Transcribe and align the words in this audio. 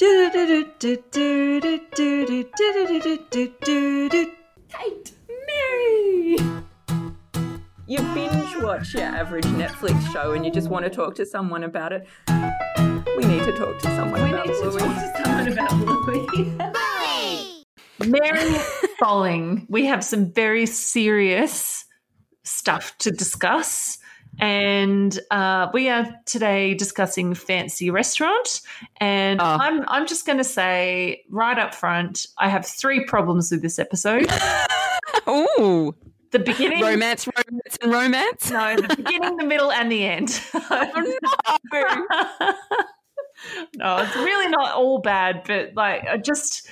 Kate, 0.00 0.32
Mary. 5.46 6.38
You 7.86 7.98
binge 8.14 8.56
watch 8.62 8.94
your 8.94 9.02
average 9.02 9.44
Netflix 9.44 10.10
show 10.10 10.32
and 10.32 10.46
you 10.46 10.50
just 10.50 10.70
want 10.70 10.86
to 10.86 10.90
talk 10.90 11.14
to 11.16 11.26
someone 11.26 11.64
about 11.64 11.92
it. 11.92 12.06
We 13.18 13.26
need 13.26 13.44
to 13.44 13.52
talk 13.52 13.78
to 13.80 13.94
someone 13.94 14.22
We 14.22 14.30
about 14.30 14.48
it. 14.48 14.48
We 14.48 14.54
need 14.54 14.62
to 14.62 14.70
Bluey. 14.70 14.80
talk 14.80 14.96
to 14.96 15.12
someone 15.22 15.48
about 15.52 15.70
Bluey. 16.06 16.56
Mary 18.08 18.56
Bowling, 19.00 19.66
we 19.68 19.84
have 19.84 20.02
some 20.02 20.32
very 20.32 20.64
serious 20.64 21.84
stuff 22.42 22.96
to 23.00 23.10
discuss. 23.10 23.98
And 24.40 25.18
uh, 25.30 25.68
we 25.72 25.88
are 25.90 26.06
today 26.26 26.74
discussing 26.74 27.34
fancy 27.34 27.90
restaurant. 27.90 28.62
And 28.98 29.40
Oh. 29.40 29.44
I'm 29.60 29.84
I'm 29.88 30.06
just 30.06 30.24
going 30.26 30.38
to 30.38 30.44
say 30.44 31.24
right 31.30 31.58
up 31.58 31.74
front, 31.74 32.26
I 32.38 32.48
have 32.48 32.66
three 32.66 33.04
problems 33.04 33.50
with 33.50 33.62
this 33.62 33.78
episode. 33.78 34.22
Ooh, 35.28 35.94
The 36.30 36.38
beginning, 36.38 36.82
romance, 36.82 37.26
romance, 37.26 37.78
and 37.82 37.92
romance. 37.92 38.50
no, 38.50 38.76
the 38.76 38.96
beginning, 38.96 39.36
the 39.36 39.44
middle, 39.46 39.70
and 39.72 39.90
the 39.92 40.04
end. 40.06 40.40
Oh, 41.72 42.54
no, 43.76 43.96
it's 43.98 44.16
really 44.16 44.48
not 44.50 44.74
all 44.74 45.00
bad, 45.00 45.42
but 45.46 45.72
like, 45.74 46.04
I 46.06 46.18
just, 46.18 46.68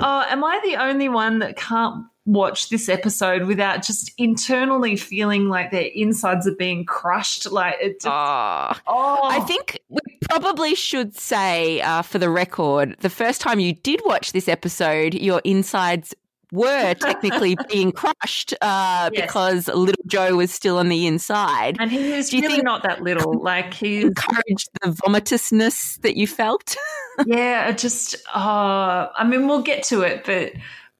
uh, 0.00 0.26
am 0.28 0.42
I 0.44 0.60
the 0.64 0.76
only 0.76 1.08
one 1.08 1.38
that 1.40 1.56
can't 1.56 2.06
watch 2.28 2.68
this 2.68 2.90
episode 2.90 3.44
without 3.46 3.82
just 3.82 4.12
internally 4.18 4.96
feeling 4.96 5.48
like 5.48 5.70
their 5.70 5.88
insides 5.94 6.46
are 6.46 6.54
being 6.54 6.84
crushed? 6.84 7.50
Like, 7.50 7.76
it 7.80 7.94
just, 8.02 8.06
Oh. 8.06 8.72
oh, 8.86 9.20
I 9.24 9.40
think 9.40 9.78
we 9.88 9.98
probably 10.28 10.74
should 10.74 11.16
say, 11.16 11.80
uh, 11.80 12.02
for 12.02 12.18
the 12.18 12.28
record, 12.28 12.96
the 13.00 13.08
first 13.10 13.40
time 13.40 13.58
you 13.60 13.72
did 13.72 14.02
watch 14.04 14.32
this 14.32 14.46
episode, 14.46 15.14
your 15.14 15.40
insides 15.42 16.14
were 16.52 16.94
technically 17.00 17.56
being 17.70 17.92
crushed 17.92 18.52
uh, 18.60 19.08
Yes. 19.12 19.22
because 19.22 19.68
little 19.68 20.02
Joe 20.06 20.36
was 20.36 20.52
still 20.52 20.76
on 20.78 20.90
the 20.90 21.06
inside. 21.06 21.76
and 21.80 21.90
he 21.90 22.12
is 22.12 22.28
Do 22.30 22.36
you 22.36 22.42
really 22.42 22.54
think- 22.56 22.64
not 22.64 22.82
that 22.82 23.02
little. 23.02 23.40
Like, 23.42 23.72
he 23.72 24.02
Encouraged 24.02 24.68
the 24.82 24.90
vomitousness 24.90 26.00
that 26.02 26.16
you 26.18 26.26
felt. 26.26 26.76
yeah, 27.26 27.68
it 27.70 27.78
just, 27.78 28.16
uh, 28.34 29.08
I 29.16 29.24
mean, 29.26 29.46
we'll 29.48 29.62
get 29.62 29.82
to 29.84 30.02
it, 30.02 30.24
but 30.26 30.52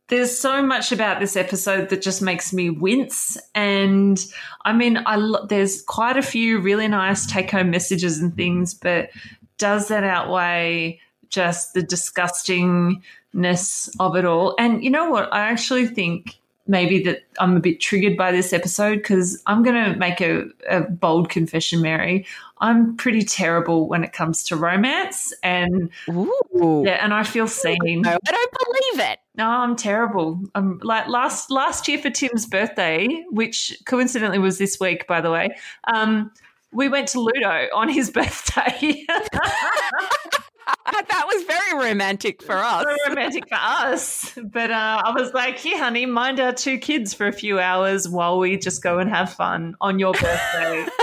there's 0.09 0.37
so 0.37 0.63
much 0.63 0.91
about 0.91 1.21
this 1.21 1.37
episode 1.37 1.91
that 1.91 2.03
just 2.03 2.23
makes 2.23 2.53
me 2.53 2.71
wince. 2.71 3.37
And 3.55 4.25
I 4.65 4.73
mean, 4.73 5.01
I 5.07 5.17
lo- 5.17 5.47
there's 5.47 5.83
quite 5.83 6.17
a 6.17 6.23
few 6.23 6.61
really 6.61 6.89
nice 6.89 7.27
take 7.27 7.51
home 7.51 7.71
messages 7.71 8.19
and 8.19 8.35
things, 8.35 8.75
but 8.75 9.11
does 9.59 9.89
that 9.89 10.05
outweigh 10.05 11.01
just 11.29 11.75
the 11.75 11.83
disgustingness 11.83 13.91
of 14.01 14.17
it 14.17 14.25
all? 14.25 14.55
And 14.59 14.83
you 14.83 14.91
know 14.91 15.11
what? 15.11 15.33
I 15.33 15.41
actually 15.41 15.87
think 15.87 16.39
maybe 16.67 17.03
that 17.03 17.23
I'm 17.39 17.57
a 17.57 17.61
bit 17.61 17.81
triggered 17.81 18.17
by 18.17 18.31
this 18.31 18.53
episode 18.53 18.97
because 18.97 19.43
I'm 19.47 19.63
going 19.63 19.93
to 19.93 19.99
make 19.99 20.21
a, 20.21 20.45
a 20.69 20.83
bold 20.83 21.31
confession, 21.31 21.83
Mary. 21.83 22.27
I'm 22.61 22.97
pretty 22.97 23.23
terrible 23.23 23.89
when 23.89 24.05
it 24.05 24.13
comes 24.13 24.43
to 24.45 24.57
romance, 24.57 25.33
and 25.43 25.91
Ooh. 26.09 26.83
yeah, 26.85 27.05
and 27.05 27.15
I 27.15 27.23
feel 27.23 27.47
seen. 27.47 28.03
No, 28.03 28.19
I 28.27 28.31
don't 28.31 28.53
believe 28.53 29.11
it. 29.11 29.19
No, 29.39 29.49
I'm 29.49 29.77
terrible. 29.77 30.41
Um, 30.57 30.81
like 30.83 31.07
last 31.07 31.49
last 31.49 31.87
year 31.87 31.99
for 31.99 32.11
Tim's 32.11 32.45
birthday, 32.45 33.25
which 33.31 33.73
coincidentally 33.87 34.41
was 34.41 34.59
this 34.59 34.81
week, 34.81 35.07
by 35.07 35.21
the 35.21 35.31
way. 35.31 35.51
Um, 35.95 36.33
we 36.73 36.89
went 36.89 37.07
to 37.09 37.21
Ludo 37.21 37.69
on 37.73 37.89
his 37.89 38.11
birthday. 38.19 39.05
that 39.09 41.25
was 41.27 41.45
very 41.45 41.89
romantic 41.89 42.43
for 42.43 42.57
us. 42.57 42.83
so 42.83 42.97
romantic 43.09 43.49
for 43.49 43.59
us. 43.61 44.37
But 44.43 44.73
uh, 44.73 45.03
I 45.05 45.13
was 45.13 45.33
like, 45.33 45.57
"Here, 45.57 45.79
honey, 45.79 46.05
mind 46.05 46.41
our 46.41 46.53
two 46.53 46.77
kids 46.77 47.15
for 47.15 47.29
a 47.29 47.33
few 47.33 47.61
hours 47.61 48.09
while 48.09 48.41
we 48.41 48.57
just 48.57 48.83
go 48.83 48.99
and 48.99 49.09
have 49.09 49.33
fun 49.33 49.77
on 49.81 50.01
your 50.01 50.15
birthday." 50.15 50.85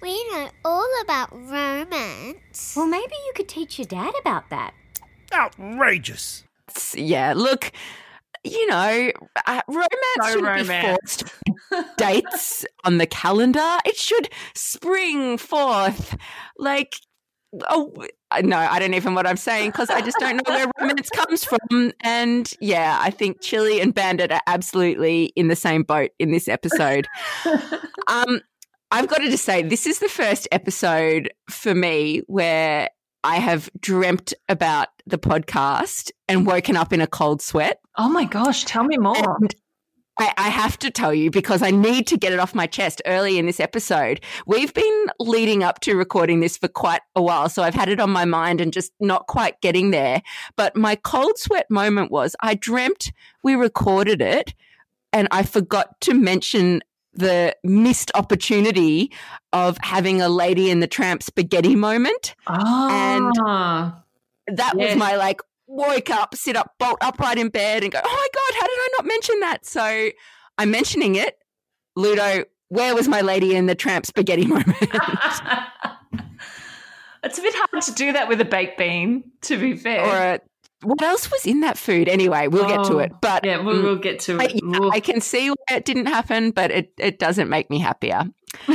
We 0.00 0.14
know 0.30 0.48
all 0.64 0.88
about 1.02 1.32
romance. 1.32 2.74
Well, 2.76 2.86
maybe 2.86 3.14
you 3.26 3.32
could 3.34 3.48
teach 3.48 3.80
your 3.80 3.86
dad 3.86 4.14
about 4.20 4.48
that. 4.50 4.72
Outrageous. 5.34 6.44
Yeah, 6.96 7.34
look, 7.36 7.72
you 8.44 8.66
know, 8.66 9.10
uh, 9.46 9.60
romance 9.68 9.90
So 10.20 10.26
shouldn't 10.28 10.44
romance. 10.46 11.22
be 11.22 11.28
forced 11.72 11.96
dates 11.96 12.66
on 12.84 12.98
the 12.98 13.06
calendar. 13.06 13.76
It 13.84 13.96
should 13.96 14.28
spring 14.54 15.38
forth 15.38 16.16
like. 16.58 16.94
Oh 17.70 17.94
no, 18.42 18.58
I 18.58 18.78
don't 18.78 18.92
even 18.92 19.14
know 19.14 19.16
what 19.16 19.26
I'm 19.26 19.38
saying 19.38 19.70
because 19.70 19.88
I 19.88 20.02
just 20.02 20.18
don't 20.20 20.36
know 20.36 20.42
where 20.54 20.66
romance 20.78 21.08
comes 21.08 21.44
from. 21.44 21.92
And 22.02 22.52
yeah, 22.60 22.98
I 23.00 23.08
think 23.10 23.40
Chili 23.40 23.80
and 23.80 23.94
Bandit 23.94 24.30
are 24.30 24.42
absolutely 24.46 25.32
in 25.34 25.48
the 25.48 25.56
same 25.56 25.82
boat 25.82 26.10
in 26.18 26.30
this 26.30 26.46
episode. 26.46 27.06
um, 28.06 28.42
I've 28.90 29.08
got 29.08 29.18
to 29.18 29.30
just 29.30 29.46
say, 29.46 29.62
this 29.62 29.86
is 29.86 29.98
the 30.00 30.10
first 30.10 30.46
episode 30.52 31.30
for 31.48 31.74
me 31.74 32.20
where 32.26 32.90
I 33.24 33.36
have 33.36 33.70
dreamt 33.80 34.34
about 34.48 34.88
the 35.06 35.18
podcast 35.18 36.10
and 36.28 36.46
woken 36.46 36.76
up 36.76 36.92
in 36.92 37.00
a 37.00 37.06
cold 37.06 37.42
sweat. 37.42 37.80
oh 37.96 38.08
my 38.08 38.24
gosh, 38.24 38.64
tell 38.64 38.84
me 38.84 38.96
more. 38.96 39.38
I, 40.18 40.32
I 40.36 40.48
have 40.48 40.78
to 40.80 40.90
tell 40.90 41.14
you 41.14 41.30
because 41.30 41.62
I 41.62 41.70
need 41.70 42.06
to 42.08 42.18
get 42.18 42.32
it 42.32 42.40
off 42.40 42.54
my 42.54 42.66
chest 42.66 43.00
early 43.06 43.38
in 43.38 43.46
this 43.46 43.60
episode. 43.60 44.20
We've 44.46 44.74
been 44.74 45.06
leading 45.20 45.62
up 45.62 45.80
to 45.80 45.94
recording 45.94 46.40
this 46.40 46.56
for 46.56 46.68
quite 46.68 47.02
a 47.14 47.22
while, 47.22 47.48
so 47.48 47.62
I've 47.62 47.74
had 47.74 47.88
it 47.88 48.00
on 48.00 48.10
my 48.10 48.24
mind 48.24 48.60
and 48.60 48.72
just 48.72 48.92
not 49.00 49.26
quite 49.28 49.60
getting 49.60 49.90
there. 49.90 50.22
But 50.56 50.76
my 50.76 50.96
cold 50.96 51.38
sweat 51.38 51.70
moment 51.70 52.10
was 52.10 52.34
I 52.40 52.54
dreamt 52.54 53.12
we 53.44 53.54
recorded 53.54 54.20
it 54.20 54.54
and 55.12 55.28
I 55.30 55.42
forgot 55.44 56.00
to 56.02 56.14
mention 56.14 56.82
the 57.18 57.54
missed 57.64 58.10
opportunity 58.14 59.12
of 59.52 59.76
having 59.82 60.20
a 60.22 60.28
lady 60.28 60.70
in 60.70 60.80
the 60.80 60.86
tramp 60.86 61.22
spaghetti 61.22 61.74
moment. 61.76 62.34
Oh, 62.46 63.92
That 64.46 64.74
Yes. 64.74 64.74
was 64.76 64.96
my 64.96 65.16
like 65.16 65.40
wake 65.66 66.08
up, 66.10 66.34
sit 66.34 66.56
up, 66.56 66.74
bolt 66.78 66.96
upright 67.02 67.36
in 67.38 67.48
bed 67.50 67.82
and 67.82 67.92
go, 67.92 68.00
oh 68.02 68.08
my 68.08 68.28
God, 68.34 68.54
how 68.60 68.66
did 68.66 68.78
I 68.78 68.88
not 68.98 69.04
mention 69.06 69.40
that? 69.40 69.66
So 69.66 70.10
I'm 70.56 70.70
mentioning 70.70 71.16
it. 71.16 71.36
Ludo, 71.96 72.44
where 72.68 72.94
was 72.94 73.08
my 73.08 73.20
lady 73.20 73.54
in 73.54 73.66
the 73.66 73.74
tramp 73.74 74.06
spaghetti 74.06 74.46
moment? 74.54 74.66
it's 77.22 77.38
a 77.38 77.42
bit 77.42 77.54
hard 77.56 77.82
to 77.82 77.92
do 77.92 78.12
that 78.12 78.28
with 78.28 78.40
a 78.40 78.44
baked 78.44 78.78
bean, 78.78 79.24
to 79.42 79.58
be 79.58 79.76
fair. 79.76 80.00
or 80.02 80.10
uh, 80.34 80.38
what 80.82 81.02
else 81.02 81.30
was 81.30 81.44
in 81.46 81.60
that 81.60 81.76
food? 81.78 82.08
Anyway, 82.08 82.46
we'll 82.48 82.66
get 82.68 82.84
to 82.84 82.94
Oh, 82.94 82.98
it. 82.98 83.12
But 83.20 83.44
yeah, 83.44 83.62
we'll, 83.62 83.82
we'll 83.82 83.96
get 83.96 84.20
to 84.20 84.38
I, 84.40 84.44
it. 84.44 84.60
yeah, 84.62 84.88
I 84.92 85.00
can 85.00 85.20
see 85.20 85.50
why 85.50 85.76
it 85.76 85.84
didn't 85.84 86.06
happen, 86.06 86.50
but 86.52 86.70
it, 86.70 86.92
it 86.98 87.18
doesn't 87.18 87.48
make 87.48 87.68
me 87.70 87.78
happier. 87.78 88.24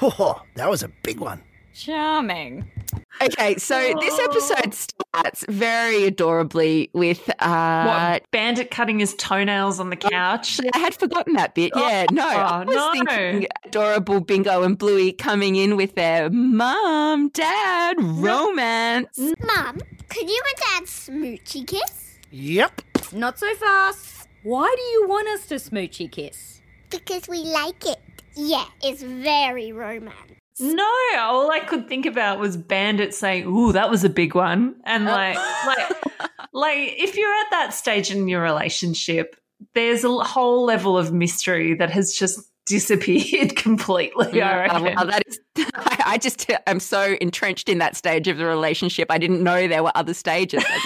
Oh, 0.00 0.40
that 0.54 0.70
was 0.70 0.84
a 0.84 0.88
big 1.02 1.18
one. 1.18 1.42
Charming. 1.74 2.70
Okay, 3.20 3.56
so 3.56 3.74
this 4.00 4.18
episode 4.20 4.74
starts 4.74 5.44
very 5.48 6.04
adorably 6.04 6.90
with 6.92 7.28
uh, 7.40 7.84
what 7.84 8.30
bandit 8.30 8.70
cutting 8.70 8.98
his 9.00 9.14
toenails 9.14 9.80
on 9.80 9.90
the 9.90 9.96
couch? 9.96 10.60
I 10.74 10.78
had 10.78 10.94
forgotten 10.94 11.34
that 11.34 11.54
bit. 11.54 11.72
Yeah, 11.74 12.06
no. 12.10 12.26
I 12.28 12.62
Oh, 12.62 12.64
was 12.66 12.74
no. 12.74 12.92
thinking 12.92 13.48
adorable 13.64 14.20
Bingo 14.20 14.62
and 14.62 14.78
Bluey 14.78 15.12
coming 15.12 15.56
in 15.56 15.76
with 15.76 15.94
their 15.94 16.30
mom, 16.30 17.28
dad, 17.30 17.96
romance. 18.00 19.18
Mum, 19.18 19.78
could 20.08 20.28
you 20.28 20.42
and 20.46 20.56
Dad 20.56 20.84
smoochy 20.88 21.66
kiss? 21.66 22.18
Yep. 22.30 22.82
Not 23.12 23.38
so 23.38 23.52
fast. 23.56 24.28
Why 24.42 24.72
do 24.76 24.82
you 24.82 25.08
want 25.08 25.28
us 25.28 25.46
to 25.46 25.56
smoochy 25.56 26.10
kiss? 26.10 26.60
Because 26.90 27.28
we 27.28 27.38
like 27.38 27.84
it. 27.86 27.98
Yeah, 28.34 28.64
it's 28.82 29.02
very 29.02 29.72
romance. 29.72 30.37
No, 30.60 30.88
all 31.18 31.50
I 31.50 31.60
could 31.60 31.88
think 31.88 32.04
about 32.06 32.38
was 32.40 32.56
Bandit 32.56 33.14
saying, 33.14 33.46
"Ooh, 33.46 33.72
that 33.72 33.90
was 33.90 34.02
a 34.04 34.08
big 34.08 34.34
one," 34.34 34.74
and 34.84 35.04
like, 35.04 35.36
like, 35.66 35.88
like 36.52 36.94
if 36.98 37.16
you're 37.16 37.32
at 37.32 37.50
that 37.52 37.74
stage 37.74 38.10
in 38.10 38.26
your 38.28 38.42
relationship, 38.42 39.36
there's 39.74 40.04
a 40.04 40.10
whole 40.18 40.64
level 40.64 40.98
of 40.98 41.12
mystery 41.12 41.74
that 41.74 41.90
has 41.90 42.12
just 42.12 42.40
disappeared 42.66 43.56
completely. 43.56 44.42
I 44.42 44.66
Uh, 44.68 44.82
reckon. 44.82 45.08
that 45.08 45.22
is, 45.26 45.40
I, 45.74 46.02
I 46.06 46.18
just 46.18 46.50
am 46.66 46.80
so 46.80 47.16
entrenched 47.20 47.68
in 47.68 47.78
that 47.78 47.96
stage 47.96 48.26
of 48.28 48.36
the 48.36 48.44
relationship. 48.44 49.10
I 49.10 49.18
didn't 49.18 49.42
know 49.42 49.68
there 49.68 49.82
were 49.82 49.92
other 49.94 50.14
stages. 50.14 50.64
I 50.66 50.78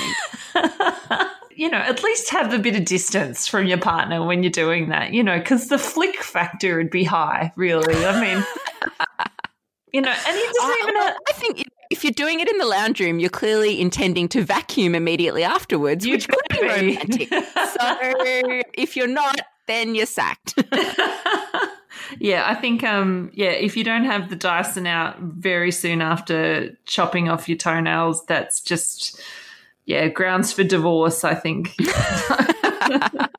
think. 0.54 1.30
you 1.56 1.70
know, 1.70 1.78
at 1.78 2.02
least 2.02 2.30
have 2.30 2.52
a 2.52 2.58
bit 2.58 2.76
of 2.76 2.84
distance 2.84 3.46
from 3.46 3.66
your 3.66 3.78
partner 3.78 4.24
when 4.24 4.42
you're 4.42 4.50
doing 4.52 4.88
that, 4.90 5.12
you 5.12 5.22
know, 5.22 5.38
because 5.38 5.68
the 5.68 5.78
flick 5.78 6.22
factor 6.22 6.76
would 6.78 6.90
be 6.90 7.04
high, 7.04 7.52
really. 7.56 8.04
I 8.04 8.20
mean, 8.20 8.44
you 9.92 10.00
know, 10.00 10.10
and 10.10 10.36
he 10.36 10.42
doesn't 10.44 10.62
I, 10.62 10.80
even 10.82 10.96
have, 10.96 11.16
I 11.28 11.32
think 11.32 11.64
if 11.90 12.02
you're 12.04 12.12
doing 12.12 12.40
it 12.40 12.48
in 12.48 12.58
the 12.58 12.66
lounge 12.66 13.00
room, 13.00 13.18
you're 13.18 13.28
clearly 13.30 13.80
intending 13.80 14.28
to 14.30 14.42
vacuum 14.42 14.94
immediately 14.94 15.44
afterwards, 15.44 16.06
You 16.06 16.12
which 16.14 16.28
could 16.28 16.38
be 16.48 16.60
be. 16.60 16.66
romantic. 16.66 17.28
so 17.28 17.42
if 18.74 18.96
you're 18.96 19.06
not, 19.06 19.38
then 19.66 19.94
you're 19.94 20.06
sacked. 20.06 20.54
yeah, 22.18 22.44
I 22.46 22.54
think 22.54 22.82
um 22.84 23.30
yeah, 23.34 23.50
if 23.50 23.76
you 23.76 23.84
don't 23.84 24.04
have 24.04 24.30
the 24.30 24.36
Dyson 24.36 24.86
out 24.86 25.18
very 25.20 25.70
soon 25.70 26.00
after 26.00 26.70
chopping 26.86 27.28
off 27.28 27.48
your 27.48 27.58
toenails, 27.58 28.24
that's 28.26 28.62
just 28.62 29.20
yeah, 29.84 30.08
grounds 30.08 30.52
for 30.52 30.62
divorce, 30.64 31.24
I 31.24 31.34
think. 31.34 31.74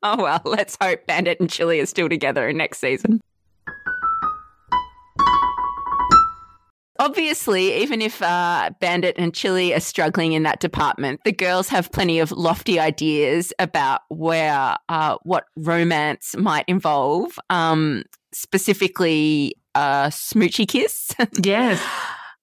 oh 0.03 0.17
well, 0.17 0.41
let's 0.45 0.77
hope 0.81 1.05
Bandit 1.07 1.39
and 1.39 1.49
Chili 1.49 1.79
are 1.79 1.85
still 1.85 2.09
together 2.09 2.47
in 2.47 2.57
next 2.57 2.79
season. 2.79 3.21
Obviously, 6.99 7.81
even 7.81 8.01
if 8.01 8.21
uh, 8.21 8.69
Bandit 8.79 9.15
and 9.17 9.33
Chili 9.33 9.73
are 9.73 9.79
struggling 9.79 10.33
in 10.33 10.43
that 10.43 10.59
department, 10.59 11.21
the 11.25 11.31
girls 11.31 11.67
have 11.69 11.91
plenty 11.91 12.19
of 12.19 12.31
lofty 12.31 12.79
ideas 12.79 13.51
about 13.57 14.01
where 14.09 14.75
uh, 14.89 15.17
what 15.23 15.45
romance 15.55 16.35
might 16.37 16.65
involve. 16.67 17.39
Um, 17.49 18.03
specifically, 18.31 19.55
a 19.75 20.09
smoochy 20.09 20.67
kiss. 20.67 21.15
yes. 21.43 21.83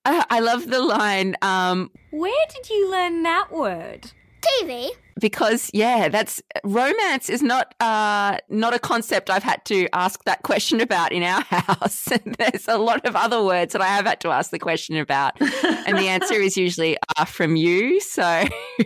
I 0.04 0.24
I 0.30 0.40
love 0.40 0.68
the 0.68 0.80
line. 0.80 1.36
Um, 1.42 1.90
Where 2.10 2.46
did 2.52 2.70
you 2.70 2.90
learn 2.90 3.22
that 3.22 3.52
word? 3.52 4.10
TV. 4.40 4.90
Because 5.20 5.70
yeah, 5.72 6.08
that's 6.08 6.42
romance 6.64 7.28
is 7.28 7.42
not 7.42 7.74
uh 7.80 8.38
not 8.48 8.74
a 8.74 8.78
concept 8.78 9.30
I've 9.30 9.42
had 9.42 9.64
to 9.66 9.88
ask 9.92 10.24
that 10.24 10.42
question 10.42 10.80
about 10.80 11.12
in 11.12 11.22
our 11.22 11.42
house. 11.48 12.08
There's 12.38 12.68
a 12.68 12.78
lot 12.78 13.06
of 13.06 13.14
other 13.16 13.42
words 13.42 13.72
that 13.72 13.82
I 13.82 13.86
have 13.86 14.06
had 14.06 14.20
to 14.20 14.30
ask 14.30 14.50
the 14.50 14.58
question 14.58 14.96
about, 14.96 15.40
and 15.40 15.98
the 15.98 16.08
answer 16.08 16.34
is 16.34 16.56
usually 16.56 16.96
uh, 17.16 17.24
from 17.36 17.56
you. 17.56 18.00
So 18.00 18.44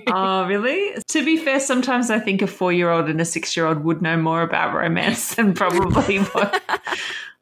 oh, 0.08 0.46
really? 0.46 1.00
To 1.08 1.24
be 1.24 1.36
fair, 1.36 1.60
sometimes 1.60 2.10
I 2.10 2.18
think 2.18 2.42
a 2.42 2.46
four 2.46 2.72
year 2.72 2.90
old 2.90 3.08
and 3.08 3.20
a 3.20 3.24
six 3.24 3.56
year 3.56 3.66
old 3.66 3.84
would 3.84 4.02
know 4.02 4.16
more 4.16 4.42
about 4.42 4.74
romance 4.74 5.34
than 5.34 5.54
probably 5.54 6.18
what. 6.18 6.62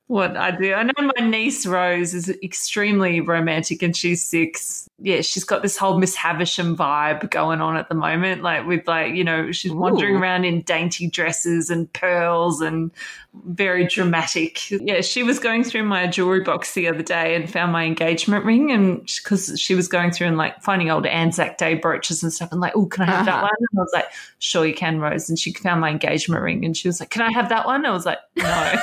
What 0.09 0.37
I 0.37 0.51
do. 0.51 0.75
I 0.75 0.83
know 0.83 1.11
my 1.17 1.27
niece 1.27 1.65
Rose 1.65 2.13
is 2.13 2.29
extremely 2.43 3.23
romantic 3.23 3.83
and 3.83 3.97
she's 3.97 4.23
six. 4.23 4.87
Yeah, 5.05 5.21
she's 5.21 5.43
got 5.43 5.63
this 5.63 5.77
whole 5.77 5.99
Miss 5.99 6.15
Havisham 6.15 6.77
vibe 6.77 7.29
going 7.31 7.61
on 7.61 7.77
at 7.77 7.89
the 7.89 7.95
moment. 7.97 8.43
Like 8.43 8.67
with 8.67 8.87
like, 8.87 9.15
you 9.15 9.25
know, 9.25 9.51
she's 9.51 9.73
wandering 9.73 10.15
Ooh. 10.15 10.19
around 10.21 10.45
in 10.45 10.63
dainty 10.63 11.09
dresses 11.09 11.71
and 11.71 11.93
pearls 11.93 12.61
and 12.61 12.93
very 13.47 13.87
dramatic. 13.87 14.71
Yeah, 14.71 15.01
she 15.01 15.23
was 15.23 15.39
going 15.41 15.65
through 15.65 15.85
my 15.85 16.07
jewelry 16.07 16.41
box 16.45 16.75
the 16.75 16.87
other 16.87 17.03
day 17.03 17.35
and 17.35 17.51
found 17.51 17.73
my 17.73 17.85
engagement 17.85 18.45
ring, 18.45 18.71
and 18.71 19.01
because 19.23 19.59
she 19.59 19.75
was 19.75 19.89
going 19.89 20.13
through 20.13 20.29
and 20.29 20.37
like 20.37 20.63
finding 20.63 20.91
old 20.91 21.07
Anzac 21.07 21.59
Day 21.59 21.75
brooches 21.75 22.23
and 22.23 22.33
stuff, 22.33 22.53
and 22.53 22.61
like, 22.61 22.75
oh, 22.77 22.87
can 22.87 23.03
I 23.03 23.07
have 23.13 23.27
that 23.27 23.35
Uh-huh. 23.35 23.43
one? 23.43 23.51
And 23.73 23.79
I 23.79 23.83
was 23.83 23.91
like, 23.95 24.07
sure, 24.39 24.65
you 24.67 24.75
can, 24.75 25.01
Rose. 25.01 25.29
And 25.29 25.39
she 25.39 25.53
found 25.53 25.81
my 25.81 25.91
engagement 25.91 26.43
ring, 26.43 26.65
and 26.65 26.77
she 26.77 26.87
was 26.89 27.01
like, 27.01 27.11
can 27.11 27.23
I 27.23 27.33
have 27.33 27.49
that 27.49 27.67
one? 27.67 27.85
I 27.87 27.91
was 27.91 28.07
like, 28.07 28.19
no, 28.37 28.45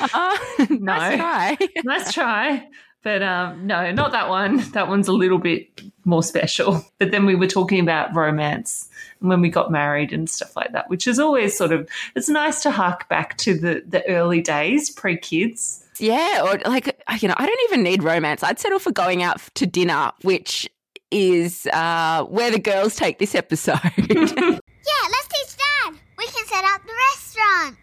uh, 0.00 0.36
nice 0.70 1.16
try. 1.16 1.58
nice 1.84 2.12
try. 2.12 2.68
But 3.02 3.22
um, 3.22 3.66
no, 3.66 3.92
not 3.92 4.12
that 4.12 4.28
one. 4.28 4.58
That 4.72 4.88
one's 4.88 5.06
a 5.08 5.12
little 5.12 5.38
bit 5.38 5.80
more 6.04 6.22
special. 6.22 6.84
But 6.98 7.10
then 7.10 7.26
we 7.26 7.34
were 7.34 7.46
talking 7.46 7.80
about 7.80 8.14
romance 8.14 8.88
when 9.20 9.40
we 9.40 9.48
got 9.48 9.70
married 9.70 10.12
and 10.12 10.28
stuff 10.28 10.56
like 10.56 10.72
that, 10.72 10.88
which 10.90 11.06
is 11.06 11.18
always 11.18 11.56
sort 11.56 11.72
of 11.72 11.88
it's 12.14 12.28
nice 12.28 12.62
to 12.62 12.70
hark 12.70 13.08
back 13.08 13.36
to 13.38 13.54
the 13.54 13.82
the 13.86 14.06
early 14.08 14.40
days, 14.40 14.90
pre 14.90 15.16
kids. 15.16 15.84
Yeah, 15.98 16.42
or 16.44 16.58
like 16.68 16.86
you 17.20 17.28
know, 17.28 17.34
I 17.36 17.46
don't 17.46 17.60
even 17.64 17.82
need 17.82 18.02
romance. 18.02 18.42
I'd 18.42 18.58
settle 18.58 18.78
for 18.78 18.92
going 18.92 19.22
out 19.22 19.40
to 19.54 19.66
dinner, 19.66 20.12
which 20.22 20.68
is 21.10 21.66
uh, 21.72 22.24
where 22.24 22.50
the 22.50 22.58
girls 22.58 22.96
take 22.96 23.18
this 23.18 23.34
episode. 23.34 23.80
Yeah, 24.86 25.08
let's 25.10 25.28
teach 25.28 25.56
Dad. 25.58 25.94
We 26.16 26.26
can 26.26 26.46
set 26.46 26.64
up 26.64 26.80
the 26.86 26.92
restaurant. 27.10 27.76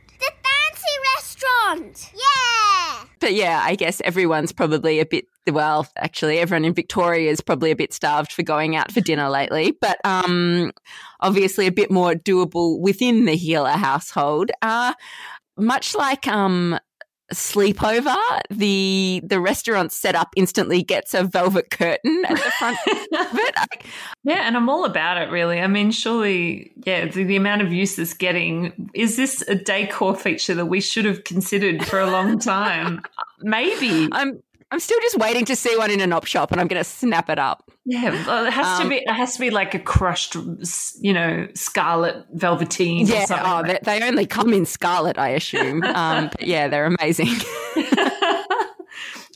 Fancy 0.83 0.99
restaurant. 1.15 2.11
Yeah. 2.13 3.03
But 3.19 3.33
yeah, 3.33 3.61
I 3.63 3.75
guess 3.75 4.01
everyone's 4.01 4.51
probably 4.51 4.99
a 4.99 5.05
bit 5.05 5.25
well, 5.51 5.87
actually 5.97 6.39
everyone 6.39 6.65
in 6.65 6.73
Victoria 6.73 7.29
is 7.29 7.41
probably 7.41 7.71
a 7.71 7.75
bit 7.75 7.93
starved 7.93 8.31
for 8.31 8.43
going 8.43 8.75
out 8.75 8.91
for 8.91 9.01
dinner 9.01 9.29
lately, 9.29 9.73
but 9.79 9.97
um 10.05 10.71
obviously 11.19 11.67
a 11.67 11.71
bit 11.71 11.91
more 11.91 12.13
doable 12.13 12.79
within 12.79 13.25
the 13.25 13.35
Heeler 13.35 13.71
household. 13.71 14.51
Uh 14.61 14.93
much 15.57 15.95
like 15.95 16.27
um 16.27 16.79
sleepover, 17.33 18.15
the 18.49 19.21
the 19.23 19.39
restaurant 19.39 19.91
setup 19.91 20.33
instantly 20.35 20.83
gets 20.83 21.13
a 21.13 21.23
velvet 21.23 21.69
curtain 21.69 22.23
at 22.27 22.37
the 22.37 22.51
front 22.57 22.77
of 22.87 23.39
it. 23.39 23.55
Yeah, 24.23 24.47
and 24.47 24.55
I'm 24.55 24.69
all 24.69 24.85
about 24.85 25.17
it, 25.17 25.29
really. 25.29 25.59
I 25.59 25.67
mean, 25.67 25.91
surely, 25.91 26.71
yeah, 26.85 27.05
the, 27.05 27.23
the 27.23 27.35
amount 27.35 27.61
of 27.61 27.71
use 27.71 27.97
it's 27.99 28.13
getting 28.13 28.89
is 28.93 29.17
this 29.17 29.41
a 29.47 29.55
decor 29.55 30.15
feature 30.15 30.55
that 30.55 30.67
we 30.67 30.81
should 30.81 31.05
have 31.05 31.23
considered 31.23 31.85
for 31.85 31.99
a 31.99 32.09
long 32.09 32.39
time? 32.39 33.01
Maybe. 33.41 34.09
I'm 34.11 34.41
I'm 34.73 34.79
still 34.79 34.99
just 35.01 35.19
waiting 35.19 35.45
to 35.45 35.55
see 35.55 35.77
one 35.77 35.91
in 35.91 36.01
an 36.01 36.11
op 36.13 36.25
shop 36.25 36.51
and 36.51 36.59
I'm 36.59 36.67
going 36.67 36.79
to 36.79 36.83
snap 36.83 37.29
it 37.29 37.37
up. 37.37 37.69
Yeah, 37.85 38.09
well, 38.25 38.45
it 38.47 38.51
has 38.53 38.77
to 38.79 38.83
Um, 38.83 38.89
be. 38.89 38.95
It 38.95 39.13
has 39.13 39.35
to 39.35 39.39
be 39.39 39.51
like 39.51 39.75
a 39.75 39.79
crushed, 39.79 40.35
you 40.99 41.13
know, 41.13 41.47
scarlet 41.53 42.25
velveteen. 42.33 43.05
or 43.07 43.13
Yeah, 43.13 43.25
something 43.25 43.45
oh, 43.45 43.61
like 43.61 43.83
they, 43.83 43.99
they 43.99 44.07
only 44.07 44.25
come 44.25 44.51
in 44.51 44.65
scarlet, 44.65 45.19
I 45.19 45.29
assume. 45.29 45.83
Um, 45.83 46.29
but 46.31 46.47
yeah, 46.47 46.69
they're 46.69 46.87
amazing. 46.87 47.27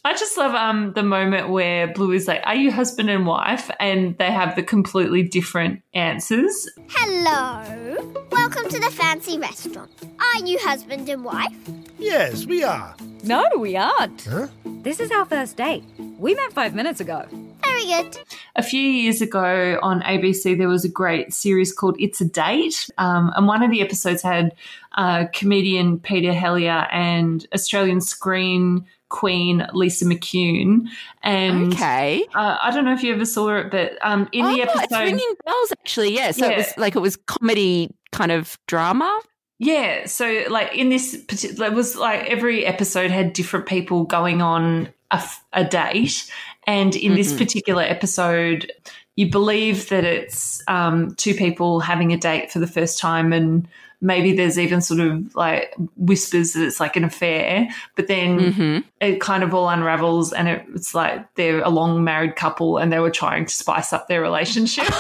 I 0.08 0.14
just 0.14 0.38
love 0.38 0.56
um 0.56 0.94
the 0.94 1.04
moment 1.04 1.50
where 1.50 1.86
Blue 1.86 2.14
is 2.14 2.30
like, 2.30 2.42
"Are 2.46 2.56
you 2.56 2.72
husband 2.72 3.10
and 3.10 3.26
wife?" 3.28 3.70
and 3.78 4.18
they 4.18 4.32
have 4.32 4.56
the 4.56 4.64
completely 4.64 5.22
different 5.22 5.82
answers. 5.94 6.70
Hello. 6.88 8.14
Welcome 8.32 8.70
to 8.70 8.80
the 8.80 8.90
fancy 8.90 9.38
restaurant. 9.38 9.92
Are 10.18 10.46
you 10.46 10.60
husband 10.60 11.10
and 11.10 11.26
wife? 11.26 11.58
Yes, 12.00 12.46
we 12.46 12.64
are. 12.64 12.96
No, 13.24 13.50
we 13.58 13.76
aren't. 13.76 14.22
Huh? 14.22 14.48
This 14.64 15.02
is 15.02 15.12
our 15.12 15.26
first 15.26 15.58
date. 15.58 15.84
We 16.18 16.36
met 16.36 16.54
five 16.54 16.74
minutes 16.74 17.02
ago. 17.02 17.26
Very 17.62 17.86
good. 17.88 18.18
A 18.56 18.64
few 18.64 18.80
years 18.80 19.22
ago 19.22 19.78
on 19.82 20.02
ABC, 20.04 20.58
there 20.58 20.70
was 20.70 20.86
a 20.86 20.90
great 20.90 21.34
series 21.34 21.74
called 21.74 21.98
It's 22.00 22.22
a 22.22 22.26
Date. 22.26 22.90
Um, 22.98 23.34
and 23.36 23.46
one 23.46 23.62
of 23.62 23.72
the 23.72 23.82
episodes 23.82 24.22
had 24.22 24.56
uh, 24.96 25.26
comedian 25.34 26.00
Peter 26.00 26.32
Hellier 26.32 26.88
and 26.94 27.46
Australian 27.54 28.00
screen 28.00 28.86
queen 29.10 29.68
Lisa 29.74 30.06
McCune. 30.06 30.88
And 31.24 31.74
okay. 31.74 32.26
uh, 32.36 32.58
I 32.62 32.72
don't 32.72 32.86
know 32.86 32.94
if 32.94 33.04
you 33.04 33.14
ever 33.14 33.26
saw 33.26 33.56
it, 33.58 33.72
but 33.72 33.98
um, 34.02 34.28
in 34.32 34.46
the 34.46 34.52
oh, 34.52 34.64
it's 34.64 34.76
episode. 34.84 35.04
ringing 35.04 35.34
bells, 35.46 35.72
actually. 35.72 36.16
Yeah. 36.16 36.32
So 36.32 36.50
it 36.50 36.58
was 36.58 36.74
like 36.78 36.96
it 36.96 37.00
was 37.00 37.16
comedy 37.28 37.90
kind 38.12 38.32
of 38.32 38.58
drama. 38.68 39.20
Yeah, 39.60 40.06
so 40.06 40.44
like 40.50 40.76
in 40.76 40.90
this 40.90 41.18
particular, 41.28 41.66
it 41.68 41.74
was 41.74 41.96
like 41.96 42.30
every 42.30 42.64
episode 42.64 43.10
had 43.10 43.34
different 43.34 43.66
people 43.66 44.04
going 44.04 44.42
on 44.42 44.90
a, 45.10 45.16
f- 45.16 45.44
a 45.52 45.64
date, 45.66 46.32
and 46.68 46.96
in 46.96 47.16
this 47.16 47.34
Mhm. 47.34 47.38
particular 47.40 47.82
episode, 47.82 48.72
you 49.16 49.32
believe 49.32 49.90
that 49.90 50.04
it's 50.04 50.62
um, 50.68 51.16
two 51.16 51.34
people 51.34 51.80
having 51.80 52.14
a 52.14 52.18
date 52.18 52.52
for 52.52 52.60
the 52.60 52.68
first 52.68 53.00
time, 53.00 53.34
and 53.34 53.68
maybe 54.02 54.36
there's 54.36 54.60
even 54.60 54.82
sort 54.82 55.00
of 55.00 55.36
like 55.36 55.74
whispers 55.96 56.54
that 56.54 56.64
it's 56.64 56.80
like 56.80 56.96
an 56.96 57.04
affair, 57.04 57.68
but 57.96 58.08
then 58.08 58.52
hmm 58.52 58.80
it 59.00 59.22
kind 59.22 59.44
of 59.44 59.54
all 59.54 59.70
unravels, 59.70 60.34
and 60.34 60.48
it, 60.48 60.66
it's 60.74 60.96
like 60.96 61.34
they're 61.36 61.62
a 61.62 61.70
long 61.70 62.04
married 62.04 62.36
couple, 62.36 62.78
and 62.78 62.92
they 62.92 63.00
were 63.00 63.12
trying 63.12 63.46
to 63.46 63.54
spice 63.54 63.94
up 63.94 64.08
their 64.08 64.22
relationship. 64.22 64.88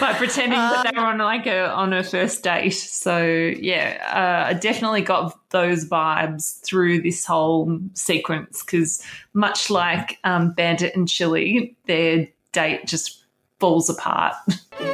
by 0.00 0.12
pretending 0.14 0.58
that 0.58 0.90
they 0.90 0.98
were 0.98 1.06
on 1.06 1.18
like 1.18 1.46
a 1.46 1.70
on 1.70 1.92
a 1.92 2.02
first 2.02 2.42
date. 2.42 2.70
So 2.70 3.24
yeah, 3.24 3.98
uh, 4.12 4.50
I 4.50 4.52
definitely 4.54 5.02
got 5.02 5.38
those 5.50 5.88
vibes 5.88 6.60
through 6.62 7.02
this 7.02 7.24
whole 7.24 7.78
sequence 7.94 8.62
because 8.62 9.02
much 9.32 9.70
like 9.70 10.18
um, 10.24 10.52
Bandit 10.52 10.94
and 10.96 11.08
Chili, 11.08 11.76
their 11.86 12.28
date 12.52 12.86
just 12.86 13.24
falls 13.58 13.88
apart. 13.88 14.34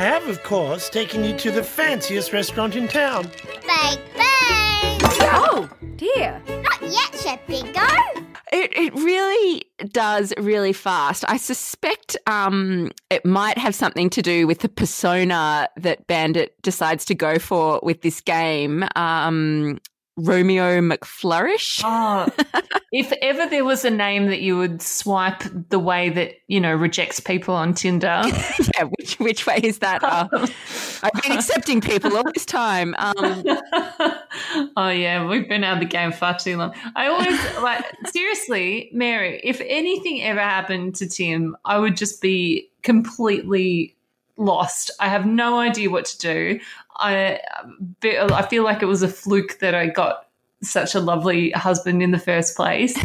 I 0.00 0.04
have, 0.04 0.28
of 0.28 0.42
course, 0.42 0.88
taken 0.88 1.22
you 1.24 1.36
to 1.36 1.50
the 1.50 1.62
fanciest 1.62 2.32
restaurant 2.32 2.74
in 2.74 2.88
town. 2.88 3.30
Bang, 3.66 3.98
bang. 4.16 4.98
Oh, 5.28 5.68
dear. 5.96 6.40
Not 6.48 6.80
yet, 6.80 7.14
Chef 7.22 7.46
Bingo. 7.46 7.82
It 8.50 8.72
it 8.74 8.94
really 8.94 9.66
does 9.92 10.32
really 10.38 10.72
fast. 10.72 11.26
I 11.28 11.36
suspect 11.36 12.16
um, 12.26 12.92
it 13.10 13.26
might 13.26 13.58
have 13.58 13.74
something 13.74 14.08
to 14.08 14.22
do 14.22 14.46
with 14.46 14.60
the 14.60 14.70
persona 14.70 15.68
that 15.76 16.06
Bandit 16.06 16.54
decides 16.62 17.04
to 17.04 17.14
go 17.14 17.38
for 17.38 17.78
with 17.82 18.00
this 18.00 18.22
game. 18.22 18.86
Um, 18.96 19.80
Romeo 20.16 20.80
McFlourish. 20.80 21.82
Oh, 21.84 22.28
if 22.92 23.12
ever 23.22 23.46
there 23.48 23.64
was 23.64 23.84
a 23.84 23.90
name 23.90 24.26
that 24.26 24.40
you 24.40 24.56
would 24.56 24.82
swipe 24.82 25.42
the 25.68 25.78
way 25.78 26.10
that 26.10 26.34
you 26.48 26.60
know 26.60 26.74
rejects 26.74 27.20
people 27.20 27.54
on 27.54 27.74
Tinder, 27.74 28.22
yeah, 28.24 28.84
which 28.98 29.18
which 29.18 29.46
way 29.46 29.60
is 29.62 29.78
that? 29.78 30.02
Uh, 30.02 30.28
I've 31.02 31.22
been 31.22 31.32
accepting 31.32 31.80
people 31.80 32.16
all 32.16 32.30
this 32.34 32.44
time. 32.44 32.94
Um, 32.98 33.44
oh 34.76 34.90
yeah, 34.90 35.26
we've 35.26 35.48
been 35.48 35.64
out 35.64 35.74
of 35.74 35.80
the 35.80 35.86
game 35.86 36.12
far 36.12 36.38
too 36.38 36.56
long. 36.56 36.74
I 36.96 37.06
always 37.06 37.38
like 37.62 37.84
seriously, 38.06 38.90
Mary. 38.92 39.40
If 39.44 39.60
anything 39.66 40.22
ever 40.22 40.40
happened 40.40 40.96
to 40.96 41.08
Tim, 41.08 41.56
I 41.64 41.78
would 41.78 41.96
just 41.96 42.20
be 42.20 42.70
completely 42.82 43.96
lost. 44.36 44.90
I 44.98 45.08
have 45.08 45.26
no 45.26 45.58
idea 45.58 45.90
what 45.90 46.06
to 46.06 46.18
do. 46.18 46.60
I 47.00 47.40
I 48.04 48.42
feel 48.42 48.64
like 48.64 48.82
it 48.82 48.86
was 48.86 49.02
a 49.02 49.08
fluke 49.08 49.58
that 49.60 49.74
I 49.74 49.86
got 49.86 50.26
such 50.62 50.94
a 50.94 51.00
lovely 51.00 51.50
husband 51.50 52.02
in 52.02 52.10
the 52.10 52.18
first 52.18 52.56
place. 52.56 52.98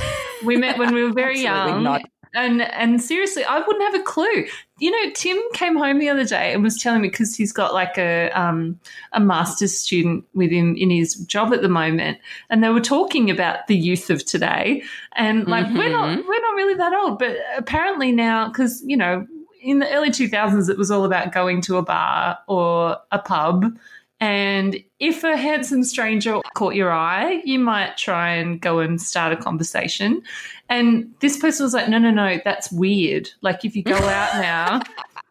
We 0.43 0.57
met 0.57 0.77
when 0.77 0.93
we 0.93 1.03
were 1.03 1.13
very 1.13 1.41
young. 1.41 1.83
not. 1.83 2.01
And 2.33 2.63
and 2.63 3.01
seriously, 3.01 3.45
I 3.45 3.59
wouldn't 3.59 3.81
have 3.81 3.95
a 3.95 4.03
clue. 4.03 4.45
You 4.77 4.91
know, 4.91 5.11
Tim 5.13 5.37
came 5.53 5.77
home 5.77 5.99
the 5.99 6.09
other 6.09 6.25
day 6.25 6.51
and 6.51 6.61
was 6.61 6.77
telling 6.77 7.01
me 7.01 7.07
because 7.07 7.33
he's 7.33 7.53
got 7.53 7.73
like 7.73 7.97
a 7.97 8.29
um, 8.31 8.77
a 9.13 9.21
master's 9.21 9.77
student 9.77 10.25
with 10.33 10.51
him 10.51 10.75
in 10.75 10.89
his 10.89 11.15
job 11.15 11.53
at 11.53 11.61
the 11.61 11.69
moment, 11.69 12.17
and 12.49 12.61
they 12.61 12.67
were 12.67 12.81
talking 12.81 13.31
about 13.31 13.67
the 13.67 13.77
youth 13.77 14.09
of 14.09 14.25
today. 14.25 14.83
And 15.15 15.47
like 15.47 15.65
we're 15.67 15.89
not 15.89 16.09
we're 16.27 16.41
not 16.41 16.55
really 16.55 16.73
that 16.73 16.93
old, 16.93 17.19
but 17.19 17.37
apparently 17.55 18.11
now 18.11 18.49
because 18.49 18.83
you 18.85 18.97
know 18.97 19.25
in 19.65 19.79
the 19.79 19.91
early 19.91 20.11
two 20.11 20.29
thousands 20.29 20.69
it 20.69 20.77
was 20.77 20.91
all 20.91 21.03
about 21.05 21.33
going 21.33 21.59
to 21.61 21.77
a 21.77 21.81
bar 21.81 22.37
or 22.47 22.97
a 23.11 23.19
pub. 23.19 23.75
And 24.21 24.77
if 24.99 25.23
a 25.23 25.35
handsome 25.35 25.83
stranger 25.83 26.39
caught 26.53 26.75
your 26.75 26.91
eye, 26.91 27.41
you 27.43 27.59
might 27.59 27.97
try 27.97 28.29
and 28.29 28.61
go 28.61 28.79
and 28.79 29.01
start 29.01 29.33
a 29.33 29.37
conversation. 29.37 30.21
And 30.69 31.13
this 31.19 31.37
person 31.37 31.65
was 31.65 31.73
like, 31.73 31.89
no, 31.89 31.97
no, 31.97 32.11
no, 32.11 32.39
that's 32.45 32.71
weird. 32.71 33.29
Like, 33.41 33.65
if 33.65 33.75
you 33.75 33.83
go 33.83 33.95
out 33.95 34.41
now, 34.41 34.81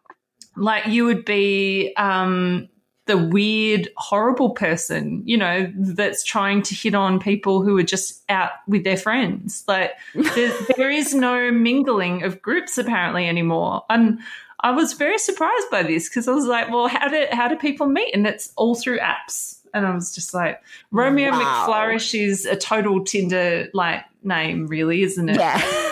like 0.55 0.85
you 0.85 1.05
would 1.05 1.25
be 1.25 1.93
um, 1.97 2.69
the 3.05 3.17
weird, 3.17 3.89
horrible 3.97 4.51
person, 4.51 5.21
you 5.25 5.37
know, 5.37 5.71
that's 5.75 6.23
trying 6.23 6.61
to 6.63 6.75
hit 6.75 6.95
on 6.95 7.19
people 7.19 7.61
who 7.61 7.77
are 7.77 7.83
just 7.83 8.23
out 8.29 8.51
with 8.67 8.83
their 8.83 8.97
friends. 8.97 9.63
Like, 9.67 9.91
there, 10.13 10.53
there 10.77 10.91
is 10.91 11.13
no 11.13 11.51
mingling 11.51 12.23
of 12.23 12.41
groups 12.41 12.77
apparently 12.77 13.27
anymore. 13.27 13.83
And 13.89 14.19
I 14.61 14.71
was 14.71 14.93
very 14.93 15.19
surprised 15.19 15.69
by 15.69 15.83
this 15.83 16.09
because 16.09 16.27
I 16.27 16.31
was 16.31 16.45
like, 16.45 16.69
well, 16.69 16.87
how 16.87 17.07
do 17.07 17.27
how 17.31 17.47
do 17.47 17.55
people 17.55 17.87
meet? 17.87 18.13
And 18.15 18.25
it's 18.25 18.51
all 18.55 18.73
through 18.73 18.99
apps. 18.99 19.59
And 19.73 19.85
I 19.85 19.93
was 19.93 20.15
just 20.15 20.33
like, 20.33 20.61
Romeo 20.91 21.31
Wow. 21.31 21.67
McFlourish 21.67 22.19
is 22.19 22.45
a 22.45 22.55
total 22.55 23.03
Tinder 23.03 23.67
like 23.73 24.03
name, 24.23 24.67
really, 24.67 25.03
isn't 25.03 25.29
it? 25.29 25.37
Yeah. 25.37 25.61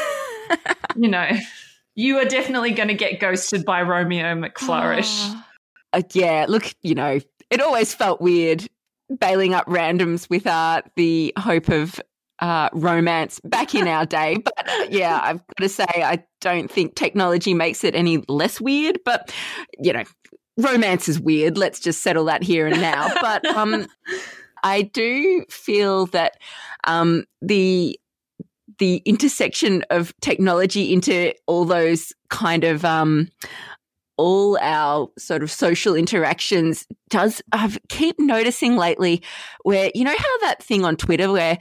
You 0.96 1.08
know, 1.08 1.28
you 1.96 2.20
are 2.20 2.26
definitely 2.26 2.72
going 2.72 2.90
to 2.90 2.94
get 2.94 3.20
ghosted 3.20 3.66
by 3.66 3.82
Romeo 3.82 4.36
McFlourish. 4.36 5.32
Ah. 5.34 5.48
Uh, 5.94 6.02
yeah, 6.14 6.46
look, 6.50 6.74
you 6.82 6.96
know, 6.96 7.20
it 7.50 7.62
always 7.62 7.94
felt 7.94 8.20
weird 8.20 8.68
bailing 9.20 9.54
up 9.54 9.66
randoms 9.68 10.30
with 10.30 10.48
uh, 10.48 10.82
the 10.96 11.34
hope 11.38 11.70
of 11.70 12.00
uh, 12.40 12.70
romance 12.74 13.40
back 13.44 13.76
in 13.76 13.88
our 13.88 14.06
day. 14.06 14.38
But 14.44 14.70
uh, 14.70 14.86
yeah, 14.90 15.20
I've 15.24 15.46
got 15.48 15.58
to 15.60 15.70
say, 15.70 15.86
I 15.88 16.24
don't 16.42 16.70
think 16.70 16.96
technology 16.96 17.54
makes 17.54 17.84
it 17.84 17.96
any 17.96 18.24
less 18.28 18.60
weird. 18.60 19.00
But, 19.06 19.34
you 19.80 19.94
know, 19.94 20.04
romance 20.58 21.08
is 21.08 21.20
weird. 21.20 21.58
Let's 21.58 21.80
just 21.80 22.02
settle 22.02 22.26
that 22.26 22.44
here 22.44 22.68
and 22.68 22.82
now. 22.82 23.10
But 23.22 23.46
um, 23.46 23.88
I 24.64 24.84
do 24.84 25.46
feel 25.50 26.08
that 26.08 26.38
um, 26.86 27.26
the 27.42 28.00
the 28.80 29.04
intersection 29.06 29.84
of 29.92 30.14
technology 30.20 30.92
into 30.92 31.34
all 31.46 31.64
those 31.64 32.12
kind 32.30 32.64
of 32.64 32.84
um, 32.84 33.30
all 34.18 34.58
our 34.62 35.10
sort 35.18 35.44
of 35.44 35.52
social 35.52 35.96
interactions 35.96 36.86
does 37.10 37.42
I've 37.52 37.78
keep 37.90 38.20
noticing 38.20 38.76
lately 38.78 39.24
where 39.64 39.92
you 39.96 40.04
know 40.04 40.16
how 40.18 40.38
that 40.42 40.62
thing 40.64 40.86
on 40.86 40.96
Twitter 40.98 41.32
where 41.32 41.58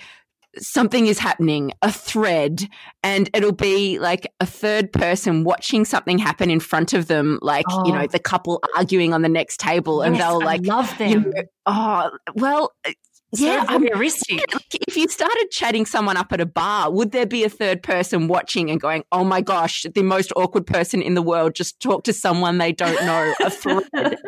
something 0.58 1.06
is 1.06 1.18
happening, 1.18 1.72
a 1.80 1.90
thread, 1.90 2.68
and 3.02 3.30
it'll 3.32 3.52
be 3.52 3.98
like 3.98 4.30
a 4.38 4.44
third 4.44 4.92
person 4.92 5.44
watching 5.44 5.84
something 5.86 6.18
happen 6.18 6.50
in 6.50 6.60
front 6.60 6.92
of 6.92 7.06
them, 7.06 7.38
like, 7.40 7.64
you 7.84 7.92
Oh. 7.94 8.00
know, 8.00 8.06
the 8.06 8.18
couple 8.18 8.62
arguing 8.76 9.14
on 9.14 9.22
the 9.22 9.30
next 9.30 9.60
table, 9.60 10.02
and 10.02 10.14
Yes, 10.16 10.22
they'll 10.26 10.42
like, 10.42 10.60
love 10.66 10.90
you 10.98 11.20
them. 11.20 11.30
know, 11.34 11.42
oh, 11.64 12.10
well, 12.34 12.70
yeah, 13.34 13.64
so 13.64 13.74
I'm 13.74 13.82
like, 13.82 13.92
if 14.86 14.96
you 14.96 15.08
started 15.08 15.48
chatting 15.50 15.86
someone 15.86 16.16
up 16.16 16.32
at 16.32 16.40
a 16.40 16.46
bar, 16.46 16.90
would 16.90 17.12
there 17.12 17.26
be 17.26 17.44
a 17.44 17.48
third 17.48 17.82
person 17.82 18.28
watching 18.28 18.70
and 18.70 18.80
going, 18.80 19.04
"Oh 19.10 19.24
my 19.24 19.40
gosh, 19.40 19.86
the 19.94 20.02
most 20.02 20.32
awkward 20.36 20.66
person 20.66 21.00
in 21.00 21.14
the 21.14 21.22
world 21.22 21.54
just 21.54 21.80
talked 21.80 22.04
to 22.06 22.12
someone 22.12 22.58
they 22.58 22.72
don't 22.72 23.00
know"? 23.06 23.34
A 23.40 23.50
thread. 23.50 23.84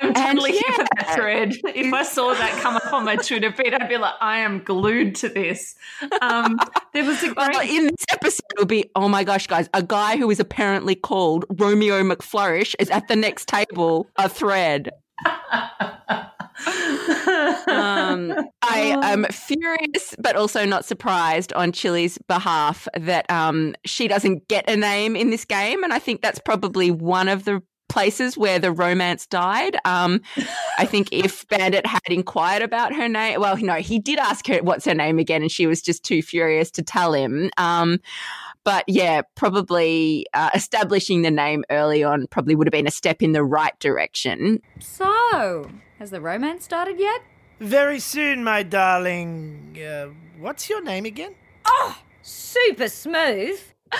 I'm 0.00 0.14
totally 0.14 0.52
here 0.52 0.72
for 0.72 0.84
that 0.96 1.14
thread. 1.14 1.56
If 1.64 1.92
I 1.92 2.02
saw 2.04 2.32
that 2.32 2.62
come 2.62 2.76
up 2.76 2.92
on 2.92 3.04
my 3.04 3.16
Twitter 3.16 3.52
feed, 3.52 3.74
I'd 3.74 3.88
be 3.88 3.96
like, 3.96 4.14
I 4.20 4.38
am 4.38 4.62
glued 4.62 5.16
to 5.16 5.28
this. 5.28 5.74
Um, 6.22 6.58
there 6.94 7.04
was 7.04 7.22
a 7.24 7.34
Well, 7.34 7.60
in 7.60 7.86
this 7.86 8.04
episode, 8.10 8.44
it'll 8.54 8.66
be, 8.66 8.90
"Oh 8.94 9.08
my 9.08 9.24
gosh, 9.24 9.46
guys, 9.46 9.68
a 9.74 9.82
guy 9.82 10.16
who 10.16 10.30
is 10.30 10.40
apparently 10.40 10.94
called 10.94 11.44
Romeo 11.50 12.02
McFlourish 12.02 12.74
is 12.78 12.88
at 12.90 13.08
the 13.08 13.16
next 13.16 13.48
table." 13.48 14.08
A 14.16 14.28
thread. 14.28 14.90
Um, 17.68 18.34
I 18.62 18.98
am 19.02 19.24
furious, 19.24 20.14
but 20.18 20.36
also 20.36 20.64
not 20.64 20.84
surprised 20.84 21.52
on 21.52 21.72
Chili's 21.72 22.18
behalf 22.26 22.88
that 22.98 23.30
um, 23.30 23.74
she 23.84 24.08
doesn't 24.08 24.48
get 24.48 24.68
a 24.68 24.76
name 24.76 25.16
in 25.16 25.30
this 25.30 25.44
game, 25.44 25.84
and 25.84 25.92
I 25.92 25.98
think 25.98 26.22
that's 26.22 26.38
probably 26.38 26.90
one 26.90 27.28
of 27.28 27.44
the 27.44 27.62
places 27.88 28.36
where 28.36 28.58
the 28.58 28.70
romance 28.72 29.26
died. 29.26 29.76
Um, 29.84 30.20
I 30.78 30.84
think 30.84 31.08
if 31.12 31.46
Bandit 31.48 31.86
had 31.86 32.00
inquired 32.08 32.62
about 32.62 32.94
her 32.94 33.08
name, 33.08 33.40
well, 33.40 33.56
no, 33.56 33.74
he 33.74 33.98
did 33.98 34.18
ask 34.18 34.46
her 34.46 34.58
what's 34.58 34.84
her 34.84 34.94
name 34.94 35.18
again, 35.18 35.42
and 35.42 35.50
she 35.50 35.66
was 35.66 35.82
just 35.82 36.04
too 36.04 36.22
furious 36.22 36.70
to 36.72 36.82
tell 36.82 37.12
him. 37.12 37.50
Um, 37.56 38.00
but 38.64 38.84
yeah, 38.86 39.22
probably 39.34 40.26
uh, 40.34 40.50
establishing 40.54 41.22
the 41.22 41.30
name 41.30 41.64
early 41.70 42.04
on 42.04 42.26
probably 42.26 42.54
would 42.54 42.66
have 42.66 42.72
been 42.72 42.86
a 42.86 42.90
step 42.90 43.22
in 43.22 43.32
the 43.32 43.44
right 43.44 43.78
direction. 43.78 44.60
So, 44.78 45.70
has 45.98 46.10
the 46.10 46.20
romance 46.20 46.64
started 46.64 46.98
yet? 46.98 47.22
Very 47.60 47.98
soon, 47.98 48.44
my 48.44 48.62
darling. 48.62 49.76
Uh, 49.78 50.08
what's 50.38 50.70
your 50.70 50.82
name 50.82 51.04
again? 51.04 51.34
Oh, 51.64 51.98
super 52.22 52.88
smooth. 52.88 53.60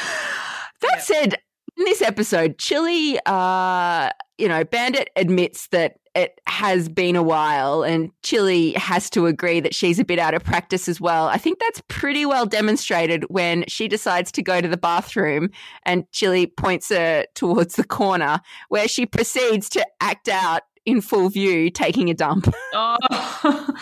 That 0.81 1.03
said, 1.03 1.35
in 1.77 1.85
this 1.87 2.01
episode, 2.01 2.57
Chili, 2.59 3.19
uh, 3.27 4.11
you 4.39 4.47
know, 4.47 4.63
Bandit 4.63 5.11
admits 5.17 5.67
that 5.69 5.97
it 6.15 6.41
has 6.47 6.89
been 6.89 7.17
a 7.17 7.23
while, 7.23 7.83
and 7.83 8.11
Chili 8.23 8.73
has 8.73 9.09
to 9.11 9.27
agree 9.27 9.61
that 9.61 9.75
she's 9.75 9.99
a 9.99 10.05
bit 10.05 10.19
out 10.19 10.35
of 10.35 10.43
practice 10.43 10.89
as 10.89 11.01
well. 11.01 11.29
I 11.29 11.37
think 11.39 11.59
that's 11.59 11.83
pretty 11.89 12.27
well 12.27 12.47
demonstrated 12.47 13.25
when 13.29 13.65
she 13.69 13.89
decides 13.89 14.33
to 14.33 14.43
go 14.43 14.61
to 14.61 14.69
the 14.69 14.77
bathroom 14.77 15.51
and 15.85 16.11
Chili 16.13 16.47
points 16.47 16.89
her 16.89 17.25
towards 17.35 17.77
the 17.77 17.85
corner 17.85 18.41
where 18.69 18.89
she 18.89 19.07
proceeds 19.07 19.69
to 19.71 19.87
act 20.01 20.29
out 20.29 20.63
in 20.89 21.01
full 21.03 21.29
view 21.29 21.71
taking 21.71 22.09
a 22.11 22.15
dump. 22.15 22.53
Oh, 22.81 22.97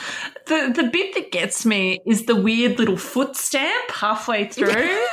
the 0.47 0.73
the 0.75 0.89
bit 0.93 1.15
that 1.15 1.31
gets 1.33 1.67
me 1.67 2.01
is 2.07 2.27
the 2.27 2.37
weird 2.37 2.79
little 2.79 2.97
foot 2.97 3.37
stamp 3.37 3.91
halfway 3.91 4.47
through. 4.49 5.05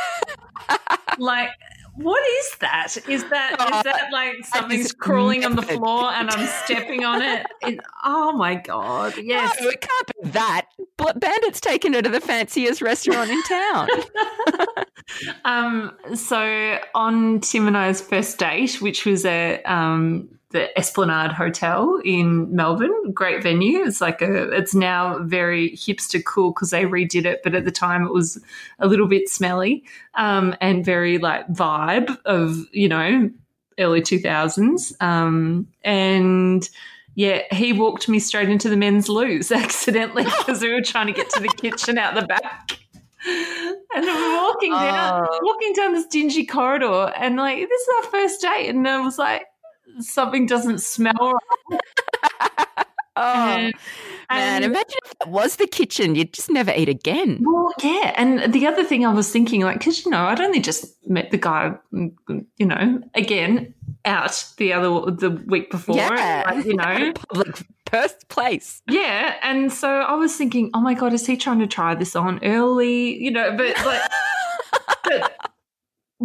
like, 1.18 1.50
what 1.96 2.24
is 2.40 2.56
that? 2.60 2.96
Is 3.10 3.24
that 3.30 3.54
is 3.54 3.84
that 3.84 4.10
like 4.12 4.46
something's 4.46 4.92
crawling 4.94 5.44
on 5.44 5.56
the 5.56 5.64
floor 5.64 6.06
and 6.14 6.30
I'm 6.30 6.48
stepping 6.64 7.04
on 7.04 7.22
it? 7.22 7.46
It- 7.62 7.80
oh 8.06 8.32
my 8.34 8.56
god! 8.56 9.16
Yes, 9.18 9.58
No, 9.60 9.70
it 9.70 9.82
can't 9.82 10.08
be 10.22 10.30
that. 10.30 10.68
But 10.98 11.20
Bandit's 11.20 11.60
taken 11.60 11.94
her 11.94 12.02
to 12.02 12.10
the 12.10 12.22
fanciest 12.22 12.82
restaurant 12.82 13.32
in 13.32 13.42
town. 13.44 13.88
Um, 15.46 15.92
so 16.16 16.80
on 16.96 17.42
Tim 17.42 17.68
and 17.68 17.78
I's 17.78 18.02
first 18.02 18.38
date, 18.38 18.82
which 18.82 19.06
was 19.06 19.26
a 19.26 19.62
um, 19.64 20.30
the 20.54 20.76
Esplanade 20.78 21.32
Hotel 21.32 22.00
in 22.06 22.56
Melbourne, 22.56 23.12
great 23.12 23.42
venue. 23.44 23.80
It's 23.80 24.00
like 24.00 24.22
a, 24.22 24.52
it's 24.52 24.74
now 24.74 25.18
very 25.24 25.72
hipster 25.72 26.24
cool 26.24 26.52
because 26.52 26.70
they 26.70 26.84
redid 26.86 27.26
it, 27.26 27.42
but 27.44 27.56
at 27.56 27.66
the 27.66 27.72
time 27.72 28.06
it 28.06 28.14
was 28.14 28.40
a 28.80 28.88
little 28.88 29.08
bit 29.08 29.28
smelly 29.28 29.84
um, 30.14 30.56
and 30.62 30.86
very 30.86 31.18
like 31.18 31.48
vibe 31.50 32.16
of 32.26 32.66
you 32.72 32.88
know 32.88 33.30
early 33.80 34.02
two 34.02 34.20
thousands. 34.20 34.94
Um, 35.02 35.68
and 35.84 36.70
yeah, 37.16 37.42
he 37.52 37.74
walked 37.74 38.08
me 38.08 38.20
straight 38.20 38.50
into 38.50 38.70
the 38.70 38.78
men's 38.78 39.10
loos 39.10 39.52
accidentally 39.64 40.24
because 40.24 40.62
we 40.62 40.72
were 40.72 40.82
trying 40.82 41.08
to 41.08 41.14
get 41.14 41.30
to 41.32 41.42
the 41.42 41.50
kitchen 41.50 41.98
out 41.98 42.14
the 42.16 42.28
back. 42.28 42.78
And 43.26 44.06
we 44.06 44.12
were 44.12 44.44
walking 44.44 44.72
down, 44.72 45.28
Oh. 45.32 45.40
walking 45.44 45.74
down 45.74 45.94
this 45.94 46.06
dingy 46.08 46.46
corridor, 46.46 47.12
and 47.18 47.38
like 47.38 47.58
this 47.68 47.82
is 47.82 47.88
our 47.98 48.12
first 48.12 48.42
date, 48.42 48.70
and 48.70 48.88
I 48.88 49.00
was 49.02 49.18
like, 49.18 49.46
something 50.00 50.46
doesn't 50.46 50.80
smell 50.82 51.34
right. 51.72 51.80
Oh, 53.16 53.22
And- 53.22 53.74
man, 54.32 54.64
and- 54.64 54.66
imagine 54.66 54.98
if 55.06 55.14
that 55.20 55.30
was 55.30 55.58
the 55.58 55.68
kitchen. 55.68 56.16
You'd 56.16 56.34
just 56.34 56.50
never 56.50 56.74
eat 56.76 56.90
again. 56.90 57.44
Well, 57.46 57.72
yeah, 57.84 58.12
and 58.18 58.52
the 58.52 58.66
other 58.66 58.84
thing 58.84 59.06
I 59.06 59.14
was 59.14 59.32
thinking, 59.32 59.62
like, 59.62 59.78
because 59.78 60.04
you 60.04 60.10
know, 60.10 60.26
I'd 60.26 60.42
only 60.42 60.60
just 60.60 60.86
met 61.08 61.30
the 61.30 61.38
guy, 61.38 61.74
you 61.92 62.66
know, 62.66 63.02
again 63.14 63.76
out 64.04 64.44
the 64.58 64.74
other 64.74 65.12
the 65.12 65.30
week 65.46 65.70
before, 65.70 65.96
Yeah. 65.96 66.42
like, 66.48 66.66
you 66.66 66.74
know, 66.76 67.14
Public 67.30 67.64
first 67.86 68.28
place. 68.30 68.82
yeah, 68.90 69.36
and 69.44 69.72
so 69.72 69.88
I 69.88 70.16
was 70.16 70.36
thinking, 70.36 70.72
oh 70.74 70.82
my 70.82 70.96
god, 70.96 71.14
is 71.14 71.28
he 71.28 71.38
trying 71.38 71.60
to 71.60 71.68
try 71.68 71.94
this 71.94 72.16
on 72.16 72.40
early? 72.44 73.16
You 73.24 73.30
know, 73.30 73.56
but 73.56 73.76
like, 73.86 74.02
but 75.04 75.53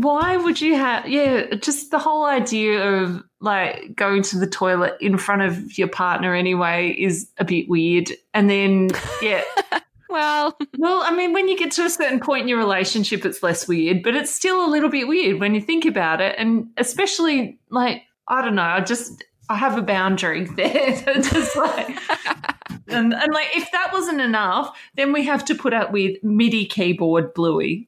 why 0.03 0.37
would 0.37 0.61
you 0.61 0.77
have 0.77 1.09
yeah 1.09 1.55
just 1.57 1.91
the 1.91 1.99
whole 1.99 2.25
idea 2.25 3.03
of 3.03 3.23
like 3.41 3.97
going 3.97 4.23
to 4.23 4.39
the 4.39 4.47
toilet 4.47 4.97
in 5.01 5.19
front 5.19 5.43
of 5.43 5.77
your 5.77 5.89
partner 5.89 6.35
anyway 6.35 6.95
is 6.99 7.29
a 7.39 7.45
bit 7.45 7.69
weird. 7.69 8.11
And 8.35 8.49
then 8.49 8.91
yeah. 9.23 9.43
Well, 10.11 10.57
well 10.79 11.03
i 11.05 11.15
mean 11.15 11.35
when 11.35 11.49
you 11.49 11.59
get 11.59 11.71
to 11.73 11.85
a 11.85 11.91
certain 11.91 12.19
point 12.19 12.43
in 12.43 12.49
your 12.49 12.57
relationship 12.57 13.27
it's 13.27 13.43
less 13.43 13.69
weird 13.69 14.03
but 14.03 14.17
it's 14.17 14.35
still 14.35 14.65
a 14.65 14.67
little 14.67 14.89
bit 14.89 15.07
weird 15.07 15.39
when 15.39 15.55
you 15.55 15.61
think 15.61 15.85
about 15.85 16.23
it. 16.23 16.35
And 16.39 16.69
especially 16.79 17.59
like 17.71 18.03
i 18.27 18.41
don't 18.41 18.55
know 18.55 18.63
i 18.63 18.81
just 18.81 19.23
i 19.51 19.57
have 19.57 19.77
a 19.77 19.83
boundary 19.83 20.45
there 20.57 20.93
just 21.15 21.57
like 21.57 21.91
and, 22.89 23.13
and 23.13 23.35
like 23.35 23.49
if 23.55 23.71
that 23.73 23.91
wasn't 23.93 24.21
enough 24.21 24.77
then 24.95 25.13
we 25.13 25.25
have 25.25 25.45
to 25.45 25.55
put 25.55 25.75
up 25.75 25.93
with 25.93 26.17
midi 26.25 26.65
keyboard 26.65 27.35
bluey 27.35 27.87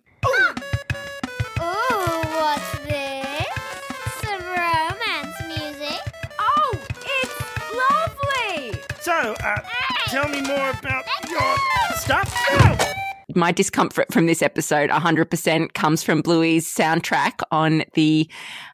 tell 10.20 10.28
me 10.30 10.42
more 10.42 10.70
about 10.70 11.04
your 11.30 11.56
stuff. 11.96 12.94
My 13.34 13.52
discomfort 13.52 14.12
from 14.12 14.26
this 14.26 14.42
episode 14.42 14.90
100% 14.90 15.72
comes 15.72 16.02
from 16.02 16.20
Bluey's 16.20 16.66
soundtrack 16.66 17.40
on 17.50 17.84
the 17.94 18.28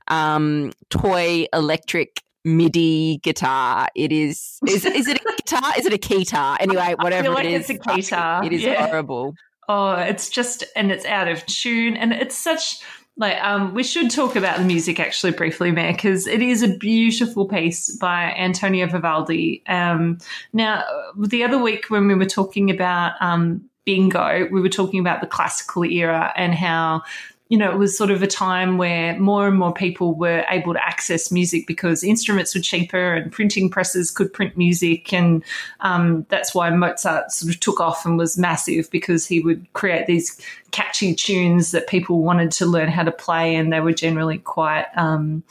um, 0.09 0.73
toy 0.89 1.47
electric 1.53 2.23
MIDI 2.45 3.19
guitar. 3.23 3.89
It 3.95 4.13
is 4.13 4.59
is 4.67 4.85
is 4.87 5.09
it 5.09 5.21
a 5.21 5.37
guitar? 5.37 5.73
Is 5.79 5.85
it 5.87 5.93
a 5.93 5.99
keytar? 5.99 6.57
Anyway, 6.61 6.95
whatever 7.01 7.31
like 7.31 7.45
it 7.45 7.53
is, 7.53 7.71
it's 7.71 7.87
a 7.87 7.89
keytar. 7.91 8.47
It 8.47 8.53
is 8.53 8.63
Yeah. 8.63 8.87
horrible. 8.87 9.35
Oh, 9.69 9.93
it's 9.93 10.31
just 10.31 10.65
and 10.75 10.91
it's 10.91 11.05
out 11.05 11.29
of 11.29 11.45
tune 11.47 11.97
and 11.97 12.13
it's 12.13 12.37
such 12.37 12.77
like 13.17 13.43
um 13.43 13.75
we 13.75 13.83
should 13.83 14.11
talk 14.11 14.37
about 14.37 14.59
the 14.59 14.65
music 14.65 15.01
actually 15.01 15.33
briefly, 15.33 15.71
Mary, 15.71 15.93
because 15.93 16.27
it 16.27 16.43
is 16.43 16.63
a 16.63 16.69
beautiful 16.69 17.47
piece 17.47 17.97
by 17.97 18.35
Antonio 18.37 18.87
Vivaldi. 18.87 19.63
Um 19.67 20.19
now 20.53 20.85
the 21.19 21.45
other 21.45 21.59
week 21.59 21.87
when 21.89 22.07
we 22.07 22.15
were 22.15 22.27
talking 22.27 22.71
about 22.71 23.15
um 23.21 23.69
bingo, 23.85 24.49
we 24.51 24.61
were 24.61 24.69
talking 24.69 25.01
about 25.01 25.21
the 25.21 25.27
classical 25.27 25.85
era 25.85 26.33
and 26.37 26.55
how 26.55 27.03
you 27.49 27.57
know, 27.57 27.71
it 27.71 27.79
was 27.79 27.97
sort 27.97 28.11
of 28.11 28.23
a 28.23 28.27
time 28.27 28.77
where 28.77 29.17
more 29.21 29.47
and 29.47 29.57
more 29.57 29.73
people 29.73 30.15
were 30.15 30.45
able 30.51 30.73
to 30.73 30.85
access 30.85 31.31
music 31.31 31.65
because 31.67 32.03
instruments 32.03 32.55
were 32.55 32.61
cheaper 32.61 33.15
and 33.15 33.31
printing 33.31 33.71
presses 33.71 34.11
could 34.11 34.33
print 34.33 34.57
music. 34.57 35.13
And 35.13 35.45
um, 35.81 36.27
that's 36.29 36.55
why 36.57 36.71
Mozart 36.71 37.31
sort 37.31 37.55
of 37.55 37.61
took 37.61 37.81
off 37.81 38.05
and 38.05 38.19
was 38.19 38.37
massive 38.37 38.91
because 38.91 39.27
he 39.27 39.39
would 39.39 39.73
create 39.75 40.07
these 40.07 40.41
catchy 40.73 41.15
tunes 41.15 41.71
that 41.71 41.87
people 41.87 42.23
wanted 42.23 42.51
to 42.53 42.67
learn 42.67 42.89
how 42.89 43.05
to 43.05 43.13
play. 43.13 43.55
And 43.55 43.73
they 43.73 43.81
were 43.81 43.93
generally 43.93 44.39
quite 44.39 44.87
um, 44.97 45.45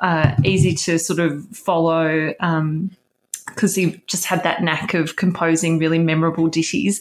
uh, 0.00 0.34
easy 0.42 0.74
to 0.74 0.98
sort 0.98 1.20
of 1.20 1.46
follow. 1.50 2.34
Um, 2.40 2.90
because 3.46 3.76
he 3.76 4.02
just 4.08 4.24
had 4.24 4.42
that 4.42 4.60
knack 4.60 4.92
of 4.92 5.14
composing 5.14 5.78
really 5.78 6.00
memorable 6.00 6.48
ditties 6.48 7.00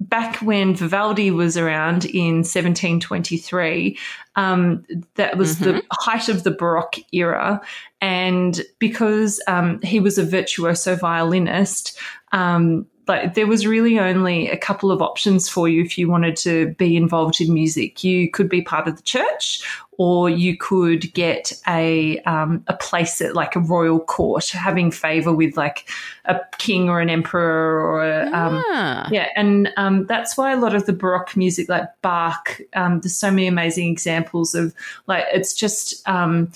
back 0.00 0.36
when 0.36 0.74
Vivaldi 0.74 1.30
was 1.30 1.56
around 1.56 2.06
in 2.06 2.36
1723, 2.36 3.98
um, 4.36 4.84
that 5.16 5.36
was 5.36 5.58
the 5.58 5.82
height 5.92 6.28
of 6.28 6.42
the 6.42 6.50
Baroque 6.50 6.96
era. 7.12 7.60
And 8.00 8.62
because 8.78 9.40
um, 9.46 9.80
he 9.82 10.00
was 10.00 10.16
a 10.16 10.24
virtuoso 10.24 10.96
violinist, 10.96 11.98
um, 12.32 12.86
like 13.10 13.34
there 13.34 13.48
was 13.48 13.66
really 13.66 13.98
only 13.98 14.48
a 14.48 14.56
couple 14.56 14.92
of 14.92 15.02
options 15.02 15.48
for 15.48 15.68
you 15.68 15.82
if 15.82 15.98
you 15.98 16.08
wanted 16.08 16.36
to 16.36 16.72
be 16.74 16.96
involved 16.96 17.40
in 17.40 17.52
music. 17.52 18.04
You 18.04 18.30
could 18.30 18.48
be 18.48 18.62
part 18.62 18.86
of 18.86 18.96
the 18.96 19.02
church, 19.02 19.62
or 19.98 20.30
you 20.30 20.56
could 20.56 21.12
get 21.12 21.52
a 21.66 22.20
um, 22.20 22.62
a 22.68 22.76
place 22.76 23.20
at 23.20 23.34
like 23.34 23.56
a 23.56 23.60
royal 23.60 23.98
court, 23.98 24.48
having 24.50 24.92
favor 24.92 25.34
with 25.34 25.56
like 25.56 25.90
a 26.26 26.38
king 26.58 26.88
or 26.88 27.00
an 27.00 27.10
emperor 27.10 27.80
or 27.80 28.04
a, 28.04 28.26
um, 28.26 28.62
Ah. 28.68 29.08
yeah, 29.10 29.26
and 29.34 29.72
um, 29.76 30.06
that's 30.06 30.36
why 30.36 30.52
a 30.52 30.56
lot 30.56 30.74
of 30.76 30.86
the 30.86 30.92
Baroque 30.92 31.36
music, 31.36 31.68
like 31.68 31.88
Bach, 32.02 32.60
um, 32.74 33.00
there's 33.00 33.16
so 33.16 33.30
many 33.30 33.48
amazing 33.48 33.88
examples 33.90 34.54
of 34.54 34.72
like 35.08 35.24
it's 35.32 35.52
just 35.52 36.08
um, 36.08 36.52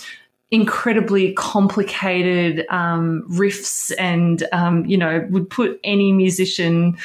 incredibly 0.55 1.33
complicated 1.33 2.65
um, 2.71 3.27
riffs, 3.29 3.93
and 3.99 4.47
um, 4.53 4.87
you 4.87 4.97
know 4.97 5.27
would 5.31 5.51
put 5.51 5.81
any 5.83 6.13
musician, 6.13 6.97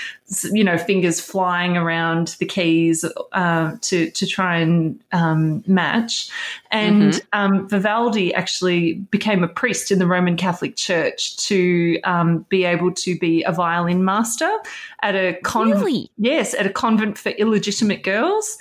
you 0.51 0.63
know, 0.63 0.77
fingers 0.77 1.19
flying 1.19 1.75
around 1.75 2.35
the 2.39 2.45
keys 2.45 3.03
uh, 3.31 3.75
to 3.81 4.12
to 4.12 4.27
try 4.27 4.57
and 4.57 4.99
um, 5.12 5.63
match. 5.65 6.29
And 6.69 7.19
um, 7.33 7.67
Vivaldi 7.67 8.31
actually 8.35 8.93
became 9.09 9.43
a 9.43 9.47
priest 9.47 9.89
in 9.89 9.97
the 9.97 10.05
Roman 10.05 10.38
Catholic 10.38 10.75
Church 10.75 11.35
to 11.47 11.99
um, 12.03 12.45
be 12.49 12.65
able 12.65 12.91
to 12.93 13.17
be 13.17 13.41
a 13.43 13.51
violin 13.51 14.05
master 14.05 14.51
at 15.01 15.15
a 15.15 15.39
convent. 15.43 15.83
Really? 15.83 16.12
Yes, 16.19 16.53
at 16.53 16.67
a 16.67 16.69
convent 16.69 17.17
for 17.17 17.29
illegitimate 17.29 18.03
girls. 18.03 18.59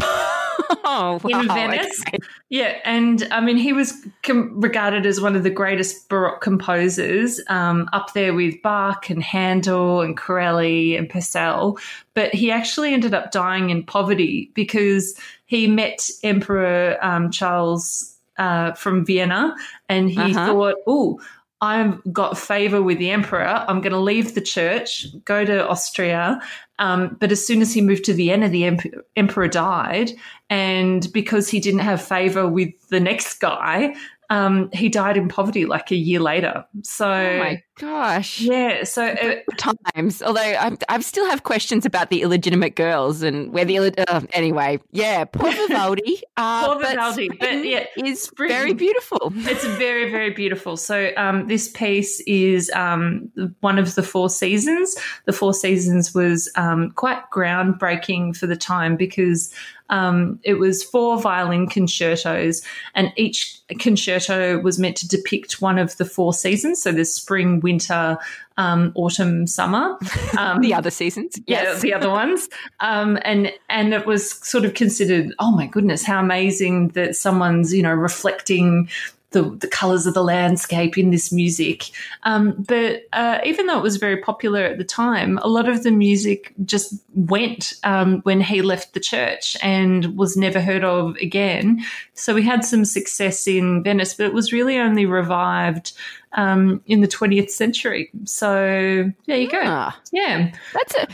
Oh, 0.88 1.20
in 1.28 1.48
Venice. 1.48 2.00
okay. 2.06 2.18
yeah, 2.48 2.78
and 2.84 3.26
I 3.30 3.40
mean, 3.40 3.56
he 3.56 3.72
was 3.72 3.92
com- 4.22 4.60
regarded 4.60 5.04
as 5.06 5.20
one 5.20 5.34
of 5.36 5.42
the 5.42 5.50
greatest 5.50 6.08
Baroque 6.08 6.40
composers, 6.40 7.40
um, 7.48 7.88
up 7.92 8.12
there 8.14 8.34
with 8.34 8.60
Bach 8.62 9.10
and 9.10 9.22
Handel 9.22 10.00
and 10.00 10.16
Corelli 10.16 10.96
and 10.96 11.08
Purcell. 11.10 11.78
But 12.14 12.34
he 12.34 12.50
actually 12.50 12.92
ended 12.94 13.14
up 13.14 13.32
dying 13.32 13.70
in 13.70 13.82
poverty 13.84 14.50
because 14.54 15.18
he 15.46 15.66
met 15.66 16.08
Emperor 16.22 16.96
um, 17.02 17.30
Charles 17.30 18.14
uh, 18.38 18.72
from 18.74 19.04
Vienna, 19.04 19.54
and 19.88 20.10
he 20.10 20.18
Uh-huh. 20.18 20.46
thought, 20.46 20.74
"Oh." 20.86 21.20
I've 21.60 22.00
got 22.12 22.36
favor 22.36 22.82
with 22.82 22.98
the 22.98 23.10
emperor. 23.10 23.46
I'm 23.46 23.80
going 23.80 23.92
to 23.92 23.98
leave 23.98 24.34
the 24.34 24.42
church, 24.42 25.06
go 25.24 25.44
to 25.44 25.66
Austria. 25.68 26.40
Um, 26.78 27.16
but 27.18 27.32
as 27.32 27.46
soon 27.46 27.62
as 27.62 27.72
he 27.72 27.80
moved 27.80 28.04
to 28.04 28.14
Vienna, 28.14 28.48
the 28.48 28.64
emp- 28.64 28.94
emperor 29.16 29.48
died. 29.48 30.12
And 30.50 31.10
because 31.12 31.48
he 31.48 31.58
didn't 31.58 31.80
have 31.80 32.02
favor 32.02 32.46
with 32.46 32.74
the 32.90 33.00
next 33.00 33.40
guy, 33.40 33.94
um, 34.30 34.70
he 34.72 34.88
died 34.88 35.16
in 35.16 35.28
poverty 35.28 35.66
like 35.66 35.90
a 35.90 35.96
year 35.96 36.20
later. 36.20 36.64
So, 36.82 37.08
Oh 37.08 37.38
my 37.38 37.62
gosh. 37.78 38.40
yeah. 38.40 38.84
So, 38.84 39.04
uh, 39.06 39.34
Times. 39.56 40.22
Although 40.22 40.40
I, 40.40 40.76
I 40.88 41.00
still 41.00 41.26
have 41.30 41.42
questions 41.42 41.86
about 41.86 42.10
the 42.10 42.22
illegitimate 42.22 42.74
girls 42.76 43.22
and 43.22 43.52
where 43.52 43.64
the 43.64 43.78
uh, 44.08 44.20
anyway. 44.32 44.80
Yeah, 44.92 45.24
poor 45.24 45.50
Vivaldi. 45.68 46.22
Uh, 46.36 46.66
Poor 46.66 46.80
Vivaldi, 46.82 47.28
but 47.28 47.36
Spring 47.36 47.64
yeah, 47.64 47.86
is 48.04 48.22
Spring. 48.22 48.48
very 48.48 48.74
beautiful. 48.74 49.32
it's 49.34 49.64
very 49.64 50.10
very 50.10 50.30
beautiful 50.30 50.76
so 50.76 51.10
um, 51.16 51.46
this 51.48 51.68
piece 51.68 52.20
is 52.26 52.70
um, 52.74 53.30
one 53.60 53.78
of 53.78 53.94
the 53.94 54.02
four 54.02 54.28
seasons 54.28 54.94
the 55.24 55.32
four 55.32 55.54
seasons 55.54 56.14
was 56.14 56.50
um, 56.56 56.90
quite 56.92 57.18
groundbreaking 57.32 58.36
for 58.36 58.46
the 58.46 58.56
time 58.56 58.96
because 58.96 59.52
um, 59.88 60.38
it 60.42 60.54
was 60.54 60.82
four 60.82 61.20
violin 61.20 61.66
concertos 61.66 62.62
and 62.94 63.12
each 63.16 63.60
concerto 63.78 64.58
was 64.58 64.78
meant 64.78 64.96
to 64.96 65.08
depict 65.08 65.60
one 65.60 65.78
of 65.78 65.96
the 65.96 66.04
four 66.04 66.32
seasons 66.32 66.82
so 66.82 66.92
there's 66.92 67.12
spring 67.12 67.60
winter 67.60 68.18
um, 68.58 68.92
autumn 68.94 69.46
summer 69.46 69.98
um, 70.38 70.60
The 70.60 70.74
other 70.74 70.90
seasons. 70.90 71.38
yeah, 71.46 71.74
the 71.74 71.92
other 71.92 72.08
ones. 72.08 72.48
Um, 72.80 73.18
and 73.22 73.52
and 73.68 73.92
it 73.92 74.06
was 74.06 74.30
sort 74.46 74.64
of 74.64 74.74
considered, 74.74 75.34
oh 75.38 75.50
my 75.50 75.66
goodness, 75.66 76.04
how 76.04 76.20
amazing 76.20 76.88
that 76.88 77.16
someone's 77.16 77.74
you 77.74 77.82
know 77.82 77.92
reflecting 77.92 78.88
the 79.36 79.56
the 79.60 79.68
colors 79.68 80.06
of 80.06 80.14
the 80.14 80.24
landscape 80.24 80.96
in 80.98 81.10
this 81.10 81.30
music. 81.30 81.90
Um, 82.24 82.54
but 82.66 83.02
uh, 83.12 83.38
even 83.44 83.66
though 83.66 83.78
it 83.78 83.82
was 83.82 83.96
very 83.98 84.16
popular 84.16 84.62
at 84.64 84.78
the 84.78 84.84
time, 84.84 85.38
a 85.38 85.48
lot 85.48 85.68
of 85.68 85.82
the 85.82 85.90
music 85.90 86.52
just 86.64 86.94
went 87.14 87.74
um, 87.84 88.20
when 88.22 88.40
he 88.40 88.62
left 88.62 88.94
the 88.94 89.00
church 89.00 89.56
and 89.62 90.16
was 90.16 90.36
never 90.36 90.60
heard 90.60 90.84
of 90.84 91.14
again. 91.16 91.84
So 92.14 92.34
we 92.34 92.42
had 92.42 92.64
some 92.64 92.84
success 92.84 93.46
in 93.46 93.82
Venice, 93.82 94.14
but 94.14 94.26
it 94.26 94.34
was 94.34 94.52
really 94.52 94.78
only 94.78 95.06
revived. 95.06 95.92
Um, 96.32 96.82
in 96.86 97.00
the 97.00 97.08
20th 97.08 97.48
century. 97.48 98.10
So 98.24 99.10
there 99.26 99.38
you 99.38 99.48
go. 99.48 99.60
Ah, 99.64 99.98
Yeah. 100.12 100.52
that's 100.74 100.94
a 100.96 101.06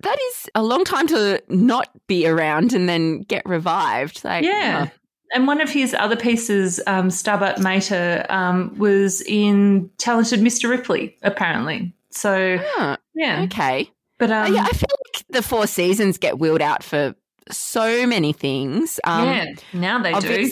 that 0.00 0.18
is 0.20 0.50
a 0.54 0.62
long 0.62 0.84
time 0.84 1.06
to 1.06 1.42
not 1.48 1.88
be 2.08 2.26
around 2.26 2.74
and 2.74 2.86
then 2.86 3.20
get 3.22 3.42
revived. 3.46 4.22
Like, 4.22 4.44
Yeah. 4.44 4.88
And 5.34 5.46
one 5.48 5.60
of 5.60 5.68
his 5.68 5.94
other 5.94 6.16
pieces, 6.16 6.80
um, 6.86 7.08
Stabat 7.08 7.58
Mater, 7.58 8.24
um, 8.28 8.72
was 8.78 9.20
in 9.22 9.90
Talented 9.98 10.40
Mr. 10.40 10.70
Ripley, 10.70 11.16
apparently. 11.22 11.92
So, 12.10 12.58
ah, 12.78 12.96
yeah. 13.14 13.42
okay. 13.42 13.90
But 14.18 14.30
um, 14.30 14.54
yeah, 14.54 14.62
I 14.62 14.70
feel 14.70 14.86
like 15.06 15.26
the 15.28 15.42
Four 15.42 15.66
Seasons 15.66 16.18
get 16.18 16.38
wheeled 16.38 16.62
out 16.62 16.84
for 16.84 17.14
so 17.50 18.06
many 18.06 18.32
things. 18.32 19.00
Um, 19.04 19.28
yeah, 19.28 19.44
now 19.72 19.98
they 19.98 20.12
do. 20.20 20.50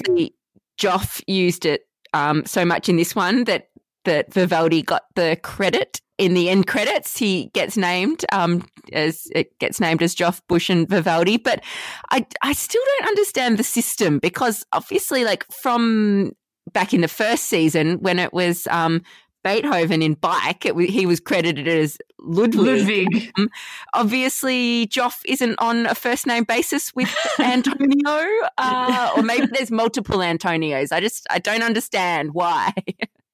Joff 0.78 1.22
used 1.28 1.64
it 1.64 1.86
um, 2.12 2.44
so 2.44 2.64
much 2.64 2.88
in 2.88 2.96
this 2.96 3.14
one 3.14 3.44
that 3.44 3.68
that 4.04 4.32
Vivaldi 4.32 4.82
got 4.82 5.04
the 5.14 5.38
credit, 5.42 6.00
in 6.22 6.35
the 6.35 6.48
end 6.48 6.68
credits, 6.68 7.18
he 7.18 7.50
gets 7.52 7.76
named 7.76 8.24
um, 8.30 8.64
as 8.92 9.26
it 9.35 9.58
gets 9.58 9.80
named 9.80 10.02
as 10.02 10.14
Joff 10.14 10.40
Bush 10.48 10.70
and 10.70 10.88
Vivaldi. 10.88 11.37
But 11.37 11.64
I, 12.11 12.24
I 12.42 12.52
still 12.52 12.82
don't 12.98 13.08
understand 13.08 13.58
the 13.58 13.64
system 13.64 14.20
because 14.20 14.64
obviously, 14.72 15.24
like 15.24 15.44
from 15.50 16.30
back 16.72 16.94
in 16.94 17.00
the 17.00 17.08
first 17.08 17.46
season 17.46 17.98
when 17.98 18.20
it 18.20 18.32
was 18.32 18.68
um, 18.68 19.02
Beethoven 19.42 20.00
in 20.00 20.14
Bike, 20.14 20.64
it, 20.64 20.78
he 20.88 21.06
was 21.06 21.18
credited 21.18 21.66
as 21.66 21.98
Ludwig. 22.20 22.78
Ludwig. 22.78 23.32
Um, 23.37 23.48
obviously, 23.92 24.87
Joff 24.87 25.22
isn't 25.24 25.56
on 25.58 25.87
a 25.87 25.96
first 25.96 26.24
name 26.24 26.44
basis 26.44 26.94
with 26.94 27.12
Antonio, 27.40 28.28
uh, 28.58 29.11
or 29.16 29.24
maybe 29.24 29.46
there's 29.46 29.72
multiple 29.72 30.18
Antonios. 30.18 30.92
I 30.92 31.00
just 31.00 31.26
I 31.30 31.40
don't 31.40 31.64
understand 31.64 32.32
why. 32.32 32.72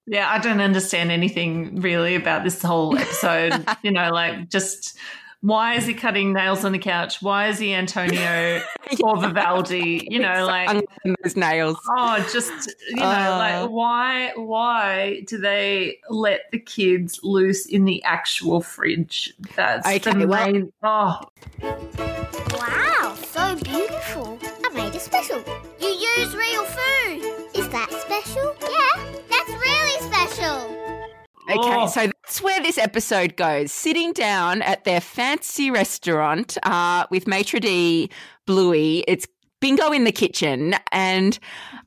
Yeah, 0.08 0.28
I 0.30 0.38
don't 0.38 0.60
understand 0.60 1.10
anything 1.10 1.80
really 1.80 2.14
about 2.14 2.44
this 2.44 2.62
whole 2.62 2.96
episode. 2.96 3.64
you 3.82 3.90
know, 3.90 4.10
like 4.10 4.48
just 4.48 4.96
why 5.40 5.74
is 5.74 5.86
he 5.86 5.94
cutting 5.94 6.32
nails 6.32 6.64
on 6.64 6.72
the 6.72 6.78
couch? 6.80 7.22
Why 7.22 7.46
is 7.48 7.58
he 7.60 7.72
Antonio 7.72 8.60
or 9.04 9.20
Vivaldi? 9.20 10.08
You 10.10 10.18
know, 10.18 10.44
like 10.46 10.84
those 11.22 11.36
nails. 11.36 11.76
oh, 11.96 12.28
just 12.32 12.74
you 12.88 12.96
know, 12.96 13.04
Uh. 13.04 13.36
like 13.38 13.70
why 13.70 14.32
why 14.34 15.22
do 15.28 15.38
they 15.38 15.98
let 16.10 16.50
the 16.50 16.58
kids 16.58 17.20
loose 17.22 17.66
in 17.66 17.84
the 17.84 18.02
actual 18.02 18.60
fridge? 18.62 19.32
That's 19.54 19.86
Okay, 19.86 19.98
the 20.18 20.26
well- 20.26 20.52
main. 20.52 20.72
Oh, 20.82 21.20
Wow, 22.52 23.14
so 23.30 23.54
beautiful. 23.56 24.38
I 24.64 24.68
made 24.74 24.94
it 24.94 25.00
special. 25.00 25.42
You 25.80 25.88
use 25.88 26.34
real 26.34 26.64
food. 26.64 27.22
Is 27.54 27.68
that 27.68 27.90
special? 27.92 28.54
Yeah, 28.62 29.04
that's 29.27 29.27
really 29.27 29.27
special. 30.38 30.74
Okay, 31.50 31.76
Oh. 31.76 31.86
so 31.86 32.06
that's 32.06 32.42
where 32.42 32.60
this 32.62 32.76
episode 32.78 33.36
goes. 33.36 33.72
Sitting 33.72 34.12
down 34.12 34.60
at 34.62 34.84
their 34.84 35.00
fancy 35.00 35.70
restaurant 35.70 36.58
uh, 36.62 37.06
with 37.10 37.26
maitre 37.26 37.58
d' 37.60 38.10
Bluey. 38.46 39.04
It's 39.08 39.26
Bingo 39.60 39.90
in 39.90 40.04
the 40.04 40.12
kitchen, 40.12 40.74
and 40.92 41.38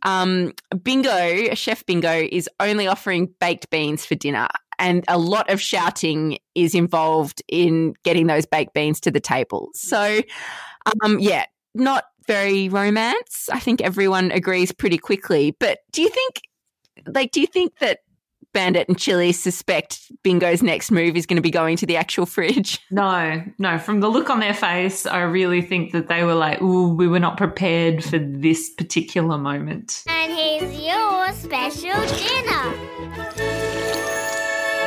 um, 0.04 0.54
Bingo, 0.84 1.54
Chef 1.54 1.86
Bingo, 1.86 2.28
is 2.32 2.50
only 2.60 2.88
offering 2.88 3.34
baked 3.40 3.70
beans 3.70 4.06
for 4.06 4.16
dinner. 4.16 4.48
And 4.80 5.06
a 5.08 5.18
lot 5.20 5.50
of 5.50 5.62
shouting 5.62 6.40
is 6.56 6.74
involved 6.74 7.44
in 7.48 7.94
getting 8.04 8.26
those 8.28 8.48
baked 8.48 8.74
beans 8.74 9.00
to 9.02 9.12
the 9.12 9.20
table. 9.20 9.70
So, 9.76 10.22
um, 11.04 11.20
yeah, 11.20 11.46
not 11.76 12.06
very 12.28 12.68
romance. 12.68 13.48
I 13.54 13.60
think 13.60 13.80
everyone 13.82 14.32
agrees 14.32 14.72
pretty 14.72 14.98
quickly. 14.98 15.56
But 15.60 15.80
do 15.92 16.02
you 16.02 16.10
think, 16.10 16.42
like, 17.06 17.32
do 17.32 17.40
you 17.40 17.48
think 17.48 17.78
that 17.78 18.00
Bandit 18.54 18.88
and 18.88 18.98
Chili 18.98 19.32
suspect 19.32 20.12
Bingo's 20.24 20.62
next 20.62 20.92
move 20.92 21.16
is 21.16 21.26
going 21.26 21.38
to 21.38 21.42
be 21.42 21.52
going 21.52 21.78
to 21.78 21.86
the 21.86 21.98
actual 21.98 22.26
fridge. 22.26 22.80
no, 22.92 23.44
no. 23.58 23.78
From 23.78 24.00
the 24.00 24.10
look 24.10 24.30
on 24.30 24.40
their 24.40 24.54
face, 24.54 25.06
I 25.06 25.22
really 25.22 25.62
think 25.62 25.92
that 25.94 26.08
they 26.08 26.24
were 26.24 26.34
like, 26.34 26.62
"Ooh, 26.62 26.94
we 26.94 27.08
were 27.08 27.20
not 27.20 27.38
prepared 27.38 28.04
for 28.04 28.20
this 28.20 28.70
particular 28.70 29.38
moment." 29.38 30.04
And 30.08 30.34
here's 30.34 30.80
your 30.80 31.32
special 31.34 32.00
dinner. 32.18 32.92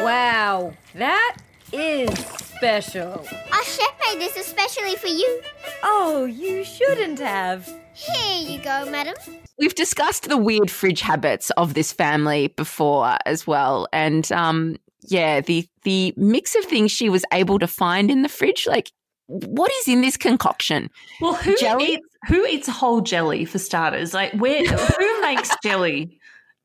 Wow, 0.04 0.74
that 0.94 1.36
is 1.72 2.43
special. 2.64 3.12
Our 3.52 3.64
chef 3.64 4.00
made 4.06 4.20
this 4.20 4.36
especially 4.36 4.96
for 4.96 5.08
you. 5.08 5.42
Oh, 5.82 6.24
you 6.24 6.64
shouldn't 6.64 7.18
have. 7.18 7.66
Here 7.92 8.36
you 8.36 8.58
go, 8.58 8.90
madam. 8.90 9.14
We've 9.58 9.74
discussed 9.74 10.28
the 10.28 10.38
weird 10.38 10.70
fridge 10.70 11.02
habits 11.02 11.50
of 11.50 11.74
this 11.74 11.92
family 11.92 12.48
before 12.48 13.18
as 13.26 13.46
well, 13.46 13.86
and 13.92 14.30
um, 14.32 14.76
yeah, 15.02 15.42
the 15.42 15.68
the 15.82 16.14
mix 16.16 16.56
of 16.56 16.64
things 16.64 16.90
she 16.90 17.10
was 17.10 17.24
able 17.32 17.58
to 17.58 17.66
find 17.66 18.10
in 18.10 18.22
the 18.22 18.28
fridge, 18.28 18.66
like 18.66 18.90
what 19.26 19.70
is 19.80 19.88
in 19.88 20.00
this 20.00 20.16
concoction? 20.16 20.90
Well, 21.20 21.34
who 21.34 21.56
Jelly? 21.58 21.84
eats 21.84 22.06
who 22.28 22.46
eats 22.46 22.68
whole 22.68 23.02
jelly 23.02 23.44
for 23.44 23.58
starters? 23.58 24.14
Like, 24.14 24.32
where 24.32 24.64
who 24.64 25.20
makes 25.20 25.50
jelly? 25.62 26.18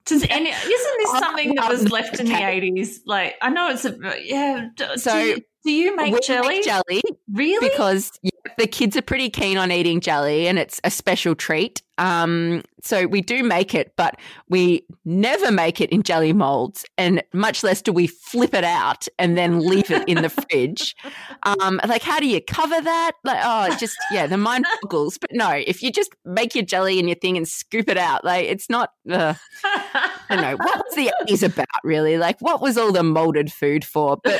Does 0.05 0.25
any 0.29 0.49
isn't 0.49 0.97
this 0.97 1.19
something 1.19 1.55
that 1.55 1.69
was 1.69 1.91
left 1.91 2.19
in 2.19 2.25
the 2.25 2.47
eighties? 2.47 3.01
Like, 3.05 3.35
I 3.41 3.49
know 3.49 3.69
it's 3.69 3.85
a 3.85 3.95
yeah. 4.23 4.69
So, 4.95 5.11
do 5.11 5.27
you, 5.27 5.37
do 5.65 5.71
you 5.71 5.95
make 5.95 6.13
We 6.13 6.19
jelly? 6.21 6.47
make 6.47 6.63
jelly 6.65 7.01
Really? 7.33 7.69
because 7.69 8.11
yeah, 8.23 8.29
the 8.57 8.67
kids 8.67 8.95
are 8.97 9.01
pretty 9.01 9.29
keen 9.29 9.57
on 9.57 9.71
eating 9.71 9.99
jelly 10.01 10.47
and 10.47 10.57
it's 10.59 10.79
a 10.83 10.91
special 10.91 11.35
treat. 11.35 11.81
Um, 11.97 12.63
so 12.81 13.07
we 13.07 13.19
do 13.19 13.43
make 13.43 13.75
it, 13.75 13.91
but 13.97 14.15
we 14.47 14.85
never 15.03 15.51
make 15.51 15.81
it 15.81 15.89
in 15.89 16.01
jelly 16.01 16.31
molds, 16.31 16.85
and 16.97 17.21
much 17.33 17.61
less 17.61 17.81
do 17.81 17.91
we 17.91 18.07
flip 18.07 18.53
it 18.53 18.63
out 18.63 19.05
and 19.19 19.37
then 19.37 19.59
leave 19.59 19.91
it 19.91 20.07
in 20.07 20.21
the 20.21 20.29
fridge. 20.49 20.95
Um, 21.43 21.81
like, 21.85 22.01
how 22.01 22.21
do 22.21 22.25
you 22.25 22.39
cover 22.39 22.79
that? 22.79 23.11
Like, 23.25 23.41
oh, 23.43 23.75
just 23.77 23.97
yeah, 24.13 24.27
the 24.27 24.37
mind 24.37 24.63
boggles. 24.81 25.17
But 25.17 25.31
no, 25.33 25.49
if 25.51 25.83
you 25.83 25.91
just 25.91 26.11
make 26.23 26.55
your 26.55 26.63
jelly 26.63 26.99
in 26.99 27.07
your 27.09 27.17
thing 27.17 27.35
and 27.35 27.45
scoop 27.45 27.89
it 27.89 27.97
out, 27.97 28.23
like 28.23 28.45
it's 28.45 28.69
not. 28.69 28.91
Uh, 29.09 29.33
I 29.65 30.09
don't 30.29 30.41
know 30.41 30.55
what 30.55 30.77
was 30.85 30.95
the 30.95 31.11
eighties 31.21 31.43
about, 31.43 31.67
really. 31.83 32.17
Like, 32.17 32.39
what 32.39 32.61
was 32.61 32.77
all 32.77 32.93
the 32.93 33.03
molded 33.03 33.51
food 33.51 33.83
for? 33.83 34.15
But 34.23 34.39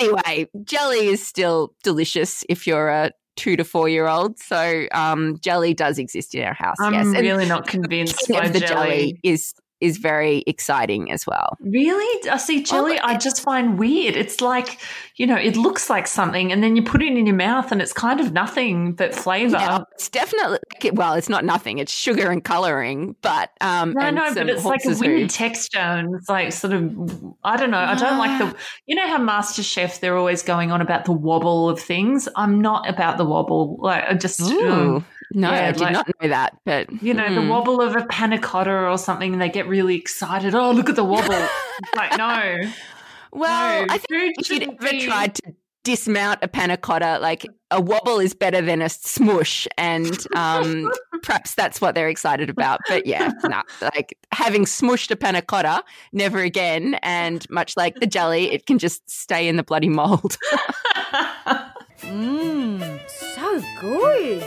anyway, 0.00 0.48
jelly 0.64 1.06
is 1.08 1.26
still 1.26 1.74
delicious 1.82 2.44
if 2.48 2.66
you're 2.66 2.88
a 2.88 3.12
two 3.36 3.56
to 3.56 3.64
four 3.64 3.88
year 3.88 4.06
old. 4.06 4.38
So 4.38 4.86
um, 4.92 5.38
jelly 5.40 5.74
does 5.74 5.98
exist 5.98 6.34
in 6.34 6.44
our 6.44 6.54
house. 6.54 6.76
I'm 6.80 6.92
yes, 6.94 7.06
And 7.06 7.16
really 7.16 7.46
not 7.46 7.66
convinced 7.66 8.18
king 8.26 8.36
by 8.36 8.46
of 8.46 8.52
the 8.52 8.60
jelly. 8.60 8.70
jelly 8.70 9.20
is 9.22 9.54
is 9.84 9.98
very 9.98 10.42
exciting 10.46 11.12
as 11.12 11.26
well. 11.26 11.56
Really? 11.60 12.30
I 12.30 12.38
see 12.38 12.62
jelly. 12.62 12.98
I 12.98 13.18
just 13.18 13.42
find 13.42 13.78
weird. 13.78 14.16
It's 14.16 14.40
like, 14.40 14.80
you 15.16 15.26
know, 15.26 15.36
it 15.36 15.56
looks 15.56 15.90
like 15.90 16.06
something, 16.06 16.50
and 16.50 16.62
then 16.62 16.74
you 16.74 16.82
put 16.82 17.02
it 17.02 17.16
in 17.16 17.26
your 17.26 17.36
mouth, 17.36 17.70
and 17.70 17.82
it's 17.82 17.92
kind 17.92 18.18
of 18.20 18.32
nothing 18.32 18.94
but 18.94 19.14
flavor. 19.14 19.56
Yeah, 19.56 19.84
it's 19.92 20.08
definitely 20.08 20.58
well, 20.92 21.14
it's 21.14 21.28
not 21.28 21.44
nothing. 21.44 21.78
It's 21.78 21.92
sugar 21.92 22.30
and 22.30 22.42
coloring, 22.42 23.14
but 23.22 23.50
um, 23.60 23.92
No, 23.92 24.00
and 24.00 24.16
no, 24.16 24.34
but 24.34 24.48
it's 24.48 24.64
like 24.64 24.84
a 24.84 24.96
weird 24.98 25.30
texture, 25.30 25.78
and 25.78 26.14
it's 26.14 26.28
like 26.28 26.52
sort 26.52 26.72
of, 26.72 26.82
I 27.44 27.56
don't 27.56 27.70
know. 27.70 27.78
I 27.78 27.94
don't 27.94 28.18
like 28.18 28.38
the, 28.38 28.56
you 28.86 28.94
know 28.96 29.06
how 29.06 29.18
Master 29.18 29.62
Chef 29.62 30.00
they're 30.00 30.16
always 30.16 30.42
going 30.42 30.72
on 30.72 30.80
about 30.80 31.04
the 31.04 31.12
wobble 31.12 31.68
of 31.68 31.78
things. 31.78 32.28
I'm 32.36 32.60
not 32.60 32.88
about 32.88 33.18
the 33.18 33.24
wobble. 33.24 33.76
Like 33.80 34.04
I 34.08 34.14
just, 34.14 34.40
Ooh, 34.40 34.70
um, 34.70 35.06
no, 35.34 35.50
yeah, 35.50 35.68
I 35.68 35.72
did 35.72 35.80
like- 35.80 35.92
not 35.92 36.08
know 36.20 36.28
that. 36.28 36.58
But 36.64 37.02
you 37.02 37.12
know, 37.12 37.34
the 37.34 37.42
hmm. 37.42 37.48
wobble 37.48 37.80
of 37.80 37.96
a 37.96 38.04
panna 38.06 38.38
cotta 38.38 38.72
or 38.72 38.96
something. 38.98 39.32
And 39.32 39.42
they 39.42 39.48
get 39.48 39.66
really 39.66 39.96
excited. 39.96 40.54
Oh, 40.54 40.70
look 40.70 40.88
at 40.88 40.96
the 40.96 41.04
wobble! 41.04 41.48
Like 41.96 42.16
no, 42.16 42.70
Well, 43.32 43.86
no, 43.86 43.92
I 43.92 43.98
think 43.98 44.08
food 44.08 44.30
if 44.30 44.36
you'd 44.38 44.46
shouldn't 44.46 44.82
ever 44.82 44.90
be- 44.92 45.06
tried 45.06 45.34
to 45.36 45.54
dismount 45.84 46.38
a 46.42 46.48
panna 46.48 46.76
cotta, 46.76 47.18
like 47.20 47.46
a 47.70 47.80
wobble 47.80 48.18
is 48.18 48.34
better 48.34 48.60
than 48.60 48.82
a 48.82 48.88
smush, 48.88 49.68
and 49.76 50.26
um, 50.34 50.90
perhaps 51.22 51.54
that's 51.54 51.80
what 51.80 51.94
they're 51.94 52.08
excited 52.08 52.50
about. 52.50 52.80
But 52.88 53.06
yeah, 53.06 53.30
no, 53.44 53.62
like 53.82 54.18
having 54.32 54.64
smushed 54.64 55.10
a 55.10 55.16
panna 55.16 55.42
cotta, 55.42 55.84
never 56.12 56.40
again. 56.40 56.94
And 57.02 57.48
much 57.50 57.76
like 57.76 57.96
the 58.00 58.06
jelly, 58.06 58.50
it 58.50 58.66
can 58.66 58.78
just 58.78 59.08
stay 59.08 59.46
in 59.46 59.56
the 59.56 59.62
bloody 59.62 59.88
mold. 59.88 60.38
Mmm, 62.00 63.00
so 63.08 63.62
good. 63.80 64.42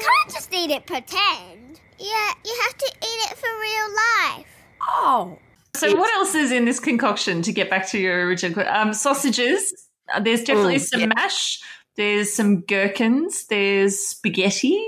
You 0.00 0.06
can't 0.06 0.32
just 0.34 0.54
eat 0.54 0.70
it 0.70 0.86
pretend. 0.86 1.80
Yeah, 1.98 2.32
you 2.44 2.56
have 2.64 2.78
to 2.78 2.86
eat 2.86 3.30
it 3.30 3.36
for 3.36 3.48
real 3.60 4.36
life. 4.36 4.46
Oh, 4.80 5.38
So 5.74 5.96
what 5.96 6.12
else 6.14 6.34
is 6.34 6.52
in 6.52 6.64
this 6.64 6.78
concoction? 6.78 7.42
To 7.42 7.52
get 7.52 7.68
back 7.68 7.88
to 7.88 7.98
your 7.98 8.26
original, 8.26 8.54
que- 8.54 8.72
um, 8.72 8.92
sausages. 8.94 9.74
Uh, 10.12 10.20
there's 10.20 10.44
definitely 10.44 10.76
Ooh, 10.76 10.80
some 10.80 11.00
yeah. 11.00 11.06
mash. 11.06 11.60
There's 11.96 12.32
some 12.32 12.60
gherkins. 12.60 13.46
There's 13.48 13.98
spaghetti. 13.98 14.80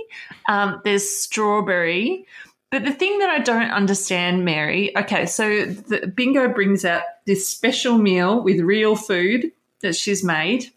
Um, 0.48 0.80
there's 0.84 1.08
strawberry. 1.08 2.26
But 2.70 2.84
the 2.84 2.92
thing 2.92 3.18
that 3.18 3.30
I 3.30 3.40
don't 3.40 3.70
understand, 3.72 4.44
Mary. 4.44 4.96
Okay, 4.96 5.26
so 5.26 5.64
the 5.66 6.06
Bingo 6.06 6.48
brings 6.48 6.84
out 6.84 7.02
this 7.26 7.48
special 7.48 7.98
meal 7.98 8.42
with 8.44 8.60
real 8.60 8.94
food 8.94 9.50
that 9.82 9.96
she's 9.96 10.22
made, 10.22 10.70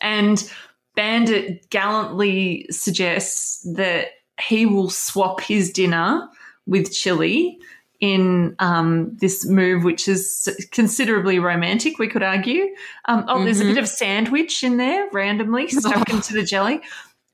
and 0.00 0.50
Bandit 0.94 1.68
gallantly 1.70 2.66
suggests 2.70 3.66
that 3.74 4.08
he 4.40 4.66
will 4.66 4.90
swap 4.90 5.40
his 5.40 5.72
dinner 5.72 6.28
with 6.66 6.92
chili 6.92 7.58
in 8.00 8.54
um, 8.58 9.16
this 9.16 9.46
move, 9.46 9.84
which 9.84 10.08
is 10.08 10.48
considerably 10.72 11.38
romantic, 11.38 11.98
we 11.98 12.08
could 12.08 12.22
argue. 12.22 12.66
Um, 13.06 13.24
oh, 13.28 13.42
there's 13.44 13.60
a 13.60 13.64
bit 13.64 13.78
of 13.78 13.88
sandwich 13.88 14.62
in 14.62 14.76
there 14.76 15.08
randomly 15.12 15.68
stuck 15.70 16.10
into 16.10 16.34
the 16.34 16.42
jelly. 16.42 16.80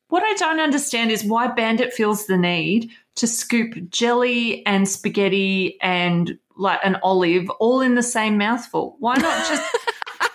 What 0.09 0.23
I 0.23 0.35
don't 0.35 0.61
understand 0.61 1.11
is 1.11 1.25
why 1.25 1.49
Bandit 1.49 1.93
feels 1.93 2.27
the 2.27 2.37
need 2.37 2.91
to 3.17 3.27
scoop 3.27 3.91
jelly 3.91 4.65
and 4.67 4.89
spaghetti 4.89 5.79
and 5.81 6.39
like 6.57 6.81
an 6.85 6.99
olive 7.03 7.49
all 7.59 7.81
in 7.81 7.95
the 7.95 8.03
same 8.03 8.37
mouthful. 8.37 8.97
Why 8.99 9.17
not 9.17 9.49
just 9.49 9.77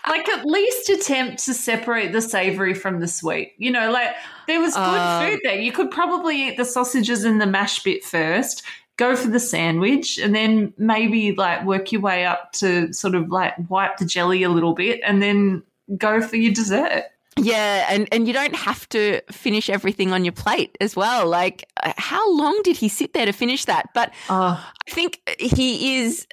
like 0.07 0.27
at 0.29 0.45
least 0.45 0.89
attempt 0.89 1.45
to 1.45 1.53
separate 1.53 2.11
the 2.11 2.21
savory 2.21 2.73
from 2.73 2.99
the 2.99 3.07
sweet? 3.07 3.53
You 3.57 3.71
know, 3.71 3.91
like 3.91 4.15
there 4.47 4.59
was 4.59 4.73
good 4.73 4.79
Uh, 4.79 5.29
food 5.29 5.39
there. 5.43 5.59
You 5.59 5.71
could 5.71 5.91
probably 5.91 6.47
eat 6.47 6.57
the 6.57 6.65
sausages 6.65 7.23
and 7.23 7.41
the 7.41 7.47
mash 7.47 7.83
bit 7.83 8.03
first 8.03 8.63
go 8.97 9.15
for 9.15 9.27
the 9.27 9.39
sandwich 9.39 10.17
and 10.17 10.33
then 10.33 10.73
maybe 10.77 11.33
like 11.33 11.65
work 11.65 11.91
your 11.91 11.99
way 12.01 12.25
up 12.25 12.53
to 12.53 12.93
sort 12.93 13.13
of 13.13 13.29
like 13.29 13.53
wipe 13.69 13.97
the 13.97 14.05
jelly 14.05 14.41
a 14.43 14.49
little 14.49 14.73
bit 14.73 15.01
and 15.03 15.21
then 15.21 15.61
go 15.97 16.21
for 16.21 16.37
your 16.37 16.53
dessert. 16.53 17.03
Yeah, 17.37 17.87
and 17.89 18.07
and 18.13 18.25
you 18.27 18.33
don't 18.33 18.55
have 18.55 18.87
to 18.89 19.19
finish 19.29 19.69
everything 19.69 20.13
on 20.13 20.23
your 20.23 20.31
plate 20.31 20.77
as 20.79 20.95
well. 20.95 21.27
Like, 21.27 21.67
uh, 21.83 21.91
how 21.97 22.33
long 22.33 22.61
did 22.63 22.77
he 22.77 22.87
sit 22.87 23.11
there 23.13 23.25
to 23.25 23.33
finish 23.33 23.65
that? 23.65 23.89
But 23.93 24.13
Oh, 24.29 24.65
I 24.87 24.91
think 24.91 25.19
he 25.37 25.97
is 25.97 26.25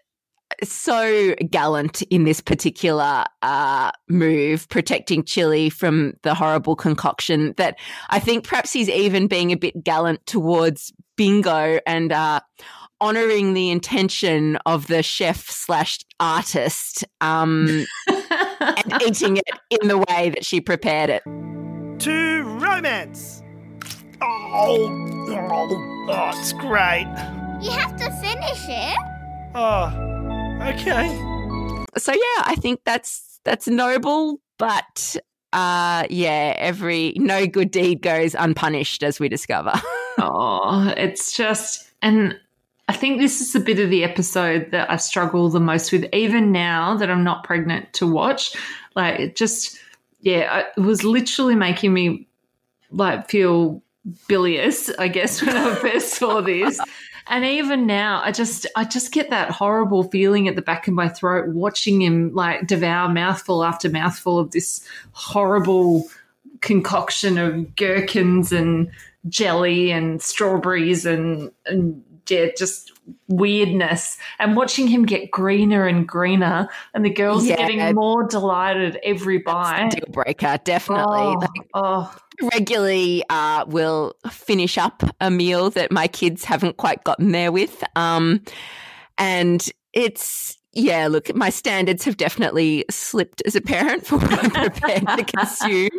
so 0.62 1.34
gallant 1.50 2.02
in 2.02 2.24
this 2.24 2.40
particular 2.40 3.24
uh, 3.42 3.90
move, 4.08 4.68
protecting 4.68 5.24
Chili 5.24 5.70
from 5.70 6.14
the 6.22 6.34
horrible 6.34 6.76
concoction. 6.76 7.54
That 7.56 7.78
I 8.10 8.18
think 8.18 8.46
perhaps 8.46 8.72
he's 8.72 8.88
even 8.88 9.26
being 9.26 9.50
a 9.50 9.56
bit 9.56 9.82
gallant 9.82 10.24
towards 10.26 10.92
Bingo 11.16 11.78
and 11.86 12.12
uh, 12.12 12.40
honoring 13.00 13.52
the 13.54 13.70
intention 13.70 14.56
of 14.64 14.86
the 14.86 15.02
chef 15.02 15.50
slash 15.50 15.98
artist 16.20 17.04
um, 17.20 17.84
and 18.08 19.02
eating 19.02 19.36
it 19.36 19.44
in 19.70 19.88
the 19.88 19.98
way 19.98 20.30
that 20.30 20.44
she 20.44 20.60
prepared 20.60 21.10
it. 21.10 21.22
To 21.24 22.42
romance. 22.42 23.42
Oh, 24.20 24.88
oh, 25.28 26.06
oh, 26.10 26.30
it's 26.38 26.52
great. 26.52 27.08
You 27.60 27.70
have 27.72 27.96
to 27.96 28.10
finish 28.20 28.64
it. 28.68 28.96
Oh, 29.54 30.12
okay. 30.60 31.08
so 31.98 32.12
yeah, 32.12 32.42
I 32.44 32.56
think 32.58 32.80
that's 32.84 33.40
that's 33.44 33.68
noble, 33.68 34.40
but 34.58 35.16
uh 35.52 36.04
yeah, 36.10 36.54
every 36.58 37.14
no 37.16 37.46
good 37.46 37.70
deed 37.70 38.02
goes 38.02 38.34
unpunished 38.34 39.02
as 39.02 39.18
we 39.18 39.28
discover. 39.28 39.72
oh, 40.18 40.92
it's 40.96 41.32
just, 41.32 41.90
and 42.02 42.38
I 42.88 42.92
think 42.92 43.20
this 43.20 43.40
is 43.40 43.52
the 43.52 43.60
bit 43.60 43.78
of 43.78 43.90
the 43.90 44.04
episode 44.04 44.70
that 44.70 44.90
I 44.90 44.96
struggle 44.96 45.48
the 45.48 45.60
most 45.60 45.92
with, 45.92 46.06
even 46.12 46.52
now 46.52 46.96
that 46.96 47.10
I'm 47.10 47.24
not 47.24 47.44
pregnant 47.44 47.92
to 47.94 48.06
watch. 48.06 48.54
Like, 48.94 49.20
it 49.20 49.36
just, 49.36 49.78
yeah, 50.20 50.64
it 50.76 50.80
was 50.80 51.04
literally 51.04 51.54
making 51.54 51.92
me 51.92 52.28
like 52.90 53.28
feel 53.28 53.82
bilious, 54.28 54.90
I 54.98 55.08
guess, 55.08 55.42
when 55.46 55.56
I 55.56 55.74
first 55.76 56.14
saw 56.14 56.40
this. 56.40 56.78
And 57.26 57.44
even 57.44 57.86
now, 57.86 58.20
I 58.24 58.32
just, 58.32 58.66
I 58.76 58.84
just 58.84 59.12
get 59.12 59.30
that 59.30 59.50
horrible 59.50 60.04
feeling 60.04 60.48
at 60.48 60.56
the 60.56 60.62
back 60.62 60.88
of 60.88 60.94
my 60.94 61.08
throat 61.08 61.48
watching 61.54 62.02
him 62.02 62.34
like 62.34 62.66
devour 62.66 63.08
mouthful 63.08 63.64
after 63.64 63.88
mouthful 63.88 64.38
of 64.38 64.50
this 64.50 64.86
horrible 65.12 66.04
concoction 66.60 67.38
of 67.38 67.74
gherkins 67.76 68.52
and 68.52 68.90
jelly 69.28 69.90
and 69.90 70.20
strawberries 70.20 71.06
and, 71.06 71.50
and 71.66 72.02
yeah, 72.28 72.46
just 72.56 72.92
weirdness. 73.28 74.16
And 74.38 74.56
watching 74.56 74.86
him 74.86 75.04
get 75.04 75.30
greener 75.30 75.86
and 75.86 76.06
greener, 76.06 76.68
and 76.94 77.04
the 77.04 77.10
girls 77.10 77.44
Yeah. 77.46 77.54
are 77.54 77.56
getting 77.68 77.94
more 77.94 78.26
delighted 78.26 78.98
every 79.02 79.38
bite. 79.38 79.90
Deal 79.90 80.04
breaker, 80.12 80.58
definitely. 80.64 81.04
Oh, 81.18 81.36
Like, 81.40 81.68
oh, 81.74 82.16
regularly 82.42 83.24
uh, 83.30 83.64
will 83.66 84.14
finish 84.30 84.78
up 84.78 85.02
a 85.20 85.30
meal 85.30 85.70
that 85.70 85.92
my 85.92 86.08
kids 86.08 86.44
haven't 86.44 86.76
quite 86.76 87.04
gotten 87.04 87.32
there 87.32 87.52
with. 87.52 87.82
Um, 87.96 88.42
and 89.18 89.68
it's, 89.92 90.56
yeah, 90.72 91.08
look, 91.08 91.34
my 91.34 91.50
standards 91.50 92.04
have 92.04 92.16
definitely 92.16 92.84
slipped 92.90 93.42
as 93.46 93.54
a 93.54 93.60
parent 93.60 94.06
for 94.06 94.18
what 94.18 94.44
I'm 94.44 94.70
prepared 94.70 95.06
to 95.06 95.24
consume. 95.24 95.90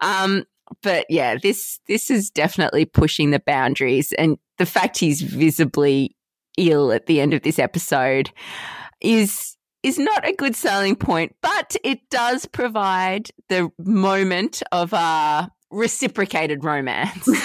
Um, 0.00 0.44
but 0.82 1.06
yeah, 1.10 1.36
this 1.36 1.80
this 1.86 2.10
is 2.10 2.30
definitely 2.30 2.86
pushing 2.86 3.30
the 3.30 3.40
boundaries, 3.40 4.12
and 4.12 4.38
the 4.56 4.64
fact 4.64 4.96
he's 4.96 5.20
visibly 5.20 6.16
ill 6.56 6.92
at 6.92 7.06
the 7.06 7.20
end 7.20 7.34
of 7.34 7.42
this 7.42 7.58
episode 7.58 8.30
is 9.00 9.51
is 9.82 9.98
not 9.98 10.26
a 10.26 10.32
good 10.32 10.54
selling 10.54 10.94
point, 10.96 11.34
but 11.40 11.76
it 11.84 12.08
does 12.10 12.46
provide 12.46 13.30
the 13.48 13.70
moment 13.78 14.62
of 14.72 14.92
uh, 14.94 15.46
reciprocated 15.70 16.64
romance. 16.64 17.26
Would 17.26 17.38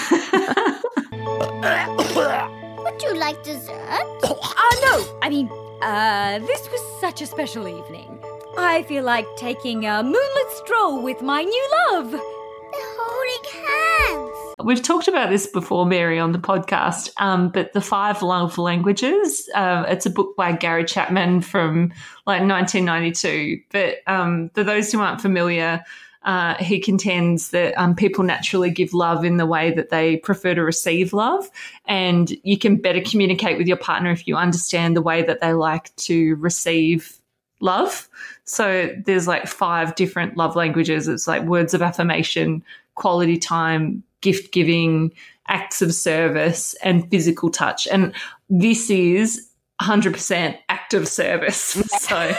you 3.02 3.14
like 3.14 3.42
dessert? 3.42 4.04
Oh, 4.24 4.80
no! 4.82 5.18
I 5.22 5.28
mean, 5.28 5.48
uh, 5.82 6.38
this 6.40 6.68
was 6.70 6.80
such 7.00 7.20
a 7.22 7.26
special 7.26 7.68
evening. 7.68 8.18
I 8.56 8.82
feel 8.84 9.04
like 9.04 9.26
taking 9.36 9.84
a 9.86 10.02
moonlit 10.02 10.50
stroll 10.64 11.02
with 11.02 11.20
my 11.22 11.42
new 11.42 11.68
love. 11.90 12.10
They're 12.10 12.94
holding 12.98 13.44
hands. 13.64 14.37
We've 14.62 14.82
talked 14.82 15.06
about 15.06 15.30
this 15.30 15.46
before, 15.46 15.86
Mary, 15.86 16.18
on 16.18 16.32
the 16.32 16.38
podcast, 16.38 17.10
um, 17.18 17.48
but 17.48 17.72
The 17.74 17.80
Five 17.80 18.22
Love 18.22 18.58
Languages, 18.58 19.48
uh, 19.54 19.84
it's 19.86 20.04
a 20.04 20.10
book 20.10 20.34
by 20.36 20.50
Gary 20.50 20.84
Chapman 20.84 21.42
from 21.42 21.92
like 22.26 22.42
1992. 22.42 23.60
But 23.70 23.98
um, 24.08 24.50
for 24.54 24.64
those 24.64 24.90
who 24.90 24.98
aren't 24.98 25.20
familiar, 25.20 25.84
uh, 26.24 26.54
he 26.56 26.80
contends 26.80 27.50
that 27.50 27.78
um, 27.78 27.94
people 27.94 28.24
naturally 28.24 28.70
give 28.70 28.92
love 28.92 29.24
in 29.24 29.36
the 29.36 29.46
way 29.46 29.70
that 29.70 29.90
they 29.90 30.16
prefer 30.16 30.56
to 30.56 30.64
receive 30.64 31.12
love. 31.12 31.48
And 31.84 32.36
you 32.42 32.58
can 32.58 32.76
better 32.76 33.00
communicate 33.00 33.58
with 33.58 33.68
your 33.68 33.76
partner 33.76 34.10
if 34.10 34.26
you 34.26 34.34
understand 34.34 34.96
the 34.96 35.02
way 35.02 35.22
that 35.22 35.40
they 35.40 35.52
like 35.52 35.94
to 35.96 36.34
receive 36.36 37.16
love. 37.60 38.08
So 38.44 38.92
there's 39.04 39.28
like 39.28 39.46
five 39.46 39.94
different 39.94 40.36
love 40.36 40.56
languages. 40.56 41.06
It's 41.06 41.28
like 41.28 41.44
words 41.44 41.74
of 41.74 41.82
affirmation, 41.82 42.64
quality 42.96 43.36
time, 43.36 44.02
gift 44.20 44.52
giving, 44.52 45.12
acts 45.48 45.80
of 45.82 45.94
service, 45.94 46.74
and 46.82 47.08
physical 47.10 47.50
touch. 47.50 47.86
And 47.88 48.12
this 48.50 48.90
is 48.90 49.48
100% 49.80 50.56
act 50.68 50.94
of 50.94 51.06
service. 51.08 51.76
So, 52.00 52.32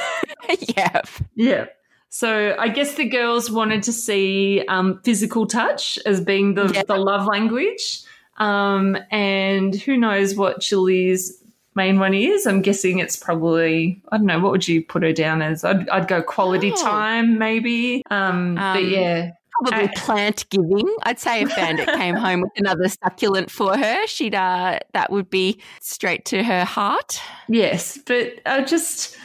yeah. 0.75 1.01
yeah. 1.35 1.65
So 2.09 2.55
I 2.57 2.69
guess 2.69 2.95
the 2.95 3.05
girls 3.05 3.51
wanted 3.51 3.83
to 3.83 3.93
see 3.93 4.63
um, 4.67 4.99
physical 5.03 5.45
touch 5.45 5.99
as 6.07 6.19
being 6.21 6.55
the, 6.55 6.67
Yeah. 6.73 6.83
the 6.87 6.97
love 6.97 7.27
language. 7.27 8.01
Um, 8.37 8.97
and 9.11 9.75
who 9.75 9.95
knows 9.97 10.35
what 10.35 10.61
Chili's 10.61 11.43
main 11.75 11.99
one 11.99 12.13
is. 12.15 12.47
I'm 12.47 12.61
guessing 12.63 12.97
it's 12.99 13.15
probably, 13.15 14.01
I 14.11 14.17
don't 14.17 14.25
know, 14.25 14.39
what 14.39 14.51
would 14.51 14.67
you 14.67 14.83
put 14.83 15.03
her 15.03 15.13
down 15.13 15.41
as? 15.43 15.63
I'd, 15.63 15.87
I'd 15.89 16.07
go 16.07 16.21
quality 16.23 16.71
Oh. 16.75 16.81
time, 16.83 17.37
maybe. 17.37 18.01
Um, 18.09 18.55
but 18.55 18.77
Um, 18.77 18.89
yeah. 18.89 19.31
Probably 19.61 19.89
I- 19.89 19.93
plant 19.95 20.49
giving. 20.49 20.95
I'd 21.03 21.19
say 21.19 21.41
if 21.41 21.55
Bandit 21.55 21.87
came 21.97 22.15
home 22.15 22.41
with 22.41 22.51
another 22.57 22.87
succulent 22.87 23.51
for 23.51 23.77
her, 23.77 24.07
she'd 24.07 24.35
uh 24.35 24.79
that 24.93 25.11
would 25.11 25.29
be 25.29 25.59
straight 25.81 26.25
to 26.25 26.43
her 26.43 26.65
heart. 26.65 27.21
Yes, 27.47 27.97
but 28.05 28.39
I 28.45 28.63
just 28.63 29.17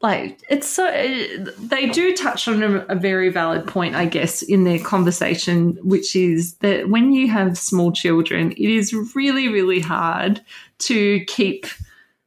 like 0.00 0.38
it's 0.50 0.68
so 0.68 0.84
they 1.58 1.88
do 1.88 2.14
touch 2.14 2.46
on 2.46 2.62
a, 2.62 2.78
a 2.90 2.94
very 2.94 3.30
valid 3.30 3.66
point, 3.66 3.94
I 3.94 4.04
guess, 4.04 4.42
in 4.42 4.64
their 4.64 4.78
conversation, 4.78 5.78
which 5.82 6.14
is 6.14 6.56
that 6.56 6.88
when 6.90 7.12
you 7.12 7.28
have 7.30 7.56
small 7.56 7.90
children, 7.90 8.52
it 8.52 8.58
is 8.58 8.92
really, 9.14 9.48
really 9.48 9.80
hard 9.80 10.42
to 10.80 11.24
keep 11.24 11.66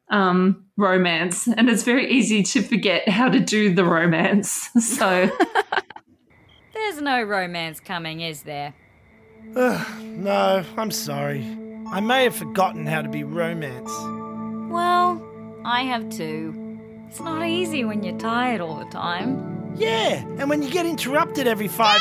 um, 0.09 0.65
romance, 0.77 1.47
and 1.47 1.69
it's 1.69 1.83
very 1.83 2.09
easy 2.09 2.41
to 2.41 2.61
forget 2.63 3.07
how 3.09 3.29
to 3.29 3.39
do 3.39 3.73
the 3.73 3.85
romance. 3.85 4.69
So 4.81 5.29
There's 6.89 7.01
no 7.01 7.21
romance 7.21 7.81
coming, 7.81 8.21
is 8.21 8.43
there? 8.43 8.73
Ugh, 9.57 10.01
no, 10.03 10.63
I'm 10.77 10.89
sorry. 10.89 11.45
I 11.91 11.99
may 11.99 12.23
have 12.23 12.33
forgotten 12.33 12.85
how 12.85 13.01
to 13.01 13.09
be 13.09 13.25
romance. 13.25 13.91
Well, 14.71 15.21
I 15.65 15.81
have 15.81 16.09
too. 16.09 16.79
It's 17.09 17.19
not 17.19 17.45
easy 17.45 17.83
when 17.83 18.03
you're 18.03 18.17
tired 18.17 18.61
all 18.61 18.79
the 18.79 18.89
time. 18.89 19.73
Yeah, 19.75 20.23
and 20.39 20.49
when 20.49 20.63
you 20.63 20.69
get 20.69 20.85
interrupted 20.85 21.45
every 21.45 21.67
five. 21.67 21.99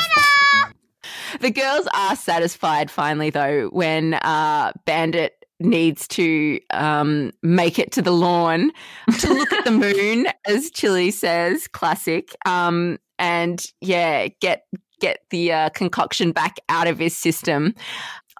The 1.41 1.51
girls 1.51 1.85
are 1.93 2.15
satisfied 2.15 2.89
finally, 2.89 3.29
though, 3.29 3.67
when 3.73 4.13
uh, 4.13 4.71
Bandit 4.85 5.45
needs 5.59 6.07
to 6.07 6.61
um, 6.71 7.33
make 7.43 7.77
it 7.77 7.91
to 7.91 8.01
the 8.01 8.11
lawn 8.11 8.71
to 9.19 9.33
look 9.33 9.51
at 9.51 9.65
the 9.65 9.71
moon, 10.05 10.27
as 10.45 10.71
Chili 10.71 11.11
says, 11.11 11.67
classic. 11.67 12.33
Um, 12.45 12.99
and 13.19 13.65
yeah, 13.81 14.27
get 14.41 14.65
get 14.99 15.19
the 15.29 15.51
uh, 15.51 15.69
concoction 15.69 16.31
back 16.31 16.57
out 16.69 16.87
of 16.87 16.99
his 16.99 17.15
system. 17.15 17.73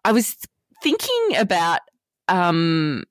I 0.04 0.12
was 0.12 0.36
thinking 0.82 1.36
about. 1.38 1.80
Um, 2.30 3.04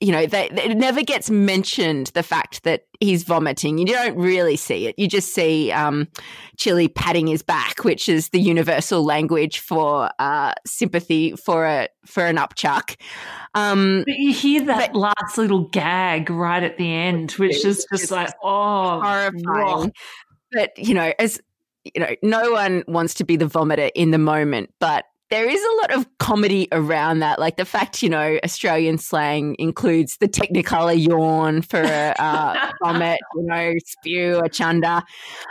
you 0.00 0.10
know, 0.10 0.26
they, 0.26 0.48
it 0.50 0.76
never 0.76 1.04
gets 1.04 1.30
mentioned 1.30 2.08
the 2.08 2.24
fact 2.24 2.64
that 2.64 2.86
he's 2.98 3.22
vomiting. 3.22 3.78
You 3.78 3.86
don't 3.86 4.16
really 4.16 4.56
see 4.56 4.88
it. 4.88 4.98
You 4.98 5.06
just 5.06 5.32
see 5.32 5.70
um, 5.70 6.08
Chili 6.56 6.88
patting 6.88 7.28
his 7.28 7.40
back, 7.40 7.84
which 7.84 8.08
is 8.08 8.30
the 8.30 8.40
universal 8.40 9.04
language 9.04 9.60
for 9.60 10.10
uh, 10.18 10.54
sympathy 10.66 11.36
for 11.36 11.64
a 11.64 11.88
for 12.04 12.26
an 12.26 12.34
upchuck. 12.34 12.96
Um, 13.54 14.02
but 14.04 14.16
you 14.16 14.32
hear 14.32 14.64
that 14.64 14.92
But- 14.92 15.14
last 15.20 15.38
little 15.38 15.68
gag 15.68 16.30
right 16.30 16.64
at 16.64 16.78
the 16.78 16.92
end, 16.92 17.30
which 17.32 17.64
is 17.64 17.86
just 17.92 18.10
like, 18.10 18.34
oh, 18.42 19.00
horrifying. 19.00 19.92
But 20.52 20.76
you 20.78 20.94
know, 20.94 21.12
as 21.18 21.40
you 21.84 22.00
know, 22.00 22.14
no 22.22 22.52
one 22.52 22.84
wants 22.86 23.14
to 23.14 23.24
be 23.24 23.36
the 23.36 23.46
vomiter 23.46 23.90
in 23.94 24.10
the 24.10 24.18
moment, 24.18 24.72
but 24.78 25.04
there 25.30 25.48
is 25.48 25.62
a 25.62 25.76
lot 25.80 25.94
of 25.94 26.06
comedy 26.18 26.68
around 26.72 27.20
that. 27.20 27.38
Like 27.38 27.56
the 27.56 27.64
fact, 27.64 28.02
you 28.02 28.10
know, 28.10 28.38
Australian 28.44 28.98
slang 28.98 29.56
includes 29.58 30.18
the 30.18 30.28
Technicolor 30.28 30.94
yawn 30.94 31.62
for 31.62 31.80
a 31.80 32.14
uh, 32.18 32.70
vomit, 32.82 33.18
you 33.36 33.42
know, 33.44 33.72
spew, 33.86 34.40
a 34.44 34.50
chunder. 34.50 35.02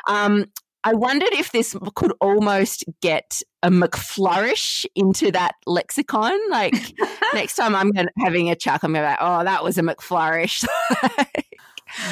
Um, 0.07 0.45
I 0.83 0.93
wondered 0.93 1.33
if 1.33 1.51
this 1.51 1.75
could 1.95 2.13
almost 2.21 2.85
get 3.01 3.41
a 3.63 3.69
McFlourish 3.69 4.85
into 4.95 5.31
that 5.31 5.55
lexicon. 5.65 6.39
Like 6.51 6.75
next 7.33 7.55
time 7.55 7.75
I'm 7.75 7.91
gonna, 7.91 8.09
having 8.19 8.51
a 8.51 8.55
chuck, 8.55 8.83
I'm 8.83 8.93
going 8.93 9.03
to 9.03 9.07
be 9.07 9.11
like, 9.11 9.19
oh, 9.19 9.43
that 9.43 9.63
was 9.63 9.77
a 9.77 9.81
McFlourish. 9.81 10.63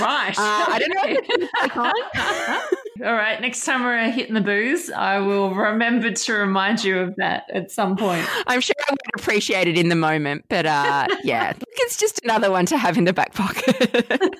Right. 0.01 0.37
Uh, 0.37 0.65
I 0.67 0.77
don't 0.77 0.89
know 0.89 1.01
if 1.05 1.25
it's 1.29 1.53
icon. 1.61 1.93
All 3.03 3.13
right. 3.13 3.39
Next 3.39 3.63
time 3.65 3.83
we're 3.83 4.11
hitting 4.11 4.33
the 4.33 4.41
booze, 4.41 4.89
I 4.89 5.19
will 5.19 5.53
remember 5.53 6.11
to 6.11 6.33
remind 6.33 6.83
you 6.83 6.99
of 6.99 7.15
that 7.15 7.45
at 7.53 7.71
some 7.71 7.95
point. 7.95 8.27
I'm 8.47 8.59
sure 8.59 8.75
I 8.87 8.91
would 8.91 9.21
appreciate 9.21 9.67
it 9.67 9.77
in 9.77 9.89
the 9.89 9.95
moment, 9.95 10.45
but 10.49 10.65
uh, 10.65 11.07
yeah, 11.23 11.53
it's 11.77 11.97
just 11.97 12.19
another 12.23 12.51
one 12.51 12.65
to 12.67 12.77
have 12.77 12.97
in 12.97 13.05
the 13.05 13.13
back 13.13 13.33
pocket. 13.33 14.05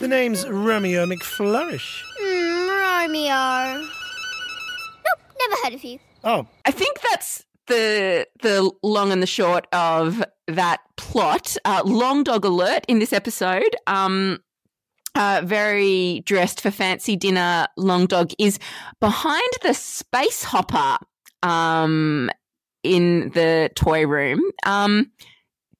The 0.00 0.08
name's 0.08 0.48
Romeo 0.48 1.04
McFlourish. 1.04 2.00
Hmm, 2.18 2.70
Romeo. 2.70 3.80
Nope, 3.82 5.34
never 5.38 5.62
heard 5.62 5.74
of 5.74 5.84
you. 5.84 5.98
Oh, 6.24 6.46
I 6.64 6.70
think 6.70 6.98
that's 7.02 7.44
the 7.66 8.26
the 8.40 8.72
long 8.82 9.12
and 9.12 9.22
the 9.22 9.26
short 9.26 9.66
of 9.74 10.24
that 10.48 10.80
plot. 10.96 11.58
Uh, 11.66 11.82
long 11.84 12.24
dog 12.24 12.46
alert 12.46 12.86
in 12.88 12.98
this 12.98 13.12
episode. 13.12 13.76
Um, 13.86 14.38
uh, 15.20 15.42
very 15.44 16.22
dressed 16.24 16.60
for 16.60 16.70
fancy 16.70 17.14
dinner. 17.14 17.66
Long 17.76 18.06
dog 18.06 18.32
is 18.38 18.58
behind 19.00 19.50
the 19.62 19.74
space 19.74 20.42
hopper. 20.42 20.98
Um, 21.42 22.30
in 22.82 23.30
the 23.30 23.70
toy 23.74 24.06
room. 24.06 24.40
Um, 24.64 25.12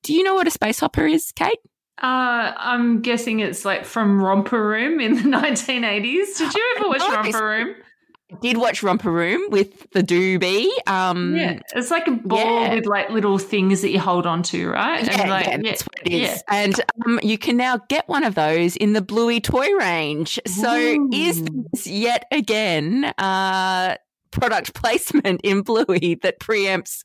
do 0.03 0.15
you 0.15 0.23
know 0.23 0.35
what 0.35 0.47
a 0.47 0.51
space 0.51 0.81
hopper 0.81 1.07
is, 1.07 1.33
Kate? 1.33 1.59
Uh, 2.03 2.53
I'm 2.57 3.03
guessing 3.03 3.41
it's 3.41 3.65
like 3.65 3.85
from 3.85 4.23
Romper 4.23 4.67
Room 4.67 5.01
in 5.01 5.15
the 5.15 5.23
1980s. 5.37 6.39
Did 6.39 6.55
you 6.55 6.75
ever 6.77 6.89
watch 6.89 7.01
Romper 7.11 7.47
Room? 7.47 7.75
Did 8.41 8.57
watch 8.59 8.83
Romper 8.83 9.11
Room 9.11 9.43
with 9.51 9.91
the 9.91 10.03
Do-Bee. 10.03 10.73
Um, 10.87 11.37
Yeah, 11.37 11.61
it's 11.75 11.91
like 11.91 12.07
a 12.07 12.13
ball 12.13 12.39
yeah. 12.39 12.75
with 12.75 12.87
like 12.87 13.11
little 13.11 13.39
things 13.39 13.81
that 13.83 13.91
you 13.91 13.99
hold 14.01 14.27
on 14.27 14.43
to, 14.45 14.69
right? 14.71 15.05
Yeah, 15.05 15.29
like, 15.29 15.47
yeah, 15.47 15.57
that's 15.59 15.83
what 15.83 15.99
it 16.07 16.13
is. 16.13 16.43
And 16.49 16.81
um, 17.07 17.21
you 17.23 17.39
can 17.39 17.57
now 17.57 17.79
get 17.89 18.09
one 18.09 18.25
of 18.25 18.35
those 18.35 18.77
in 18.77 18.93
the 18.93 19.03
Bluey 19.03 19.41
toy 19.41 19.71
range. 19.73 20.39
So 20.47 21.09
is 21.13 21.43
this 21.73 21.87
yet 21.87 22.25
again 22.31 23.13
uh, 23.19 23.97
product 24.31 24.75
placement 24.81 25.41
in 25.43 25.63
Bluey 25.63 26.19
that 26.23 26.39
preempts 26.41 27.03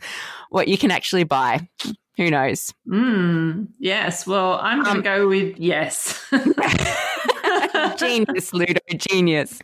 what 0.49 0.67
you 0.67 0.77
can 0.77 0.91
actually 0.91 1.23
buy? 1.23 1.67
Who 2.17 2.29
knows? 2.31 2.73
Mm, 2.87 3.67
yes. 3.77 4.25
Well, 4.25 4.57
I'm 4.61 4.83
going 4.83 5.01
to 5.03 5.09
Um, 5.11 5.17
go 5.17 5.27
with 5.27 5.57
yes. 5.57 6.23
genius, 7.99 8.53
Ludo, 8.53 8.79
genius. 8.97 9.59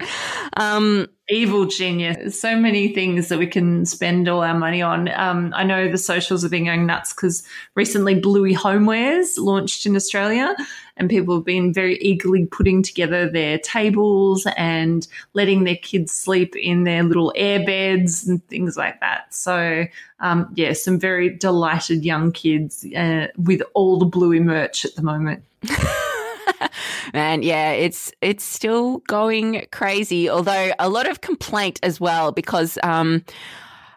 Um, 0.58 1.08
Evil 1.30 1.66
genius. 1.66 2.38
So 2.38 2.58
many 2.58 2.94
things 2.94 3.30
that 3.30 3.40
we 3.40 3.48
can 3.48 3.86
spend 3.86 4.28
all 4.28 4.42
our 4.42 4.58
money 4.58 4.82
on. 4.82 5.08
Um, 5.14 5.54
I 5.56 5.64
know 5.64 5.90
the 5.90 5.98
socials 5.98 6.42
have 6.42 6.52
been 6.52 6.66
going 6.66 6.86
nuts 6.86 7.14
because 7.14 7.44
recently 7.74 8.20
Bluey 8.20 8.54
Homewares 8.54 9.38
launched 9.38 9.86
in 9.86 9.96
Australia, 9.96 10.54
and 10.98 11.10
people 11.10 11.36
have 11.36 11.46
been 11.46 11.74
very 11.74 11.98
eagerly 12.00 12.48
putting 12.48 12.84
together 12.84 13.30
their 13.30 13.58
tables 13.60 14.46
and 14.58 15.08
letting 15.34 15.64
their 15.64 15.78
kids 15.78 16.12
sleep 16.12 16.54
in 16.58 16.84
their 16.84 17.04
little 17.04 17.32
air 17.38 17.66
beds 17.66 18.28
and 18.28 18.46
things 18.50 18.76
like 18.76 19.00
that. 19.00 19.34
So, 19.34 19.86
um, 20.20 20.52
yeah, 20.56 20.74
some 20.74 21.00
very 21.00 21.30
delighted 21.30 22.04
young 22.04 22.34
kids 22.34 22.86
uh, 22.94 23.28
with 23.38 23.62
all 23.74 23.98
the 23.98 24.06
Bluey 24.06 24.42
merch 24.42 24.84
at 24.84 24.96
the 24.96 25.02
moment. 25.02 25.46
Man, 27.14 27.44
yeah, 27.44 27.72
it's 27.72 28.12
it's 28.22 28.44
still 28.44 29.00
going 29.08 29.66
crazy. 29.72 30.30
Although 30.30 30.72
a 30.80 30.90
lot 30.90 31.10
of 31.10 31.22
complaint 31.22 31.80
as 31.84 32.00
well 32.00 32.32
because 32.32 32.78
um, 32.84 33.24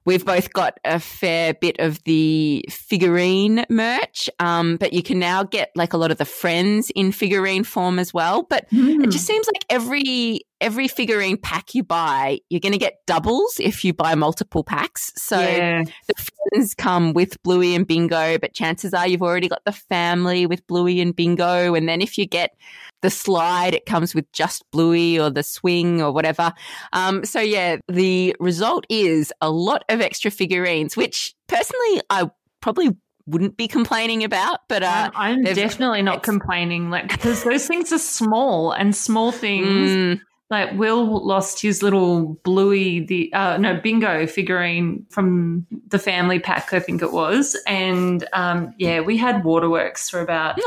we've 0.05 0.25
both 0.25 0.53
got 0.53 0.79
a 0.85 1.01
fair 1.01 1.55
bit 1.55 1.77
of 1.79 2.03
the 2.05 2.65
figurine 2.71 3.65
merch, 3.69 4.29
um, 4.41 4.77
but 4.77 4.93
you 4.93 5.03
can 5.03 5.19
now 5.19 5.43
get 5.43 5.71
like 5.75 5.93
a 5.93 5.97
lot 5.97 6.11
of 6.11 6.19
the 6.19 6.25
friends 6.25 6.91
in 6.95 7.13
figurine 7.13 7.65
form 7.65 7.99
as 7.99 8.13
well. 8.13 8.43
But 8.43 8.67
it 9.05 9.11
just 9.11 9.27
seems 9.27 9.47
like 9.47 9.65
every 9.71 10.41
every 10.65 10.89
figurine 10.89 11.37
pack 11.37 11.75
you 11.75 11.85
buy, 11.85 12.41
you're 12.49 12.61
going 12.61 12.73
to 12.73 12.79
get 12.79 13.05
doubles 13.07 13.61
if 13.61 13.85
you 13.85 13.93
buy 13.93 14.15
multiple 14.15 14.65
packs. 14.65 15.13
So 15.17 15.39
yeah. 15.39 15.85
the 16.09 16.15
friends 16.15 16.75
come 16.75 17.13
with 17.13 17.41
Bluey 17.43 17.75
and 17.75 17.87
Bingo, 17.87 18.39
but 18.39 18.55
chances 18.55 18.95
are 18.95 19.07
you've 19.07 19.23
already 19.23 19.47
got 19.47 19.63
the 19.67 19.73
family 19.73 20.47
with 20.47 20.67
Bluey 20.67 21.03
and 21.03 21.15
Bingo. 21.15 21.75
And 21.75 21.87
then 21.87 22.01
if 22.01 22.17
you 22.17 22.25
get 22.25 22.57
the 23.03 23.11
slide, 23.11 23.75
it 23.75 23.85
comes 23.85 24.15
with 24.15 24.31
just 24.33 24.65
Bluey 24.71 25.21
or 25.21 25.29
the 25.29 25.43
swing 25.43 26.01
or 26.01 26.13
whatever. 26.13 26.55
Um, 26.95 27.27
so 27.27 27.41
yeah, 27.41 27.77
the 27.89 28.35
result 28.41 28.87
is 28.89 29.35
a 29.43 29.51
lot 29.51 29.85
of 29.91 30.01
extra 30.01 30.31
figurines, 30.31 30.97
which 30.97 31.35
personally 31.47 32.01
I 32.09 32.31
probably 32.63 32.97
wouldn't 33.27 33.59
be 33.59 33.69
complaining 33.69 34.25
about, 34.25 34.61
but 34.69 34.83
uh, 34.83 35.11
I'm, 35.15 35.39
I'm 35.47 35.55
definitely 35.55 36.03
not 36.03 36.17
it's- 36.17 36.25
complaining, 36.25 36.89
like 36.89 37.09
because 37.09 37.45
those 37.45 37.67
things 37.67 37.93
are 37.93 37.99
small 37.99 38.73
and 38.73 38.97
small 38.97 39.31
things. 39.33 39.91
mm, 39.91 40.21
Like 40.51 40.73
Will 40.75 41.27
lost 41.27 41.61
his 41.63 41.83
little 41.83 42.35
Bluey, 42.45 43.01
the 43.01 43.33
uh, 43.33 43.57
no 43.57 43.81
Bingo 43.81 44.27
figurine 44.27 45.07
from 45.09 45.67
the 45.89 45.99
family 45.99 46.39
pack, 46.39 46.73
I 46.73 46.81
think 46.81 47.01
it 47.03 47.13
was, 47.13 47.57
and 47.67 48.27
um, 48.35 48.75
yeah, 48.79 49.01
we 49.01 49.17
had 49.17 49.43
Waterworks 49.43 50.11
for 50.11 50.21
about 50.21 50.59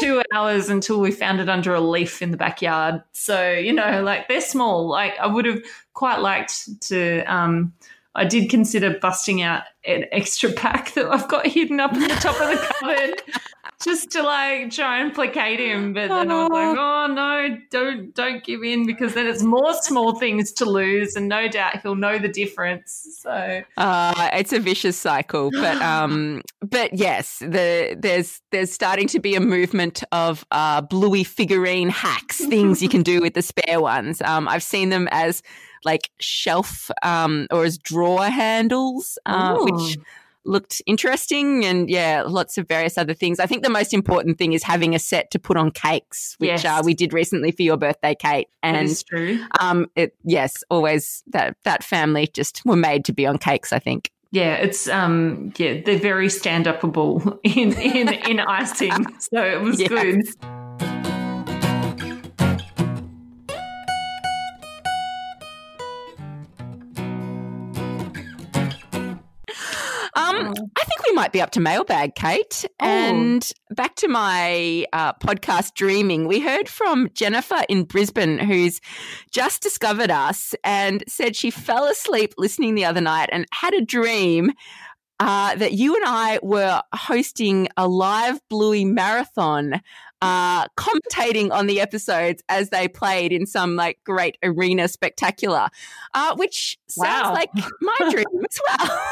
two 0.00 0.22
hours 0.32 0.68
until 0.68 1.00
we 1.00 1.10
found 1.10 1.40
it 1.40 1.48
under 1.48 1.74
a 1.74 1.80
leaf 1.80 2.20
in 2.20 2.32
the 2.32 2.36
backyard. 2.36 3.02
So 3.12 3.50
you 3.50 3.72
know, 3.72 4.02
like 4.02 4.28
they're 4.28 4.40
small. 4.42 4.86
Like 4.88 5.14
I 5.18 5.26
would 5.26 5.46
have 5.46 5.62
quite 5.94 6.20
liked 6.20 6.80
to. 6.88 7.20
Um, 7.22 7.72
I 8.14 8.24
did 8.24 8.48
consider 8.48 8.96
busting 8.98 9.42
out 9.42 9.64
an 9.84 10.04
extra 10.12 10.52
pack 10.52 10.94
that 10.94 11.10
I've 11.10 11.28
got 11.28 11.46
hidden 11.46 11.80
up 11.80 11.94
in 11.94 12.02
the 12.02 12.08
top 12.08 12.40
of 12.40 12.48
the 12.48 12.56
cupboard. 12.80 13.22
Just 13.84 14.10
to 14.12 14.22
like 14.22 14.70
try 14.70 15.00
and 15.00 15.12
placate 15.12 15.60
him, 15.60 15.92
but 15.92 16.08
then 16.08 16.30
I 16.30 16.42
was 16.44 16.50
like, 16.50 16.78
"Oh 16.78 17.06
no, 17.12 17.58
don't 17.70 18.14
don't 18.14 18.42
give 18.42 18.62
in," 18.62 18.86
because 18.86 19.12
then 19.12 19.26
it's 19.26 19.42
more 19.42 19.74
small 19.82 20.14
things 20.18 20.52
to 20.52 20.64
lose, 20.64 21.16
and 21.16 21.28
no 21.28 21.48
doubt 21.48 21.82
he'll 21.82 21.94
know 21.94 22.18
the 22.18 22.28
difference. 22.28 23.18
So 23.20 23.62
Uh, 23.76 24.30
it's 24.32 24.54
a 24.54 24.58
vicious 24.58 24.96
cycle, 24.96 25.50
but 25.50 25.76
um, 25.82 26.40
but 26.62 26.94
yes, 26.94 27.40
the 27.40 27.94
there's 27.98 28.40
there's 28.52 28.72
starting 28.72 29.06
to 29.08 29.20
be 29.20 29.34
a 29.34 29.40
movement 29.40 30.02
of 30.12 30.46
uh, 30.50 30.80
bluey 30.80 31.22
figurine 31.22 31.90
hacks, 31.90 32.38
things 32.38 32.82
you 32.82 32.88
can 32.88 33.02
do 33.02 33.20
with 33.20 33.34
the 33.34 33.42
spare 33.52 33.80
ones. 33.80 34.22
Um, 34.22 34.48
I've 34.48 34.62
seen 34.62 34.88
them 34.88 35.08
as 35.10 35.42
like 35.84 36.10
shelf 36.20 36.90
um, 37.02 37.46
or 37.50 37.64
as 37.64 37.76
drawer 37.76 38.24
handles, 38.24 39.18
uh, 39.26 39.58
which 39.60 39.98
Ooh. 39.98 40.02
Looked 40.44 40.82
interesting, 40.86 41.64
and 41.64 41.88
yeah, 41.90 42.22
lots 42.26 42.58
of 42.58 42.68
various 42.68 42.96
other 42.98 43.14
things. 43.14 43.40
I 43.40 43.46
think 43.46 43.62
the 43.62 43.70
most 43.70 43.92
important 43.94 44.38
thing 44.38 44.52
is 44.52 44.62
having 44.62 44.94
a 44.94 44.98
set 44.98 45.30
to 45.32 45.38
put 45.38 45.56
on 45.56 45.70
cakes, 45.70 46.36
which 46.38 46.48
Yes. 46.48 46.64
uh, 46.64 46.82
we 46.84 46.94
did 46.94 47.12
recently 47.12 47.50
for 47.50 47.62
your 47.62 47.76
birthday, 47.76 48.14
Kate, 48.14 48.48
and 48.62 49.04
true. 49.06 49.38
um, 49.60 49.86
it 49.96 50.14
yes, 50.24 50.62
always 50.70 51.22
that 51.28 51.56
that 51.64 51.82
family 51.84 52.26
just 52.32 52.62
were 52.64 52.76
made 52.76 53.04
to 53.06 53.12
be 53.12 53.26
on 53.26 53.38
cakes. 53.38 53.72
I 53.72 53.78
think. 53.78 54.10
Yeah, 54.30 54.54
it's 54.54 54.88
um 54.88 55.52
yeah, 55.56 55.80
they're 55.84 55.98
very 55.98 56.28
stand 56.28 56.66
upable 56.66 57.38
in 57.44 57.72
in 57.78 58.12
in 58.12 58.40
icing. 58.40 59.06
So 59.20 59.42
it 59.44 59.60
was 59.60 59.80
Yes. 59.80 59.88
good. 59.88 60.93
Um, 70.34 70.54
I 70.76 70.84
think 70.84 71.06
we 71.06 71.12
might 71.12 71.32
be 71.32 71.40
up 71.40 71.50
to 71.52 71.60
mailbag, 71.60 72.14
Kate. 72.14 72.64
Oh. 72.80 72.84
And 72.86 73.52
back 73.70 73.94
to 73.96 74.08
my 74.08 74.86
uh, 74.92 75.14
podcast 75.14 75.74
dreaming. 75.74 76.26
We 76.26 76.40
heard 76.40 76.68
from 76.68 77.10
Jennifer 77.14 77.62
in 77.68 77.84
Brisbane, 77.84 78.38
who's 78.38 78.80
just 79.30 79.62
discovered 79.62 80.10
us 80.10 80.54
and 80.64 81.04
said 81.08 81.36
she 81.36 81.50
fell 81.50 81.86
asleep 81.86 82.34
listening 82.38 82.74
the 82.74 82.84
other 82.84 83.00
night 83.00 83.28
and 83.32 83.46
had 83.52 83.74
a 83.74 83.84
dream. 83.84 84.52
Uh, 85.20 85.54
that 85.54 85.72
you 85.72 85.94
and 85.94 86.04
I 86.04 86.40
were 86.42 86.82
hosting 86.92 87.68
a 87.76 87.86
live 87.86 88.40
Bluey 88.50 88.84
marathon 88.84 89.80
uh, 90.24 90.68
commentating 90.76 91.50
on 91.52 91.66
the 91.66 91.80
episodes 91.80 92.42
as 92.48 92.70
they 92.70 92.88
played 92.88 93.32
in 93.32 93.46
some 93.46 93.76
like 93.76 93.98
great 94.04 94.38
arena 94.42 94.88
spectacular, 94.88 95.68
uh, 96.14 96.34
which 96.36 96.78
sounds 96.88 97.26
Wow. 97.28 97.32
like 97.34 97.50
my 97.80 97.96
dream 98.10 98.24
as 98.50 98.60
well. 98.68 99.02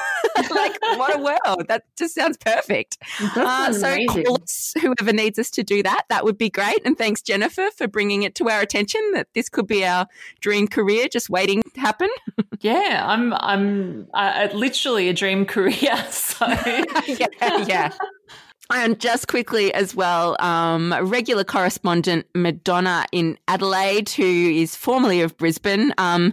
like, 0.55 0.79
what 0.99 1.15
a 1.15 1.19
world. 1.19 1.67
That 1.69 1.85
just 1.99 2.15
sounds 2.15 2.37
perfect. 2.39 2.97
Uh, 3.37 3.73
so 3.73 3.89
us, 3.89 4.73
whoever 4.81 5.13
needs 5.13 5.39
us 5.39 5.51
to 5.51 5.63
do 5.63 5.83
that. 5.83 6.05
That 6.09 6.25
would 6.25 6.39
be 6.39 6.49
great. 6.49 6.81
And 6.85 6.97
thanks, 6.97 7.21
Jennifer, 7.23 7.69
for 7.77 7.87
bringing 7.89 8.23
it 8.23 8.35
to 8.37 8.49
our 8.49 8.61
attention 8.61 9.01
that 9.15 9.29
this 9.35 9.49
could 9.49 9.67
be 9.67 9.85
our 9.85 10.07
dream 10.41 10.67
career 10.69 11.09
just 11.09 11.29
waiting 11.29 11.63
to 11.75 11.81
happen. 11.81 12.09
Yeah, 12.61 13.03
I'm 13.07 13.33
I'm 13.35 14.07
uh, 14.15 14.49
literally 14.55 15.09
a 15.09 15.13
dream 15.13 15.45
career. 15.45 15.97
So 16.11 16.47
yeah, 17.07 17.27
yeah. 17.67 17.93
And 18.75 18.99
just 18.99 19.29
quickly 19.29 19.73
as 19.75 19.95
well, 19.95 20.37
um, 20.41 20.95
regular 21.03 21.45
correspondent 21.45 22.27
Madonna 22.35 23.05
in 23.13 23.39
Adelaide, 23.49 24.09
who 24.11 24.25
is 24.25 24.75
formerly 24.75 25.21
of 25.21 25.37
Brisbane, 25.37 25.93
um, 25.99 26.33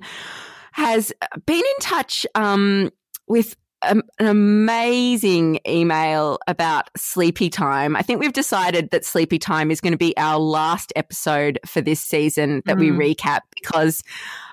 has 0.71 1.11
been 1.45 1.57
in 1.59 1.79
touch 1.81 2.25
um, 2.35 2.89
with 3.27 3.55
um, 3.81 4.01
an 4.19 4.25
amazing 4.27 5.59
email 5.67 6.37
about 6.47 6.89
Sleepy 6.97 7.49
Time. 7.49 7.95
I 7.95 8.01
think 8.01 8.19
we've 8.19 8.33
decided 8.33 8.89
that 8.91 9.05
Sleepy 9.05 9.39
Time 9.39 9.71
is 9.71 9.79
going 9.81 9.93
to 9.93 9.97
be 9.97 10.15
our 10.17 10.37
last 10.39 10.91
episode 10.95 11.59
for 11.65 11.81
this 11.81 12.01
season 12.01 12.61
that 12.65 12.77
we 12.77 12.89
Mm. 12.89 13.15
recap 13.15 13.41
because 13.55 14.03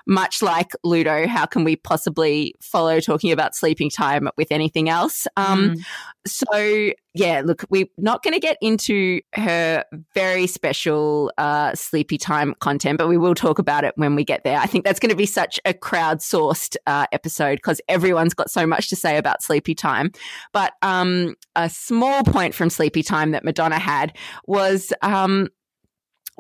much 0.07 0.41
like 0.43 0.71
Ludo, 0.85 1.27
how 1.27 1.47
can 1.47 1.65
we 1.65 1.77
possibly 1.77 2.55
follow 2.61 3.01
talking 3.01 3.33
about 3.33 3.57
sleeping 3.57 3.91
time 3.91 4.29
with 4.37 4.53
anything 4.53 4.89
else? 4.89 5.27
Um, 5.37 5.57
Mm. 5.77 5.85
so 6.27 6.93
yeah, 7.15 7.41
look, 7.45 7.65
we're 7.71 7.87
not 7.97 8.23
going 8.23 8.35
to 8.35 8.41
get 8.41 8.59
into 8.61 9.21
her 9.35 9.85
very 10.15 10.47
special 10.47 11.33
uh, 11.39 11.75
sleepy 11.75 12.19
time 12.19 12.55
content, 12.61 12.99
but 12.99 13.09
we 13.09 13.17
will 13.17 13.35
talk 13.35 13.59
about 13.59 13.85
it 13.85 13.95
when 13.97 14.15
we 14.15 14.23
get 14.23 14.45
there. 14.45 14.59
I 14.59 14.67
think 14.67 14.85
that's 14.85 15.01
going 15.01 15.11
to 15.11 15.17
be 15.17 15.25
such 15.27 15.59
a 15.65 15.73
crowdsourced 15.73 16.77
uh, 16.87 17.07
episode 17.13 17.57
because 17.57 17.81
everyone's 17.89 18.35
got 18.35 18.51
so 18.51 18.67
much 18.67 18.91
to 18.91 18.97
say 18.97 19.17
about 19.17 19.43
sleepy 19.43 19.75
time. 19.75 20.13
But 20.53 20.75
um, 20.83 21.37
a 21.55 21.71
small 21.71 22.23
point 22.23 22.55
from 22.55 22.69
sleepy 22.69 23.03
time 23.03 23.31
that 23.31 23.45
Madonna 23.45 23.79
had 23.79 24.15
was 24.47 24.93
um, 25.01 25.49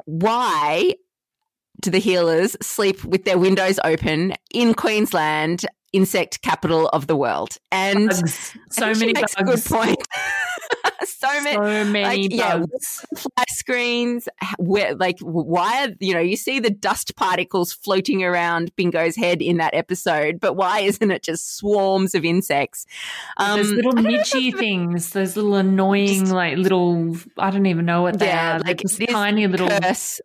why 0.05 0.95
do 1.81 1.91
the 1.91 2.01
Heelers 2.01 2.57
sleep 2.63 3.05
with 3.05 3.25
their 3.25 3.39
windows 3.39 3.79
open 3.85 4.35
in 4.53 4.75
Queensland, 4.75 5.65
insect 5.93 6.43
capital 6.43 6.89
of 6.89 7.07
the 7.07 7.17
world? 7.17 7.57
And 7.73 8.09
Bugs. 8.09 8.57
So 8.71 8.87
many 8.95 9.13
makes 9.13 9.35
bugs. 9.35 9.37
a 9.39 9.45
good 9.45 9.65
point. 9.65 9.99
so 11.05 11.29
many 11.43 11.55
So 11.55 11.85
many 11.93 12.23
like, 12.29 12.33
yeah, 12.33 12.59
bugs. 12.59 13.05
fly 13.17 13.45
screens. 13.51 14.29
Where 14.59 14.95
like 14.95 15.19
why 15.21 15.87
are 15.87 15.93
you 16.01 16.15
know 16.15 16.21
you 16.21 16.37
see 16.37 16.59
the 16.61 16.71
dust 16.71 17.15
particles 17.17 17.73
floating 17.73 18.23
around 18.25 18.75
Bingo's 18.77 19.17
head 19.17 19.41
in 19.43 19.59
that 19.59 19.75
episode, 19.75 20.41
but 20.41 20.55
why 20.55 20.81
isn't 20.81 21.11
it 21.11 21.23
just 21.23 21.57
swarms 21.57 22.15
of 22.15 22.25
insects? 22.25 22.87
those 23.39 23.71
Um, 23.71 23.77
little 23.77 23.93
know 23.93 24.11
if 24.11 24.27
nichey 24.33 24.57
things, 24.57 25.11
those 25.11 25.37
little 25.37 25.55
annoying, 25.55 26.21
Just- 26.21 26.33
like 26.33 26.57
little, 26.59 27.17
I 27.39 27.51
don't 27.51 27.67
even 27.67 27.85
know 27.85 28.03
what 28.03 28.19
they 28.19 28.27
Yeah, 28.27 28.57
are. 28.57 28.63
They're 28.63 28.75
like 28.75 28.83
tiny 29.11 29.47
little. 29.47 29.69
curse 29.69 30.21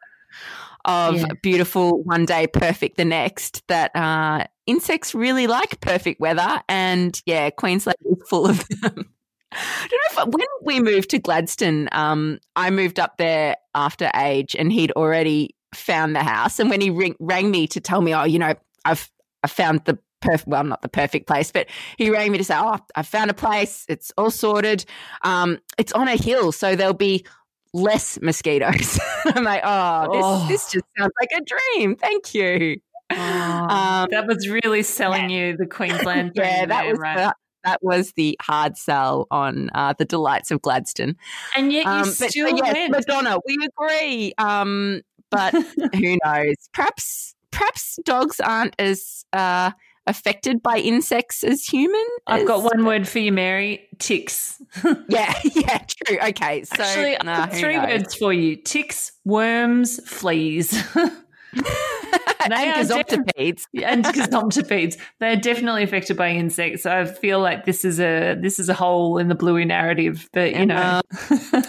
of 0.85 1.15
Yeah. 1.17 1.25
beautiful 1.41 2.03
one 2.03 2.25
day, 2.25 2.47
perfect 2.47 2.97
the 2.97 3.05
next. 3.05 3.63
That 3.67 3.95
uh, 3.95 4.45
insects 4.65 5.13
really 5.13 5.47
like 5.47 5.79
perfect 5.81 6.19
weather, 6.19 6.61
and 6.69 7.19
yeah, 7.25 7.49
Queensland 7.49 7.97
is 8.05 8.27
full 8.27 8.47
of 8.47 8.67
them. 8.67 9.05
I 9.53 9.87
don't 9.89 10.15
know 10.17 10.23
if 10.23 10.33
when 10.33 10.47
we 10.63 10.79
moved 10.79 11.09
to 11.09 11.19
Gladstone, 11.19 11.89
um, 11.91 12.39
I 12.55 12.69
moved 12.69 12.99
up 12.99 13.17
there 13.17 13.57
after 13.75 14.09
age, 14.15 14.55
and 14.55 14.71
he'd 14.71 14.91
already 14.93 15.55
found 15.73 16.15
the 16.15 16.23
house. 16.23 16.59
And 16.59 16.69
when 16.69 16.79
he 16.81 16.89
ring, 16.89 17.15
rang 17.19 17.51
me 17.51 17.67
to 17.67 17.79
tell 17.81 18.01
me, 18.01 18.13
oh, 18.15 18.23
you 18.23 18.39
know, 18.39 18.53
I've 18.85 19.11
I 19.43 19.47
found 19.47 19.83
the 19.85 19.97
perfect, 20.21 20.47
well, 20.47 20.63
not 20.63 20.81
the 20.83 20.89
perfect 20.89 21.27
place, 21.27 21.51
but 21.51 21.67
he 21.97 22.09
rang 22.11 22.31
me 22.31 22.37
to 22.37 22.43
say, 22.43 22.55
oh, 22.57 22.77
I 22.95 23.01
found 23.01 23.29
a 23.31 23.33
place. 23.33 23.85
It's 23.89 24.11
all 24.17 24.31
sorted. 24.31 24.85
Um, 25.23 25.59
it's 25.77 25.91
on 25.93 26.07
a 26.07 26.15
hill, 26.15 26.51
so 26.51 26.75
there'll 26.75 26.93
be 26.93 27.25
less 27.73 28.19
mosquitoes. 28.21 28.99
I'm 29.25 29.43
like, 29.43 29.61
oh, 29.63 30.11
this 30.13 30.21
Oh. 30.25 30.45
this 30.47 30.71
just 30.71 30.85
sounds 30.97 31.13
like 31.19 31.29
a 31.35 31.41
dream. 31.43 31.95
Thank 31.95 32.33
you. 32.33 32.79
Oh, 33.11 33.15
Um, 33.15 34.07
that 34.11 34.25
was 34.27 34.47
really 34.49 34.83
selling 34.83 35.29
you 35.29 35.57
the 35.57 35.65
Queensland. 35.65 36.31
yeah, 36.35 36.65
that 36.65 36.81
there, 36.83 36.91
was 36.91 36.99
right. 36.99 37.17
the, 37.17 37.35
that 37.63 37.79
was 37.83 38.13
the 38.13 38.37
hard 38.41 38.77
sell 38.77 39.27
on 39.31 39.69
uh, 39.75 39.93
the 39.97 40.05
delights 40.05 40.49
of 40.51 40.61
Gladstone. 40.61 41.15
and 41.55 41.71
yet 41.71 41.85
you 41.85 41.91
Um, 41.91 42.03
but 42.19 42.29
still 42.31 42.49
yes, 42.49 42.73
went. 42.73 42.91
Madonna, 42.91 43.37
we 43.45 43.57
agree. 43.67 44.33
Um, 44.37 45.01
but 45.29 45.53
who 45.95 46.17
knows? 46.25 46.55
Perhaps 46.73 47.35
perhaps 47.51 47.99
dogs 48.05 48.39
aren't 48.39 48.75
as 48.79 49.25
uh, 49.33 49.71
affected 50.11 50.61
by 50.61 50.77
insects 50.77 51.43
as 51.43 51.65
human. 51.65 52.05
I've 52.27 52.45
got 52.45 52.59
as- 52.59 52.71
one 52.71 52.85
word 52.85 53.07
for 53.07 53.17
you, 53.19 53.31
Mary. 53.31 53.87
Ticks. 53.97 54.61
Yeah, 55.09 55.33
yeah, 55.43 55.79
true. 55.79 56.17
Okay, 56.29 56.63
so 56.63 56.81
Actually, 56.83 57.17
nah, 57.25 57.45
got 57.47 57.53
three 57.53 57.75
knows? 57.77 57.87
words 57.89 58.15
for 58.15 58.31
you: 58.31 58.55
ticks, 58.55 59.11
worms, 59.25 59.99
fleas, 60.09 60.73
and 60.95 62.53
are 62.53 62.73
gazontopeds. 62.75 63.65
and 63.83 64.05
gazontopeds. 64.05 64.97
They're 65.19 65.35
definitely 65.35 65.83
affected 65.83 66.15
by 66.17 66.29
insects. 66.29 66.85
I 66.85 67.05
feel 67.05 67.39
like 67.39 67.65
this 67.65 67.83
is 67.83 67.99
a 67.99 68.35
this 68.39 68.59
is 68.59 68.69
a 68.69 68.73
hole 68.73 69.17
in 69.17 69.27
the 69.27 69.35
bluey 69.35 69.65
narrative. 69.65 70.29
But 70.33 70.55
you 70.55 70.65
know, 70.65 71.01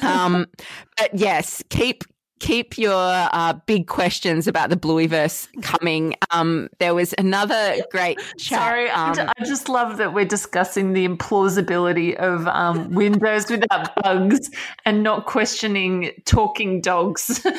um, 0.02 0.46
but 0.96 1.10
yes, 1.14 1.62
keep 1.70 2.04
keep 2.42 2.76
your 2.76 2.92
uh, 2.92 3.54
big 3.66 3.86
questions 3.86 4.48
about 4.48 4.68
the 4.68 4.76
Blueyverse 4.76 5.48
coming. 5.62 6.16
Um, 6.32 6.68
there 6.80 6.94
was 6.94 7.14
another 7.16 7.76
great 7.90 8.18
chat. 8.36 8.58
Sorry, 8.58 8.90
I 8.90 9.10
um, 9.10 9.30
I 9.38 9.44
just 9.44 9.68
love 9.68 9.96
that 9.98 10.12
we're 10.12 10.24
discussing 10.24 10.92
the 10.92 11.06
implausibility 11.06 12.16
of 12.16 12.48
um, 12.48 12.90
windows 12.94 13.48
without 13.48 13.94
bugs 14.02 14.50
and 14.84 15.02
not 15.02 15.26
questioning 15.26 16.10
talking 16.26 16.80
dogs. 16.80 17.46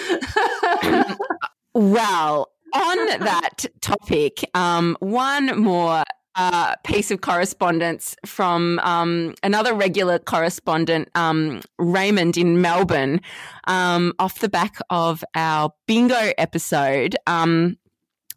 Well, 1.76 2.52
on 2.76 3.20
that 3.20 3.66
topic, 3.82 4.48
um, 4.54 4.96
one 5.00 5.60
more 5.60 6.04
uh, 6.36 6.76
piece 6.84 7.12
of 7.12 7.22
correspondence 7.22 8.16
from 8.26 8.80
um, 8.80 9.36
another 9.44 9.74
regular 9.74 10.20
correspondent, 10.20 11.10
um, 11.16 11.62
Raymond 11.78 12.38
in 12.38 12.62
Melbourne, 12.62 13.22
um, 13.66 14.14
off 14.20 14.40
the 14.40 14.50
back 14.50 14.78
of 14.90 15.24
our 15.36 15.74
bingo 15.88 16.32
episode. 16.38 17.16
Um, 17.28 17.78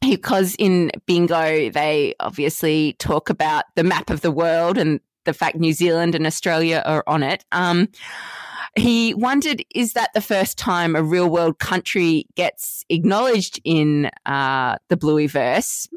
because 0.02 0.54
in 0.58 0.90
bingo, 1.06 1.70
they 1.70 2.14
obviously 2.20 2.94
talk 2.98 3.30
about 3.30 3.64
the 3.74 3.82
map 3.82 4.10
of 4.10 4.20
the 4.20 4.30
world 4.30 4.78
and 4.78 5.00
the 5.24 5.32
fact 5.32 5.56
New 5.56 5.72
Zealand 5.72 6.14
and 6.14 6.26
Australia 6.26 6.82
are 6.86 7.02
on 7.06 7.22
it. 7.22 7.44
He 8.76 9.14
wondered, 9.14 9.64
is 9.74 9.94
that 9.94 10.12
the 10.12 10.20
first 10.20 10.58
time 10.58 10.94
a 10.94 11.02
real 11.02 11.28
world 11.28 11.58
country 11.58 12.26
gets 12.34 12.84
acknowledged 12.90 13.60
in 13.64 14.10
uh, 14.26 14.76
the 14.88 14.96
Blueyverse? 14.96 15.88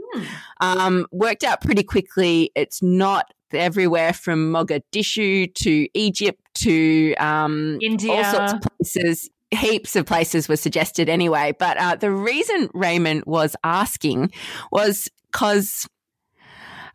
Um, 0.62 1.06
worked 1.12 1.44
out 1.44 1.62
pretty 1.62 1.84
quickly. 1.84 2.52
It's 2.56 2.82
not 2.82 3.34
everywhere 3.52 4.14
from 4.14 4.52
Mogadishu 4.52 5.54
to 5.56 5.88
Egypt 5.94 6.42
to 6.56 7.16
um, 7.16 7.78
India. 7.82 8.12
all 8.14 8.24
sorts 8.24 8.54
of 8.54 8.62
places. 8.62 9.30
Heaps 9.52 9.96
of 9.96 10.06
places 10.06 10.48
were 10.48 10.56
suggested 10.56 11.10
anyway. 11.10 11.54
But 11.58 11.78
uh, 11.78 11.96
the 11.96 12.12
reason 12.12 12.70
Raymond 12.74 13.24
was 13.26 13.56
asking 13.64 14.32
was 14.72 15.10
because 15.32 15.88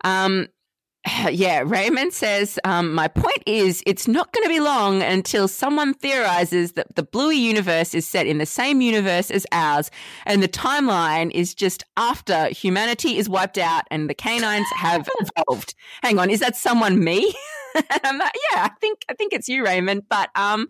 um, 0.04 0.46
yeah, 1.30 1.62
Raymond 1.64 2.12
says, 2.12 2.58
um, 2.64 2.94
My 2.94 3.08
point 3.08 3.42
is, 3.46 3.82
it's 3.86 4.08
not 4.08 4.32
going 4.32 4.44
to 4.44 4.48
be 4.48 4.60
long 4.60 5.02
until 5.02 5.48
someone 5.48 5.94
theorizes 5.94 6.72
that 6.72 6.94
the 6.96 7.02
Bluey 7.02 7.36
universe 7.36 7.94
is 7.94 8.06
set 8.06 8.26
in 8.26 8.38
the 8.38 8.46
same 8.46 8.80
universe 8.80 9.30
as 9.30 9.46
ours, 9.52 9.90
and 10.26 10.42
the 10.42 10.48
timeline 10.48 11.30
is 11.32 11.54
just 11.54 11.84
after 11.96 12.48
humanity 12.48 13.18
is 13.18 13.28
wiped 13.28 13.58
out 13.58 13.84
and 13.90 14.08
the 14.08 14.14
canines 14.14 14.68
have 14.76 15.08
evolved. 15.20 15.74
Hang 16.02 16.18
on, 16.18 16.30
is 16.30 16.40
that 16.40 16.56
someone 16.56 17.02
me? 17.02 17.34
and 17.74 18.18
like, 18.18 18.32
yeah, 18.52 18.64
I 18.64 18.70
think 18.80 19.04
I 19.08 19.14
think 19.14 19.32
it's 19.32 19.48
you, 19.48 19.64
Raymond. 19.64 20.04
But 20.08 20.30
um, 20.34 20.68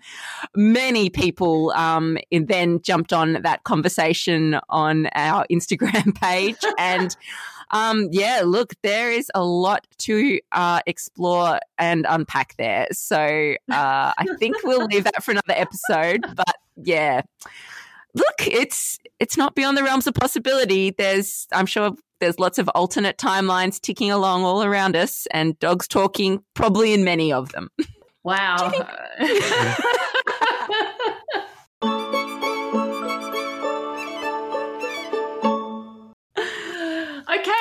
many 0.57 1.11
people 1.11 1.73
um, 1.73 2.19
then 2.31 2.81
jumped 2.83 3.13
on 3.13 3.43
that 3.43 3.65
conversation 3.65 4.59
on 4.69 5.07
our 5.15 5.47
Instagram 5.51 6.15
page 6.21 6.59
and. 6.79 7.15
Um, 7.71 8.09
yeah, 8.13 8.43
look, 8.45 8.75
there 8.83 9.11
is 9.11 9.31
a 9.35 9.45
lot 9.45 9.87
to 9.99 10.41
uh, 10.53 10.81
explore 10.87 11.59
and 11.79 12.07
unpack 12.09 12.57
there. 12.57 12.87
So 12.93 13.17
uh, 13.17 14.13
I 14.17 14.27
think 14.39 14.57
we'll 14.65 14.87
leave 14.91 15.05
that 15.05 15.23
for 15.23 15.33
another 15.33 15.55
episode. 15.55 16.25
But 16.35 16.57
yeah, 16.77 17.23
look, 18.15 18.47
it's 18.47 18.99
it's 19.21 19.37
not 19.37 19.55
beyond 19.55 19.77
the 19.77 19.83
realms 19.83 20.07
of 20.07 20.15
possibility. 20.15 20.91
There's, 20.91 21.47
I'm 21.53 21.67
sure, 21.67 21.93
there's 22.21 22.39
lots 22.39 22.59
of 22.59 22.69
alternate 22.71 23.19
timelines 23.19 23.81
ticking 23.81 24.11
along 24.11 24.45
all 24.45 24.65
around 24.65 24.97
us, 24.97 25.27
and 25.31 25.59
dogs 25.59 25.89
talking 25.89 26.43
probably 26.55 26.95
in 26.95 27.05
many 27.05 27.33
of 27.33 27.53
them. 27.53 27.71
wow. 28.23 28.73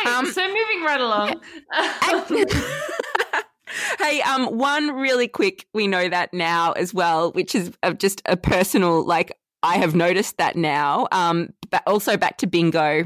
Um, 0.08 0.26
so 0.32 0.46
moving 0.48 0.84
right 0.84 1.02
along. 1.02 1.42
hey, 4.00 4.22
um, 4.22 4.58
one 4.58 4.92
really 4.96 5.28
quick, 5.28 5.66
we 5.74 5.88
know 5.88 6.08
that 6.10 6.34
now 6.34 6.74
as 6.74 6.94
well, 6.94 7.32
which 7.32 7.56
is 7.56 7.72
just 7.98 8.22
a 8.26 8.38
personal, 8.38 9.06
like, 9.06 9.38
I 9.62 9.78
have 9.78 9.96
noticed 9.96 10.38
that 10.38 10.56
now. 10.56 11.08
Um, 11.12 11.54
but 11.70 11.84
also 11.88 12.18
back 12.18 12.38
to 12.40 12.48
bingo 12.48 13.06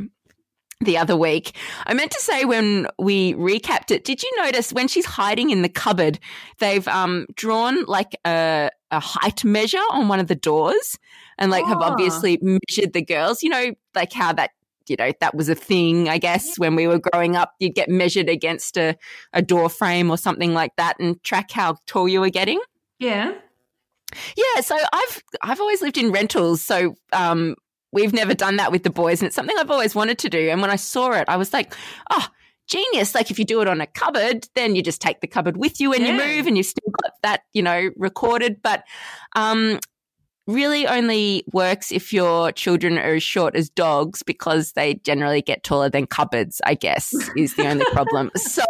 the 0.81 0.97
other 0.97 1.15
week. 1.15 1.55
I 1.85 1.93
meant 1.93 2.11
to 2.11 2.19
say 2.21 2.45
when 2.45 2.87
we 2.99 3.33
recapped 3.33 3.91
it, 3.91 4.03
did 4.03 4.21
you 4.21 4.31
notice 4.37 4.71
when 4.73 4.87
she's 4.87 5.05
hiding 5.05 5.49
in 5.49 5.61
the 5.61 5.69
cupboard, 5.69 6.19
they've 6.59 6.87
um, 6.87 7.25
drawn 7.35 7.83
like 7.85 8.15
a, 8.25 8.69
a 8.91 8.99
height 8.99 9.43
measure 9.43 9.81
on 9.91 10.07
one 10.07 10.19
of 10.19 10.27
the 10.27 10.35
doors 10.35 10.97
and 11.39 11.49
like 11.51 11.65
have 11.65 11.79
Ah. 11.81 11.91
obviously 11.91 12.39
measured 12.41 12.93
the 12.93 13.03
girls, 13.03 13.41
you 13.41 13.49
know, 13.49 13.73
like 13.95 14.13
how 14.13 14.33
that, 14.33 14.51
you 14.89 14.95
know, 14.95 15.11
that 15.19 15.35
was 15.35 15.49
a 15.49 15.55
thing, 15.55 16.09
I 16.09 16.17
guess, 16.17 16.57
when 16.57 16.75
we 16.75 16.87
were 16.87 16.99
growing 16.99 17.35
up. 17.35 17.53
You'd 17.59 17.75
get 17.75 17.89
measured 17.89 18.29
against 18.29 18.77
a, 18.77 18.95
a 19.33 19.41
door 19.41 19.69
frame 19.69 20.09
or 20.09 20.17
something 20.17 20.53
like 20.53 20.75
that 20.77 20.99
and 20.99 21.21
track 21.23 21.51
how 21.51 21.77
tall 21.85 22.07
you 22.07 22.21
were 22.21 22.29
getting. 22.29 22.59
yeah. 22.99 23.33
Yeah, 24.37 24.61
so 24.61 24.77
I've 24.93 25.23
I've 25.41 25.59
always 25.59 25.81
lived 25.81 25.97
in 25.97 26.11
rentals, 26.11 26.61
so 26.61 26.95
um, 27.11 27.55
we've 27.91 28.13
never 28.13 28.33
done 28.33 28.55
that 28.55 28.71
with 28.71 28.83
the 28.83 28.89
boys, 28.89 29.21
and 29.21 29.27
it's 29.27 29.35
something 29.35 29.55
I've 29.59 29.69
always 29.69 29.95
wanted 29.95 30.17
to 30.19 30.29
do. 30.29 30.49
And 30.49 30.61
when 30.61 30.69
I 30.69 30.77
saw 30.77 31.11
it, 31.11 31.25
I 31.27 31.35
was 31.35 31.51
like, 31.51 31.75
oh, 32.09 32.25
genius! 32.67 33.13
Like 33.13 33.31
if 33.31 33.37
you 33.37 33.43
do 33.43 33.61
it 33.61 33.67
on 33.67 33.81
a 33.81 33.85
cupboard, 33.87 34.47
then 34.55 34.75
you 34.75 34.81
just 34.81 35.01
take 35.01 35.19
the 35.19 35.27
cupboard 35.27 35.57
with 35.57 35.81
you 35.81 35.89
when 35.89 36.05
you 36.05 36.13
move, 36.13 36.47
and 36.47 36.55
you've 36.55 36.67
still 36.67 36.89
got 37.03 37.13
that, 37.23 37.41
you 37.53 37.61
know, 37.61 37.89
recorded. 37.97 38.61
But 38.61 38.85
um, 39.35 39.79
really 40.47 40.87
only 40.87 41.43
works 41.51 41.91
if 41.91 42.11
your 42.13 42.51
children 42.53 42.97
are 42.97 43.15
as 43.15 43.23
short 43.23 43.55
as 43.55 43.69
dogs 43.69 44.23
because 44.23 44.71
they 44.71 44.95
generally 45.03 45.41
get 45.41 45.63
taller 45.63 45.89
than 45.89 46.07
cupboards, 46.07 46.61
I 46.65 46.73
guess, 46.73 47.13
is 47.35 47.55
the 47.55 47.67
only 47.67 47.85
problem. 47.91 48.31
So, 48.37 48.63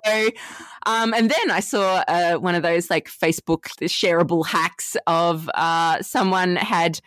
um, 0.85 1.13
and 1.13 1.29
then 1.29 1.51
I 1.51 1.59
saw 1.59 2.03
uh, 2.07 2.35
one 2.35 2.55
of 2.55 2.63
those 2.63 2.89
like 2.89 3.09
Facebook 3.09 3.65
shareable 3.83 4.45
hacks 4.45 4.97
of 5.05 5.49
uh, 5.53 6.01
someone 6.01 6.55
had 6.55 6.99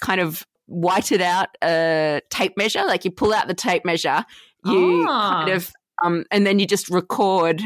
kind 0.00 0.20
of 0.20 0.46
whited 0.66 1.20
out 1.20 1.48
a 1.62 2.20
tape 2.30 2.56
measure. 2.56 2.84
Like 2.84 3.04
you 3.04 3.10
pull 3.10 3.32
out 3.34 3.48
the 3.48 3.54
tape 3.54 3.84
measure, 3.84 4.24
you 4.64 5.04
Ah. 5.08 5.44
kind 5.44 5.50
of, 5.56 5.72
um, 6.04 6.24
and 6.30 6.46
then 6.46 6.58
you 6.58 6.66
just 6.66 6.88
record 6.88 7.62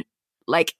like 0.48 0.74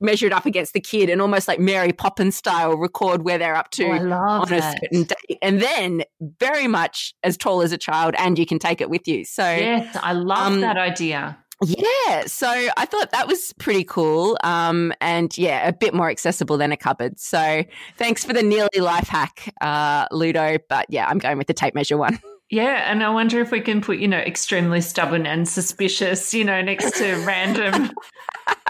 measure 0.00 0.26
it 0.26 0.32
up 0.32 0.46
against 0.46 0.72
the 0.72 0.80
kid 0.80 1.10
and 1.10 1.20
almost 1.20 1.48
like 1.48 1.58
Mary 1.58 1.92
Poppins 1.92 2.36
style 2.36 2.76
record 2.76 3.22
where 3.22 3.38
they're 3.38 3.56
up 3.56 3.70
to 3.72 3.84
Oh, 3.86 4.12
on 4.12 4.52
a 4.52 4.62
certain 4.62 5.04
date, 5.04 5.38
and 5.42 5.60
then 5.60 6.02
very 6.38 6.66
much 6.68 7.14
as 7.24 7.36
tall 7.36 7.62
as 7.62 7.72
a 7.72 7.78
child, 7.78 8.14
and 8.18 8.38
you 8.38 8.46
can 8.46 8.58
take 8.58 8.80
it 8.80 8.90
with 8.90 9.06
you. 9.08 9.24
So 9.24 9.42
Yes, 9.42 9.96
I 10.02 10.12
love 10.12 10.46
Um, 10.52 10.60
that 10.60 10.76
idea. 10.76 11.36
yeah, 11.64 12.24
so 12.26 12.48
I 12.76 12.84
thought 12.84 13.10
that 13.10 13.26
was 13.26 13.52
pretty 13.58 13.82
cool, 13.84 14.38
um, 14.44 14.92
and 15.00 15.36
yeah, 15.36 15.66
a 15.66 15.72
bit 15.72 15.92
more 15.94 16.08
accessible 16.08 16.56
than 16.56 16.70
a 16.70 16.76
cupboard. 16.76 17.18
So 17.18 17.64
thanks 17.96 18.24
for 18.24 18.32
the 18.32 18.42
nearly 18.44 18.78
life 18.80 19.08
hack, 19.08 19.52
uh, 19.60 20.06
Ludo. 20.12 20.58
But 20.68 20.86
yeah, 20.88 21.06
I'm 21.08 21.18
going 21.18 21.36
with 21.38 21.48
the 21.48 21.54
tape 21.54 21.74
measure 21.74 21.96
one. 21.96 22.20
Yeah, 22.50 22.90
and 22.90 23.02
I 23.02 23.10
wonder 23.10 23.40
if 23.40 23.50
we 23.50 23.60
can 23.60 23.82
put, 23.82 23.98
you 23.98 24.08
know, 24.08 24.18
extremely 24.18 24.80
stubborn 24.80 25.26
and 25.26 25.46
suspicious, 25.46 26.32
you 26.32 26.44
know, 26.44 26.62
next 26.62 26.96
to 26.96 27.14
random, 27.26 27.90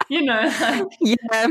you 0.08 0.22
know, 0.22 0.52
like, 0.60 0.86
yeah, 1.00 1.46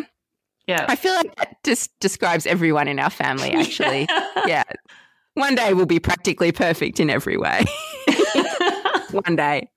yeah. 0.68 0.86
I 0.90 0.98
feel 0.98 1.14
like 1.16 1.34
that 1.38 1.64
just 1.64 1.98
describes 2.00 2.46
everyone 2.46 2.90
in 2.90 3.00
our 3.00 3.10
family. 3.10 3.52
Actually, 3.54 4.08
yeah, 4.46 4.64
one 5.36 5.56
day 5.56 5.74
we'll 5.74 5.86
be 5.86 6.00
practically 6.00 6.52
perfect 6.52 7.00
in 7.00 7.10
every 7.10 7.38
way. 7.38 7.64
one 9.12 9.38
day. 9.38 9.70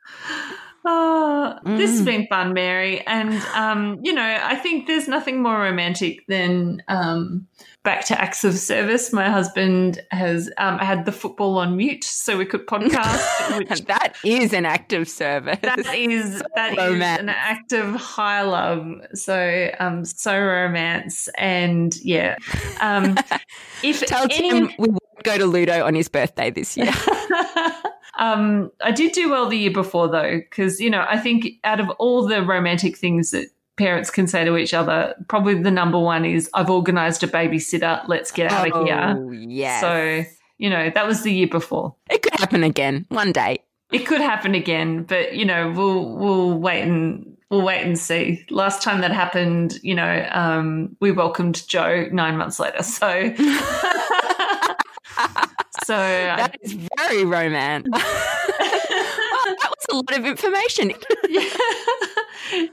Oh, 0.84 1.58
this 1.64 1.90
has 1.90 2.02
Mm. 2.02 2.04
been 2.06 2.26
fun, 2.28 2.54
Mary. 2.54 3.06
And, 3.06 3.34
um, 3.54 3.98
you 4.02 4.12
know, 4.14 4.38
I 4.42 4.54
think 4.56 4.86
there's 4.86 5.08
nothing 5.08 5.42
more 5.42 5.58
romantic 5.58 6.26
than 6.26 6.82
um, 6.88 7.46
back 7.82 8.04
to 8.06 8.18
acts 8.18 8.44
of 8.44 8.54
service. 8.56 9.12
My 9.12 9.28
husband 9.28 10.00
has 10.10 10.50
um, 10.56 10.78
had 10.78 11.04
the 11.04 11.12
football 11.12 11.58
on 11.58 11.76
mute 11.76 12.02
so 12.04 12.38
we 12.38 12.46
could 12.46 12.66
podcast, 12.66 13.58
which 13.58 13.84
that 13.86 14.16
is 14.24 14.54
an 14.54 14.64
act 14.64 14.94
of 14.94 15.06
service. 15.08 15.58
that 15.62 15.94
is 15.94 16.42
that 16.56 16.72
is 16.72 16.78
romance. 16.78 17.20
an 17.20 17.28
act 17.28 17.72
of 17.72 17.94
high 17.96 18.42
love. 18.42 18.86
So 19.14 19.70
um, 19.80 20.04
so 20.06 20.38
romance 20.40 21.28
and 21.36 21.94
yeah. 22.02 22.36
Um, 22.80 23.18
if 23.82 24.00
Tell 24.06 24.24
any, 24.24 24.48
Tim 24.50 24.70
we 24.78 24.88
won't 24.88 25.22
go 25.24 25.36
to 25.36 25.44
Ludo 25.44 25.84
on 25.84 25.94
his 25.94 26.08
birthday 26.08 26.50
this 26.50 26.74
year. 26.76 26.92
um, 28.20 28.70
I 28.82 28.92
did 28.92 29.12
do 29.12 29.30
well 29.30 29.48
the 29.48 29.56
year 29.56 29.72
before 29.72 30.06
though, 30.06 30.38
because 30.38 30.78
you 30.78 30.90
know 30.90 31.04
I 31.08 31.18
think 31.18 31.54
out 31.64 31.80
of 31.80 31.88
all 31.98 32.26
the 32.26 32.42
romantic 32.42 32.96
things 32.96 33.30
that 33.30 33.46
parents 33.76 34.10
can 34.10 34.28
say 34.28 34.44
to 34.44 34.58
each 34.58 34.74
other, 34.74 35.14
probably 35.26 35.54
the 35.54 35.70
number 35.70 35.98
one 35.98 36.26
is 36.26 36.48
I've 36.52 36.68
organised 36.68 37.22
a 37.22 37.28
babysitter. 37.28 38.06
Let's 38.06 38.30
get 38.30 38.52
out 38.52 38.70
of 38.70 38.86
here. 38.86 39.16
Oh, 39.18 39.30
yes. 39.30 39.80
So 39.80 40.24
you 40.58 40.68
know 40.68 40.90
that 40.94 41.06
was 41.06 41.22
the 41.22 41.32
year 41.32 41.48
before. 41.48 41.94
it 42.10 42.22
could 42.22 42.38
happen 42.38 42.62
again 42.62 43.06
one 43.08 43.32
day. 43.32 43.64
It 43.90 44.06
could 44.06 44.20
happen 44.20 44.54
again, 44.54 45.04
but 45.04 45.34
you 45.34 45.46
know 45.46 45.72
we'll 45.72 46.14
we'll 46.14 46.58
wait 46.58 46.82
and 46.82 47.38
we'll 47.48 47.62
wait 47.62 47.82
and 47.82 47.98
see. 47.98 48.44
Last 48.50 48.82
time 48.82 49.00
that 49.00 49.12
happened, 49.12 49.78
you 49.82 49.94
know, 49.94 50.28
um, 50.30 50.94
we 51.00 51.10
welcomed 51.10 51.66
Joe 51.66 52.06
nine 52.12 52.36
months 52.36 52.60
later. 52.60 52.82
So. 52.82 53.34
So 55.90 55.96
I 55.96 56.36
That 56.36 56.56
is 56.62 56.76
very 56.96 57.24
romance. 57.24 57.88
Oh, 58.62 59.56
that 59.58 59.70
was 59.70 59.86
a 59.90 59.94
lot 59.96 60.18
of 60.18 60.26
information. 60.26 60.90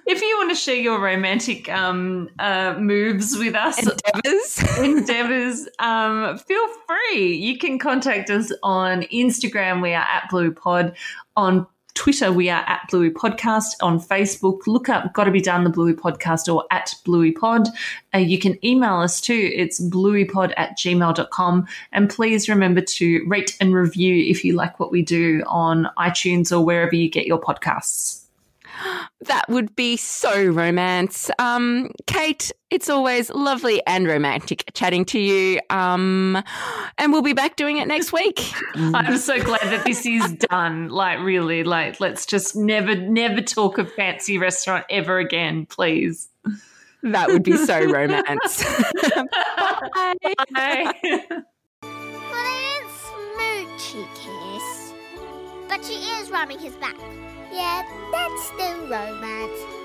if 0.05 0.21
you 0.21 0.37
want 0.37 0.49
to 0.49 0.55
share 0.55 0.75
your 0.75 0.99
romantic 1.01 1.69
um, 1.69 2.29
uh, 2.39 2.75
moves 2.77 3.37
with 3.37 3.55
us, 3.55 3.79
Endeavors. 3.79 4.77
endeavors, 4.79 5.67
um, 5.79 6.37
feel 6.37 6.67
free. 6.85 7.35
You 7.35 7.57
can 7.57 7.79
contact 7.79 8.29
us 8.29 8.51
on 8.63 9.03
Instagram. 9.03 9.81
We 9.81 9.93
are 9.93 10.05
at 10.05 10.29
Blue 10.29 10.51
Pod. 10.51 10.95
On 11.37 11.65
Twitter, 11.97 12.31
we 12.31 12.47
are 12.47 12.63
at 12.67 12.87
Bluey 12.91 13.09
Podcast. 13.09 13.73
On 13.81 13.99
Facebook, 13.99 14.67
look 14.67 14.87
up 14.87 15.13
Gotta 15.13 15.31
Be 15.31 15.41
Done, 15.41 15.63
the 15.63 15.71
Bluey 15.71 15.93
Podcast, 15.93 16.53
or 16.53 16.63
at 16.69 16.93
Bluey 17.03 17.31
Pod. 17.31 17.69
Uh, 18.13 18.19
you 18.19 18.37
can 18.37 18.63
email 18.63 18.97
us 18.97 19.19
too. 19.19 19.51
It's 19.51 19.81
blueypod 19.81 20.53
at 20.57 20.77
gmail.com. 20.77 21.67
And 21.91 22.07
please 22.07 22.47
remember 22.47 22.81
to 22.81 23.25
rate 23.25 23.57
and 23.59 23.73
review 23.73 24.29
if 24.29 24.45
you 24.45 24.53
like 24.53 24.79
what 24.79 24.91
we 24.91 25.01
do 25.01 25.41
on 25.47 25.89
iTunes 25.97 26.55
or 26.55 26.63
wherever 26.63 26.93
you 26.93 27.09
get 27.09 27.25
your 27.25 27.41
podcasts. 27.41 28.16
That 29.21 29.45
would 29.49 29.75
be 29.75 29.97
so 29.97 30.45
romance. 30.45 31.29
Um, 31.39 31.91
Kate, 32.05 32.51
it's 32.69 32.89
always 32.89 33.29
lovely 33.29 33.81
and 33.87 34.07
romantic 34.07 34.71
chatting 34.73 35.05
to 35.05 35.19
you. 35.19 35.59
Um, 35.69 36.41
and 36.97 37.11
we'll 37.11 37.21
be 37.21 37.33
back 37.33 37.55
doing 37.55 37.77
it 37.77 37.87
next 37.87 38.13
week. 38.13 38.41
I'm 38.75 39.17
so 39.17 39.41
glad 39.41 39.61
that 39.63 39.85
this 39.85 40.05
is 40.05 40.33
done. 40.33 40.89
Like, 40.89 41.19
really, 41.19 41.63
like, 41.63 41.99
let's 41.99 42.25
just 42.25 42.55
never, 42.55 42.95
never 42.95 43.41
talk 43.41 43.77
of 43.77 43.91
fancy 43.93 44.37
restaurant 44.37 44.85
ever 44.89 45.17
again, 45.19 45.65
please. 45.65 46.29
That 47.03 47.29
would 47.29 47.43
be 47.43 47.57
so 47.57 47.79
romance. 47.85 48.63
Bye. 48.63 50.13
Bye. 50.53 50.93
Well, 51.81 52.13
they 53.37 53.65
didn't 53.65 53.79
smoochy 53.79 54.07
kiss. 54.15 54.93
But 55.69 55.85
she 55.85 55.93
is 55.93 56.31
rubbing 56.31 56.59
his 56.59 56.75
back. 56.75 56.95
Yeah, 57.51 57.83
that's 58.11 58.47
still 58.47 58.87
romance. 58.87 59.76